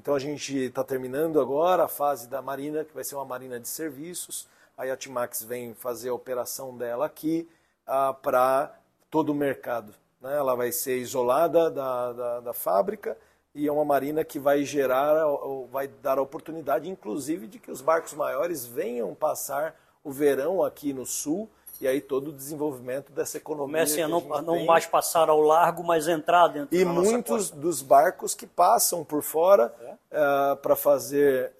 Então 0.00 0.14
a 0.14 0.18
gente 0.18 0.56
está 0.56 0.82
terminando 0.82 1.38
agora 1.38 1.84
a 1.84 1.88
fase 1.88 2.26
da 2.26 2.40
Marina, 2.40 2.86
que 2.86 2.94
vai 2.94 3.04
ser 3.04 3.16
uma 3.16 3.24
Marina 3.26 3.60
de 3.60 3.68
serviços. 3.68 4.48
A 4.74 4.84
Yatimax 4.84 5.42
vem 5.42 5.74
fazer 5.74 6.08
a 6.08 6.14
operação 6.14 6.74
dela 6.74 7.04
aqui 7.04 7.46
ah, 7.86 8.14
para 8.14 8.74
todo 9.10 9.28
o 9.28 9.34
mercado. 9.34 9.92
Né? 10.18 10.34
Ela 10.34 10.54
vai 10.54 10.72
ser 10.72 10.96
isolada 10.96 11.70
da, 11.70 12.14
da, 12.14 12.40
da, 12.40 12.52
fábrica 12.54 13.14
e 13.54 13.68
é 13.68 13.70
uma 13.70 13.84
marina 13.84 14.24
que 14.24 14.38
vai 14.38 14.64
gerar, 14.64 15.22
vai 15.70 15.86
dar 15.86 16.16
a 16.16 16.22
oportunidade, 16.22 16.88
inclusive, 16.88 17.46
de 17.46 17.58
que 17.58 17.70
os 17.70 17.82
barcos 17.82 18.14
maiores 18.14 18.64
venham 18.64 19.14
passar 19.14 19.78
o 20.02 20.10
verão 20.10 20.64
aqui 20.64 20.94
no 20.94 21.04
sul 21.04 21.46
e 21.80 21.88
aí 21.88 22.00
todo 22.00 22.28
o 22.28 22.32
desenvolvimento 22.32 23.10
dessa 23.12 23.38
economia. 23.38 23.66
Comecem 23.66 24.02
a 24.02 24.08
não, 24.08 24.34
a 24.34 24.42
não 24.42 24.64
mais 24.64 24.86
passar 24.86 25.28
ao 25.28 25.40
largo, 25.40 25.82
mas 25.82 26.08
entrar 26.08 26.48
dentro 26.48 26.76
E 26.76 26.84
muitos 26.84 27.50
dos 27.50 27.80
barcos 27.80 28.34
que 28.34 28.46
passam 28.46 29.04
por 29.04 29.22
fora 29.22 29.74
é? 29.80 30.52
uh, 30.52 30.56
para 30.56 30.76
fazer 30.76 31.52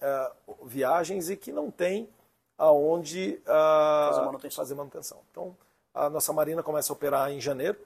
uh, 0.47 0.65
viagens 0.67 1.29
e 1.29 1.35
que 1.35 1.51
não 1.51 1.71
tem 1.71 2.07
aonde 2.57 3.41
uh, 3.41 4.09
fazer, 4.09 4.25
manutenção. 4.25 4.63
fazer 4.63 4.75
manutenção. 4.75 5.17
Então, 5.31 5.55
a 5.93 6.09
nossa 6.09 6.31
marina 6.31 6.61
começa 6.61 6.93
a 6.93 6.95
operar 6.95 7.31
em 7.31 7.41
janeiro 7.41 7.77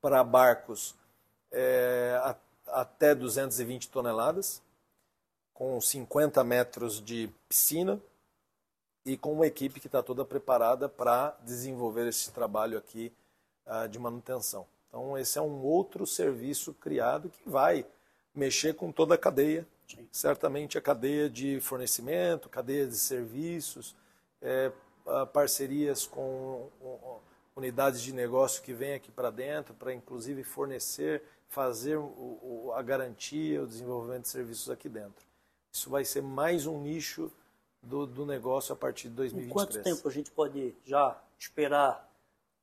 para 0.00 0.22
barcos 0.24 0.94
é, 1.52 2.20
a, 2.22 2.36
até 2.80 3.14
220 3.14 3.88
toneladas, 3.88 4.60
com 5.54 5.80
50 5.80 6.42
metros 6.44 7.02
de 7.02 7.30
piscina 7.48 7.98
e 9.08 9.16
com 9.16 9.32
uma 9.32 9.46
equipe 9.46 9.80
que 9.80 9.86
está 9.86 10.02
toda 10.02 10.22
preparada 10.22 10.86
para 10.86 11.34
desenvolver 11.42 12.06
esse 12.06 12.30
trabalho 12.30 12.76
aqui 12.76 13.10
uh, 13.66 13.88
de 13.88 13.98
manutenção. 13.98 14.66
Então, 14.86 15.16
esse 15.16 15.38
é 15.38 15.40
um 15.40 15.62
outro 15.62 16.06
serviço 16.06 16.74
criado 16.74 17.30
que 17.30 17.48
vai 17.48 17.86
mexer 18.34 18.74
com 18.74 18.92
toda 18.92 19.14
a 19.14 19.18
cadeia, 19.18 19.66
Sim. 19.86 20.06
certamente 20.12 20.76
a 20.76 20.80
cadeia 20.82 21.30
de 21.30 21.58
fornecimento, 21.58 22.50
cadeia 22.50 22.86
de 22.86 22.96
serviços, 22.96 23.96
é, 24.42 24.70
parcerias 25.32 26.06
com 26.06 26.68
unidades 27.56 28.02
de 28.02 28.12
negócio 28.12 28.62
que 28.62 28.74
vêm 28.74 28.94
aqui 28.94 29.10
para 29.10 29.30
dentro, 29.30 29.74
para 29.74 29.92
inclusive 29.92 30.44
fornecer, 30.44 31.22
fazer 31.48 31.96
o, 31.96 32.72
a 32.76 32.82
garantia, 32.82 33.62
o 33.62 33.66
desenvolvimento 33.66 34.22
de 34.22 34.28
serviços 34.28 34.68
aqui 34.68 34.88
dentro. 34.88 35.26
Isso 35.72 35.88
vai 35.88 36.04
ser 36.04 36.22
mais 36.22 36.66
um 36.66 36.80
nicho 36.80 37.32
do, 37.82 38.06
do 38.06 38.26
negócio 38.26 38.72
a 38.72 38.76
partir 38.76 39.08
de 39.08 39.14
2023. 39.14 39.50
Em 39.50 39.52
quanto 39.52 39.82
tempo 39.82 40.08
a 40.08 40.12
gente 40.12 40.30
pode 40.30 40.74
já 40.84 41.16
esperar 41.38 42.08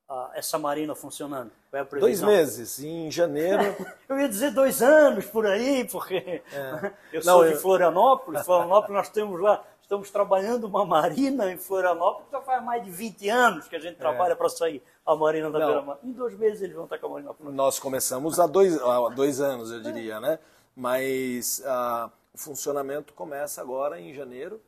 uh, 0.09 0.29
essa 0.33 0.59
marina 0.59 0.93
funcionando? 0.95 1.51
É 1.71 1.83
dois 1.83 2.21
meses, 2.21 2.79
em 2.79 3.11
janeiro. 3.11 3.63
eu 4.07 4.19
ia 4.19 4.29
dizer 4.29 4.51
dois 4.51 4.81
anos 4.81 5.25
por 5.25 5.45
aí, 5.45 5.85
porque 5.91 6.41
é. 6.51 6.93
eu 7.11 7.21
sou 7.21 7.33
Não, 7.33 7.47
de 7.47 7.53
eu... 7.53 7.59
Florianópolis. 7.59 8.45
Florianópolis 8.45 8.95
nós 8.95 9.09
temos 9.09 9.39
lá 9.41 9.63
Estamos 9.85 10.09
trabalhando 10.09 10.63
uma 10.63 10.83
marina 10.83 11.51
em 11.51 11.57
Florianópolis, 11.57 12.31
já 12.31 12.41
faz 12.41 12.63
mais 12.63 12.83
de 12.83 12.89
20 12.89 13.29
anos 13.29 13.67
que 13.67 13.75
a 13.75 13.79
gente 13.79 13.93
é. 13.93 13.99
trabalha 13.99 14.31
é. 14.31 14.35
para 14.35 14.49
sair 14.49 14.81
a 15.05 15.15
marina 15.15 15.51
da 15.51 15.63
beira-mar. 15.63 15.99
Em 16.03 16.11
dois 16.11 16.35
meses 16.35 16.63
eles 16.63 16.75
vão 16.75 16.85
estar 16.85 16.97
com 16.97 17.05
a 17.05 17.09
marina 17.09 17.31
pronta. 17.35 17.51
Nós 17.51 17.77
começamos 17.77 18.39
há 18.39 18.47
dois, 18.47 18.81
há 18.81 19.09
dois 19.09 19.39
anos, 19.39 19.71
eu 19.71 19.79
diria, 19.81 20.19
né? 20.19 20.39
Mas 20.75 21.61
ah, 21.67 22.09
o 22.33 22.37
funcionamento 22.39 23.13
começa 23.13 23.61
agora 23.61 24.01
em 24.01 24.11
janeiro 24.11 24.59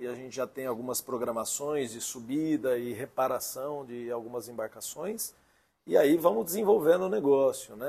e 0.00 0.06
a 0.06 0.14
gente 0.14 0.34
já 0.34 0.46
tem 0.46 0.64
algumas 0.64 1.02
programações 1.02 1.92
de 1.92 2.00
subida 2.00 2.78
e 2.78 2.94
reparação 2.94 3.84
de 3.84 4.10
algumas 4.10 4.48
embarcações. 4.48 5.34
E 5.86 5.94
aí 5.94 6.16
vamos 6.16 6.46
desenvolvendo 6.46 7.02
o 7.02 7.08
negócio. 7.10 7.76
Né? 7.76 7.86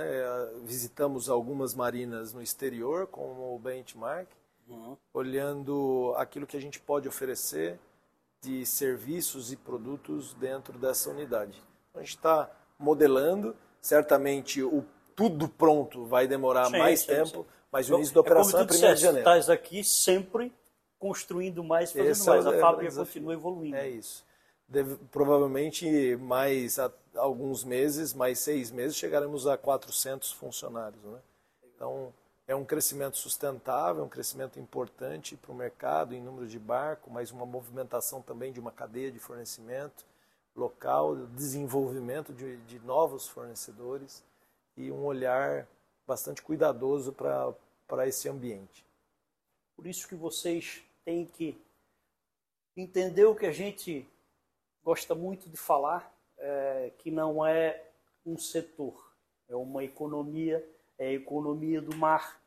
Visitamos 0.65 1.29
algumas 1.29 1.73
marinas 1.73 2.33
no 2.33 2.41
exterior, 2.41 3.07
como 3.07 3.55
o 3.55 3.59
Benchmark, 3.59 4.27
uhum. 4.67 4.97
olhando 5.13 6.13
aquilo 6.17 6.45
que 6.45 6.57
a 6.57 6.61
gente 6.61 6.81
pode 6.81 7.07
oferecer 7.07 7.79
de 8.41 8.65
serviços 8.65 9.53
e 9.53 9.55
produtos 9.55 10.33
dentro 10.33 10.77
dessa 10.77 11.09
unidade. 11.11 11.63
Então, 11.89 12.01
a 12.01 12.03
gente 12.03 12.17
está 12.17 12.51
modelando, 12.77 13.55
certamente 13.79 14.61
o 14.61 14.83
tudo 15.15 15.47
pronto 15.47 16.05
vai 16.05 16.27
demorar 16.27 16.65
sim, 16.65 16.77
mais 16.77 17.01
sim, 17.01 17.07
tempo, 17.07 17.43
sim. 17.43 17.45
mas 17.71 17.89
o 17.89 17.95
início 17.95 18.13
da 18.13 18.21
operação 18.21 18.59
é, 18.59 18.63
é 18.63 18.65
1 18.65 18.67
de 18.67 19.01
janeiro. 19.01 19.19
Estás 19.19 19.49
aqui 19.49 19.83
sempre 19.83 20.51
construindo 21.01 21.63
mais, 21.63 21.91
fazendo 21.91 22.11
Esse 22.11 22.29
mais, 22.29 22.45
é, 22.45 22.49
a 22.55 22.61
fábrica 22.61 22.95
continua 22.95 23.33
evoluindo. 23.33 23.75
É 23.75 23.89
isso. 23.89 24.23
Deve, 24.67 24.95
provavelmente 25.11 26.15
mais 26.17 26.77
a, 26.77 26.91
alguns 27.15 27.63
meses, 27.63 28.13
mais 28.13 28.37
seis 28.37 28.69
meses, 28.69 28.95
chegaremos 28.95 29.47
a 29.47 29.57
400 29.57 30.31
funcionários. 30.31 31.03
Né? 31.03 31.19
Então, 31.75 32.13
é 32.47 32.55
um 32.55 32.63
crescimento 32.63 33.17
sustentável, 33.17 34.03
um 34.03 34.09
crescimento 34.09 34.59
importante 34.59 35.35
para 35.35 35.51
o 35.51 35.55
mercado 35.55 36.13
em 36.13 36.21
número 36.21 36.47
de 36.47 36.59
barco, 36.59 37.09
mas 37.09 37.31
uma 37.31 37.47
movimentação 37.47 38.21
também 38.21 38.53
de 38.53 38.59
uma 38.59 38.71
cadeia 38.71 39.11
de 39.11 39.17
fornecimento 39.17 40.05
local, 40.55 41.15
desenvolvimento 41.35 42.31
de, 42.31 42.57
de 42.57 42.77
novos 42.79 43.27
fornecedores 43.27 44.23
e 44.77 44.91
um 44.91 45.03
olhar 45.03 45.67
bastante 46.05 46.43
cuidadoso 46.43 47.11
para 47.11 48.07
esse 48.07 48.29
ambiente. 48.29 48.85
Por 49.75 49.87
isso 49.87 50.07
que 50.07 50.15
vocês 50.15 50.83
têm 51.03 51.25
que 51.25 51.59
entender 52.75 53.25
o 53.25 53.35
que 53.35 53.45
a 53.45 53.51
gente 53.51 54.07
gosta 54.83 55.13
muito 55.13 55.49
de 55.49 55.57
falar, 55.57 56.11
é, 56.37 56.91
que 56.97 57.11
não 57.11 57.45
é 57.45 57.83
um 58.25 58.37
setor, 58.37 59.13
é 59.47 59.55
uma 59.55 59.83
economia, 59.83 60.67
é 60.97 61.07
a 61.07 61.13
economia 61.13 61.81
do 61.81 61.95
mar, 61.95 62.41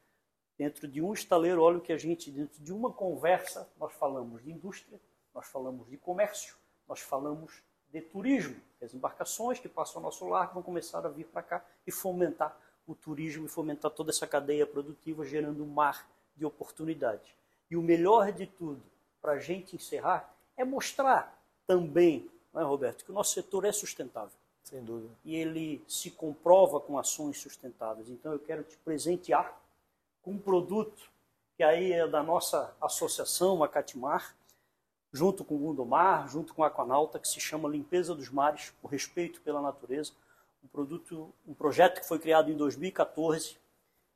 Dentro 0.57 0.87
de 0.87 1.03
um 1.03 1.13
estaleiro, 1.13 1.61
olha 1.61 1.79
o 1.79 1.81
que 1.81 1.93
a 1.93 1.99
gente, 1.99 2.31
dentro 2.31 2.63
de 2.63 2.73
uma 2.73 2.93
conversa, 2.93 3.69
nós 3.79 3.93
falamos 3.95 4.43
de 4.43 4.53
indústria, 4.53 5.01
nós 5.35 5.47
falamos 5.49 5.89
de 5.89 5.97
comércio, 5.97 6.55
nós 6.87 7.01
falamos 7.01 7.61
de 7.93 8.01
turismo. 8.01 8.57
As 8.81 8.95
embarcações 8.95 9.59
que 9.59 9.69
passam 9.69 9.97
ao 9.97 10.05
nosso 10.05 10.25
largo 10.29 10.55
vão 10.55 10.63
começar 10.63 11.05
a 11.05 11.09
vir 11.09 11.27
para 11.27 11.43
cá 11.43 11.65
e 11.85 11.91
fomentar 11.91 12.57
o 12.87 12.95
turismo 12.95 13.47
e 13.47 13.49
fomentar 13.49 13.91
toda 13.91 14.11
essa 14.11 14.29
cadeia 14.29 14.65
produtiva, 14.65 15.25
gerando 15.25 15.65
um 15.65 15.67
mar 15.67 16.09
de 16.37 16.45
oportunidades. 16.45 17.29
E 17.71 17.77
o 17.77 17.83
melhor 17.83 18.33
de 18.33 18.47
tudo, 18.47 18.83
para 19.21 19.33
a 19.33 19.39
gente 19.39 19.77
encerrar, 19.77 20.35
é 20.57 20.65
mostrar 20.65 21.41
também, 21.67 22.31
não 22.53 22.61
é, 22.61 22.65
Roberto, 22.65 23.05
que 23.05 23.11
o 23.11 23.15
nosso 23.15 23.33
setor 23.33 23.65
é 23.65 23.73
sustentável. 23.73 24.37
Sem 24.62 24.83
dúvida. 24.83 25.15
E 25.25 25.37
ele 25.37 25.85
se 25.87 26.11
comprova 26.11 26.81
com 26.81 26.99
ações 26.99 27.39
sustentáveis. 27.39 28.09
Então 28.09 28.33
eu 28.33 28.39
quero 28.39 28.62
te 28.62 28.77
presentear 28.79 29.61
com 30.23 30.33
um 30.33 30.39
produto 30.39 31.12
que 31.57 31.62
aí 31.62 31.93
é 31.93 32.07
da 32.09 32.23
nossa 32.23 32.75
associação, 32.81 33.62
a 33.62 33.69
Catimar, 33.69 34.35
junto 35.12 35.45
com 35.45 35.55
o 35.55 35.59
Gundomar, 35.59 36.29
junto 36.29 36.53
com 36.53 36.65
a 36.65 36.67
Aquanauta, 36.67 37.21
que 37.21 37.29
se 37.29 37.39
chama 37.39 37.69
Limpeza 37.69 38.15
dos 38.15 38.29
Mares, 38.29 38.73
o 38.83 38.89
respeito 38.89 39.41
pela 39.41 39.62
natureza. 39.62 40.12
Um 40.65 40.67
produto, 40.67 41.33
um 41.47 41.55
projeto 41.55 42.01
que 42.01 42.09
foi 42.09 42.19
criado 42.19 42.51
em 42.51 42.57
2014 42.57 43.57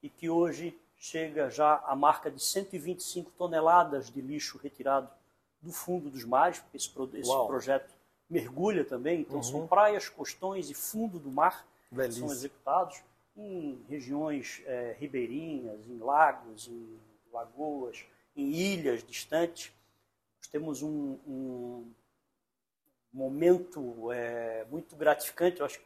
e 0.03 0.09
que 0.09 0.28
hoje 0.28 0.76
chega 0.99 1.49
já 1.49 1.76
à 1.86 1.94
marca 1.94 2.30
de 2.30 2.42
125 2.42 3.30
toneladas 3.32 4.11
de 4.11 4.20
lixo 4.20 4.59
retirado 4.59 5.09
do 5.62 5.72
fundo 5.72 6.11
dos 6.11 6.24
mares, 6.24 6.59
porque 6.59 6.76
esse, 6.76 6.90
esse 7.18 7.46
projeto 7.46 7.94
mergulha 8.28 8.84
também, 8.84 9.20
então 9.20 9.36
uhum. 9.36 9.42
são 9.42 9.66
praias, 9.66 10.09
costões 10.09 10.68
e 10.68 10.74
fundo 10.74 11.18
do 11.18 11.30
mar 11.30 11.66
que 11.90 12.12
são 12.12 12.30
executados 12.30 13.01
em 13.36 13.80
regiões 13.88 14.62
é, 14.66 14.96
ribeirinhas, 14.99 15.86
em 15.86 15.99
lagos, 15.99 16.68
em 16.68 16.99
lagoas, 17.32 18.05
em 18.36 18.51
ilhas 18.51 19.03
distantes. 19.03 19.72
Nós 20.38 20.49
temos 20.51 20.82
um, 20.82 21.18
um 21.26 21.92
momento 23.12 24.12
é, 24.12 24.66
muito 24.70 24.96
gratificante, 24.96 25.61
eu 25.61 25.66
acho 25.66 25.80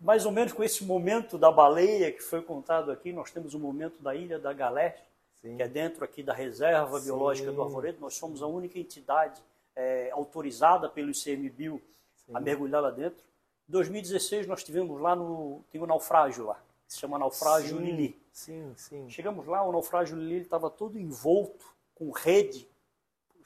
mais 0.00 0.24
ou 0.24 0.32
menos 0.32 0.52
com 0.52 0.62
esse 0.62 0.84
momento 0.84 1.36
da 1.36 1.50
baleia 1.50 2.12
que 2.12 2.22
foi 2.22 2.42
contado 2.42 2.90
aqui, 2.90 3.12
nós 3.12 3.30
temos 3.30 3.54
o 3.54 3.58
momento 3.58 4.02
da 4.02 4.14
Ilha 4.14 4.38
da 4.38 4.52
Galé, 4.52 5.02
Sim. 5.40 5.56
que 5.56 5.62
é 5.62 5.68
dentro 5.68 6.04
aqui 6.04 6.22
da 6.22 6.32
Reserva 6.32 6.98
Sim. 6.98 7.06
Biológica 7.06 7.52
do 7.52 7.62
Arvoredo. 7.62 8.00
Nós 8.00 8.14
somos 8.14 8.42
a 8.42 8.46
única 8.46 8.78
entidade 8.78 9.42
é, 9.74 10.10
autorizada 10.12 10.88
pelo 10.88 11.10
ICMBio 11.10 11.82
Sim. 12.14 12.32
a 12.34 12.40
mergulhar 12.40 12.82
lá 12.82 12.90
dentro. 12.90 13.24
2016 13.68 14.46
nós 14.46 14.62
tivemos 14.62 15.00
lá 15.00 15.16
no 15.16 15.64
tem 15.70 15.80
um 15.80 15.86
naufrágio 15.86 16.44
lá, 16.44 16.62
que 16.86 16.92
se 16.92 17.00
chama 17.00 17.18
naufrágio 17.18 17.78
sim, 17.78 17.84
Lili. 17.84 18.22
Sim, 18.32 18.72
sim. 18.76 19.08
Chegamos 19.08 19.46
lá, 19.46 19.62
o 19.62 19.72
naufrágio 19.72 20.16
Lili 20.16 20.42
estava 20.42 20.68
todo 20.68 20.98
envolto 20.98 21.64
com 21.94 22.10
rede 22.10 22.68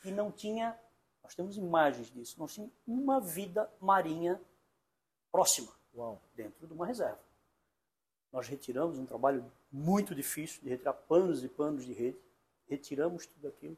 e 0.05 0.11
não 0.11 0.31
tinha 0.31 0.77
Nós 1.23 1.35
temos 1.35 1.57
imagens 1.57 2.11
disso. 2.11 2.37
Nós 2.39 2.55
temos 2.55 2.71
uma 2.87 3.21
vida 3.21 3.71
marinha 3.81 4.41
próxima, 5.31 5.73
Dentro 6.35 6.67
de 6.67 6.73
uma 6.73 6.87
reserva. 6.87 7.19
Nós 8.33 8.47
retiramos 8.49 8.99
um 8.99 9.07
trabalho 9.07 9.45
muito 9.73 10.15
difícil 10.15 10.63
de 10.63 10.69
retirar 10.69 10.93
panos 10.93 11.43
e 11.43 11.49
panos 11.49 11.85
de 11.85 11.93
rede. 11.93 12.19
Retiramos 12.69 13.27
tudo 13.27 13.49
aquilo. 13.49 13.77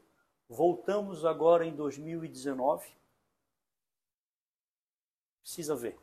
Voltamos 0.49 1.23
agora 1.25 1.65
em 1.65 1.75
2019. 1.75 2.87
Precisa 5.41 5.75
ver. 5.75 5.97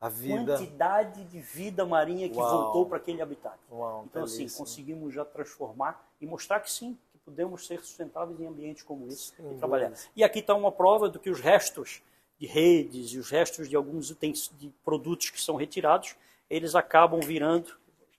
A 0.00 0.08
vida. 0.08 0.56
Quantidade 0.56 1.24
de 1.24 1.40
vida 1.40 1.86
marinha 1.86 2.28
que 2.28 2.36
Uau. 2.36 2.50
voltou 2.64 2.86
para 2.86 2.96
aquele 2.98 3.22
habitat. 3.22 3.56
Uau, 3.70 4.04
Então, 4.04 4.24
assim, 4.24 4.38
belíssimo. 4.38 4.64
conseguimos 4.66 5.14
já 5.14 5.24
transformar 5.24 6.04
e 6.20 6.26
mostrar 6.26 6.58
que 6.60 6.70
sim, 6.70 6.98
que 7.12 7.18
podemos 7.18 7.66
ser 7.66 7.80
sustentáveis 7.80 8.40
em 8.40 8.46
ambientes 8.46 8.82
como 8.82 9.06
esse 9.06 9.32
Sem 9.34 9.54
e 9.54 9.58
trabalhar. 9.58 9.92
E 10.16 10.24
aqui 10.24 10.40
está 10.40 10.54
uma 10.54 10.72
prova 10.72 11.08
do 11.08 11.20
que 11.20 11.30
os 11.30 11.38
restos 11.40 12.02
de 12.42 12.48
redes 12.48 13.12
e 13.12 13.18
os 13.18 13.30
restos 13.30 13.68
de 13.68 13.76
alguns 13.76 14.10
itens, 14.10 14.50
de 14.58 14.68
produtos 14.84 15.30
que 15.30 15.40
são 15.40 15.54
retirados, 15.54 16.16
eles 16.50 16.74
acabam 16.74 17.20
virando, 17.20 17.72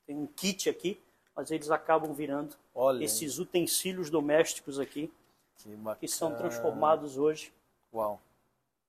tem 0.07 0.15
um 0.15 0.26
kit 0.26 0.69
aqui, 0.69 0.97
mas 1.36 1.51
eles 1.51 1.69
acabam 1.69 2.13
virando 2.13 2.55
Olha, 2.74 3.03
esses 3.03 3.38
utensílios 3.38 4.09
domésticos 4.09 4.80
aqui, 4.80 5.11
que 5.57 5.78
que 5.99 6.07
são 6.07 6.34
transformados 6.38 7.17
hoje. 7.17 7.51
Uau. 7.93 8.17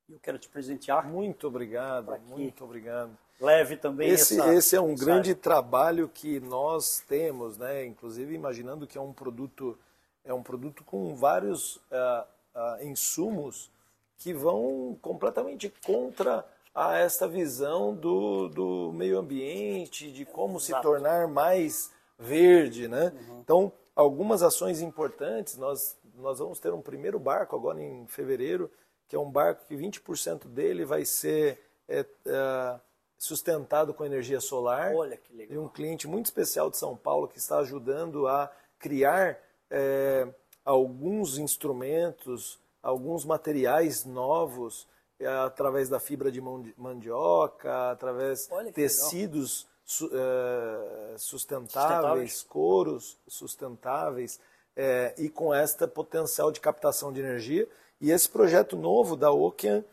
Eu 0.08 0.20
quero 0.20 0.38
te 0.38 0.48
presentear. 0.48 1.04
Muito 1.04 1.48
obrigado, 1.48 2.16
muito 2.28 2.62
obrigado. 2.62 3.10
Leve 3.40 3.76
também 3.76 4.10
Esse, 4.10 4.38
essa 4.38 4.54
esse 4.54 4.76
é 4.76 4.80
um 4.80 4.90
mensagem. 4.90 5.04
grande 5.04 5.34
trabalho 5.34 6.08
que 6.08 6.38
nós 6.38 7.02
temos, 7.08 7.58
né? 7.58 7.84
Inclusive 7.84 8.32
imaginando 8.32 8.86
que 8.86 8.96
é 8.96 9.00
um 9.00 9.12
produto 9.12 9.76
é 10.24 10.32
um 10.32 10.44
produto 10.44 10.84
com 10.84 11.16
vários 11.16 11.80
ah, 11.90 12.26
ah, 12.54 12.78
insumos 12.82 13.73
que 14.18 14.32
vão 14.32 14.96
completamente 15.00 15.72
contra 15.84 16.44
a 16.74 16.98
esta 16.98 17.28
visão 17.28 17.94
do, 17.94 18.48
do 18.48 18.92
meio 18.92 19.18
ambiente, 19.18 20.10
de 20.10 20.24
como 20.24 20.58
se 20.58 20.72
Exato. 20.72 20.88
tornar 20.88 21.28
mais 21.28 21.90
verde, 22.18 22.88
né? 22.88 23.12
Uhum. 23.28 23.40
Então, 23.40 23.72
algumas 23.94 24.42
ações 24.42 24.80
importantes, 24.80 25.56
nós, 25.56 25.96
nós 26.16 26.38
vamos 26.38 26.58
ter 26.58 26.72
um 26.72 26.82
primeiro 26.82 27.18
barco 27.18 27.54
agora 27.54 27.80
em 27.80 28.06
fevereiro, 28.08 28.70
que 29.08 29.14
é 29.14 29.18
um 29.18 29.30
barco 29.30 29.66
que 29.66 29.76
20% 29.76 30.48
dele 30.48 30.84
vai 30.84 31.04
ser 31.04 31.60
é, 31.88 32.04
é, 32.26 32.80
sustentado 33.16 33.94
com 33.94 34.04
energia 34.04 34.40
solar 34.40 34.94
Olha 34.94 35.16
que 35.16 35.32
e 35.32 35.36
legal. 35.36 35.64
um 35.64 35.68
cliente 35.68 36.08
muito 36.08 36.26
especial 36.26 36.70
de 36.70 36.76
São 36.76 36.96
Paulo 36.96 37.28
que 37.28 37.38
está 37.38 37.58
ajudando 37.58 38.26
a 38.26 38.50
criar 38.78 39.38
é, 39.70 40.26
alguns 40.64 41.38
instrumentos, 41.38 42.58
alguns 42.84 43.24
materiais 43.24 44.04
novos 44.04 44.86
é, 45.18 45.26
através 45.26 45.88
da 45.88 45.98
fibra 45.98 46.30
de 46.30 46.40
mandi- 46.40 46.74
mandioca, 46.76 47.90
através 47.90 48.48
tecidos 48.74 49.66
su- 49.84 50.10
é, 50.12 51.16
sustentáveis, 51.18 51.72
Sustentáveis. 51.72 52.42
couros 52.42 53.18
sustentáveis 53.26 54.38
é, 54.76 55.14
e 55.16 55.28
com 55.28 55.54
esta 55.54 55.86
potencial 55.88 56.50
de 56.52 56.60
captação 56.60 57.12
de 57.12 57.20
energia. 57.20 57.66
E 58.00 58.10
esse 58.10 58.28
projeto 58.28 58.76
novo 58.76 59.16
da 59.16 59.32
Ocean, 59.32 59.84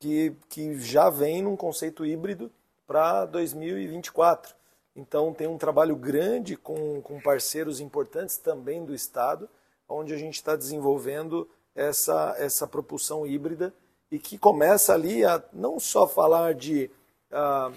que, 0.00 0.32
que 0.48 0.78
já 0.80 1.10
vem 1.10 1.42
num 1.42 1.56
conceito 1.56 2.06
híbrido 2.06 2.50
para 2.86 3.24
2024. 3.26 4.54
Então 4.94 5.34
tem 5.34 5.46
um 5.46 5.58
trabalho 5.58 5.96
grande 5.96 6.56
com, 6.56 7.02
com 7.02 7.20
parceiros 7.20 7.80
importantes 7.80 8.36
também 8.38 8.84
do 8.84 8.94
Estado, 8.94 9.48
onde 9.88 10.14
a 10.14 10.16
gente 10.16 10.34
está 10.36 10.54
desenvolvendo 10.56 11.48
essa, 11.78 12.34
essa 12.38 12.66
propulsão 12.66 13.26
híbrida 13.26 13.72
e 14.10 14.18
que 14.18 14.36
começa 14.36 14.92
ali 14.94 15.24
a 15.24 15.42
não 15.52 15.78
só 15.78 16.06
falar 16.08 16.54
de 16.54 16.90
ah, 17.30 17.70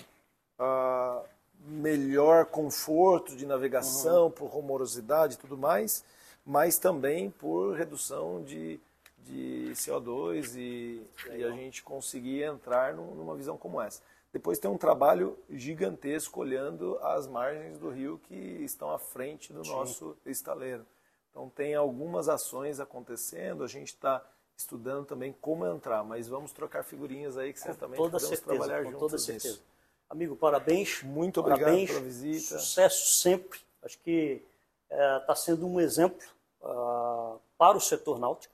ah, 0.57 1.21
melhor 1.65 2.45
conforto 2.45 3.35
de 3.35 3.45
navegação, 3.45 4.31
por 4.31 4.47
rumorosidade 4.49 5.35
e 5.35 5.37
tudo 5.37 5.57
mais, 5.57 6.03
mas 6.45 6.79
também 6.79 7.29
por 7.29 7.75
redução 7.75 8.41
de, 8.43 8.79
de 9.19 9.71
CO2 9.75 10.55
e, 10.57 11.05
e 11.35 11.43
a 11.43 11.51
gente 11.51 11.83
conseguir 11.83 12.43
entrar 12.43 12.93
num- 12.95 13.13
numa 13.13 13.35
visão 13.35 13.55
como 13.57 13.79
essa. 13.79 14.01
Depois 14.33 14.57
tem 14.57 14.71
um 14.71 14.77
trabalho 14.77 15.37
gigantesco 15.49 16.39
olhando 16.39 16.97
as 17.03 17.27
margens 17.27 17.77
do 17.77 17.89
rio 17.89 18.19
que 18.27 18.33
estão 18.63 18.89
à 18.91 18.97
frente 18.97 19.51
do 19.53 19.61
nosso 19.63 20.17
estaleiro. 20.25 20.85
Então 21.32 21.49
tem 21.49 21.73
algumas 21.73 22.29
ações 22.29 22.79
acontecendo, 22.79 23.63
a 23.63 23.67
gente 23.67 23.88
está 23.89 24.23
estudando 24.55 25.05
também 25.05 25.34
como 25.41 25.65
entrar, 25.65 26.03
mas 26.03 26.27
vamos 26.27 26.51
trocar 26.51 26.84
figurinhas 26.84 27.38
aí 27.38 27.51
que 27.51 27.59
certamente 27.59 27.97
toda 27.97 28.19
podemos 28.19 28.29
certeza, 28.29 28.59
trabalhar 28.59 28.84
com 28.84 28.91
juntos 28.91 28.99
toda 28.99 29.13
nisso. 29.15 29.25
certeza. 29.25 29.61
Amigo, 30.09 30.36
parabéns. 30.36 31.01
Muito 31.03 31.39
obrigado 31.39 31.63
parabéns, 31.63 31.89
pela 31.89 32.01
visita. 32.01 32.59
Sucesso 32.59 33.05
sempre. 33.21 33.59
Acho 33.82 33.97
que 33.99 34.43
está 34.89 35.34
sendo 35.36 35.65
um 35.65 35.79
exemplo 35.79 36.27
ah, 36.61 37.38
para 37.57 37.77
o 37.77 37.82
setor 37.82 38.19
náutico. 38.19 38.53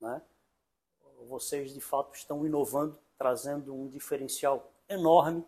Né? 0.00 0.22
Vocês, 1.28 1.74
de 1.74 1.80
fato, 1.80 2.14
estão 2.14 2.46
inovando, 2.46 2.98
trazendo 3.18 3.74
um 3.74 3.86
diferencial 3.86 4.72
enorme. 4.88 5.44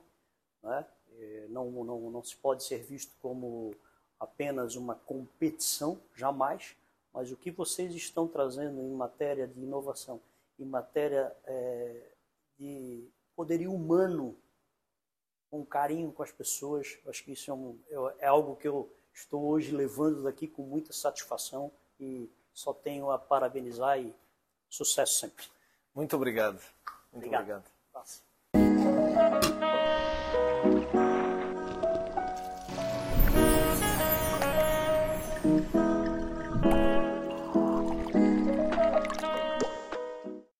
Né? 0.62 0.86
Eh, 1.18 1.46
Não, 1.48 1.70
não, 1.70 2.10
não 2.10 2.22
se 2.22 2.36
pode 2.36 2.62
ser 2.62 2.82
visto 2.82 3.14
como 3.22 3.74
apenas 4.20 4.76
uma 4.76 4.94
competição, 4.94 5.98
jamais, 6.14 6.76
mas 7.12 7.32
o 7.32 7.36
que 7.36 7.50
vocês 7.50 7.92
estão 7.94 8.28
trazendo 8.28 8.80
em 8.80 8.90
matéria 8.92 9.48
de 9.48 9.58
inovação, 9.60 10.20
em 10.58 10.64
matéria 10.64 11.34
eh, 11.46 12.12
de 12.58 13.08
poderio 13.34 13.72
humano, 13.74 14.36
com 15.50 15.64
carinho 15.64 16.12
com 16.12 16.22
as 16.22 16.30
pessoas, 16.30 16.98
acho 17.08 17.24
que 17.24 17.32
isso 17.32 17.50
é, 17.50 17.54
um- 17.54 17.78
é- 17.88 18.24
é 18.24 18.26
algo 18.26 18.54
que 18.54 18.68
eu 18.68 18.88
estou 19.12 19.42
hoje 19.46 19.74
levando 19.74 20.22
daqui 20.22 20.46
com 20.46 20.62
muita 20.62 20.92
satisfação 20.92 21.72
e 21.98 22.30
só 22.52 22.72
tenho 22.72 23.10
a 23.10 23.18
parabenizar 23.18 23.98
e 23.98 24.14
sucesso 24.68 25.14
sempre. 25.18 25.46
Muito 25.94 26.14
obrigado. 26.14 26.60
Muito 27.12 27.26
Obrigado. 27.26 27.64
obrigado. 28.52 29.69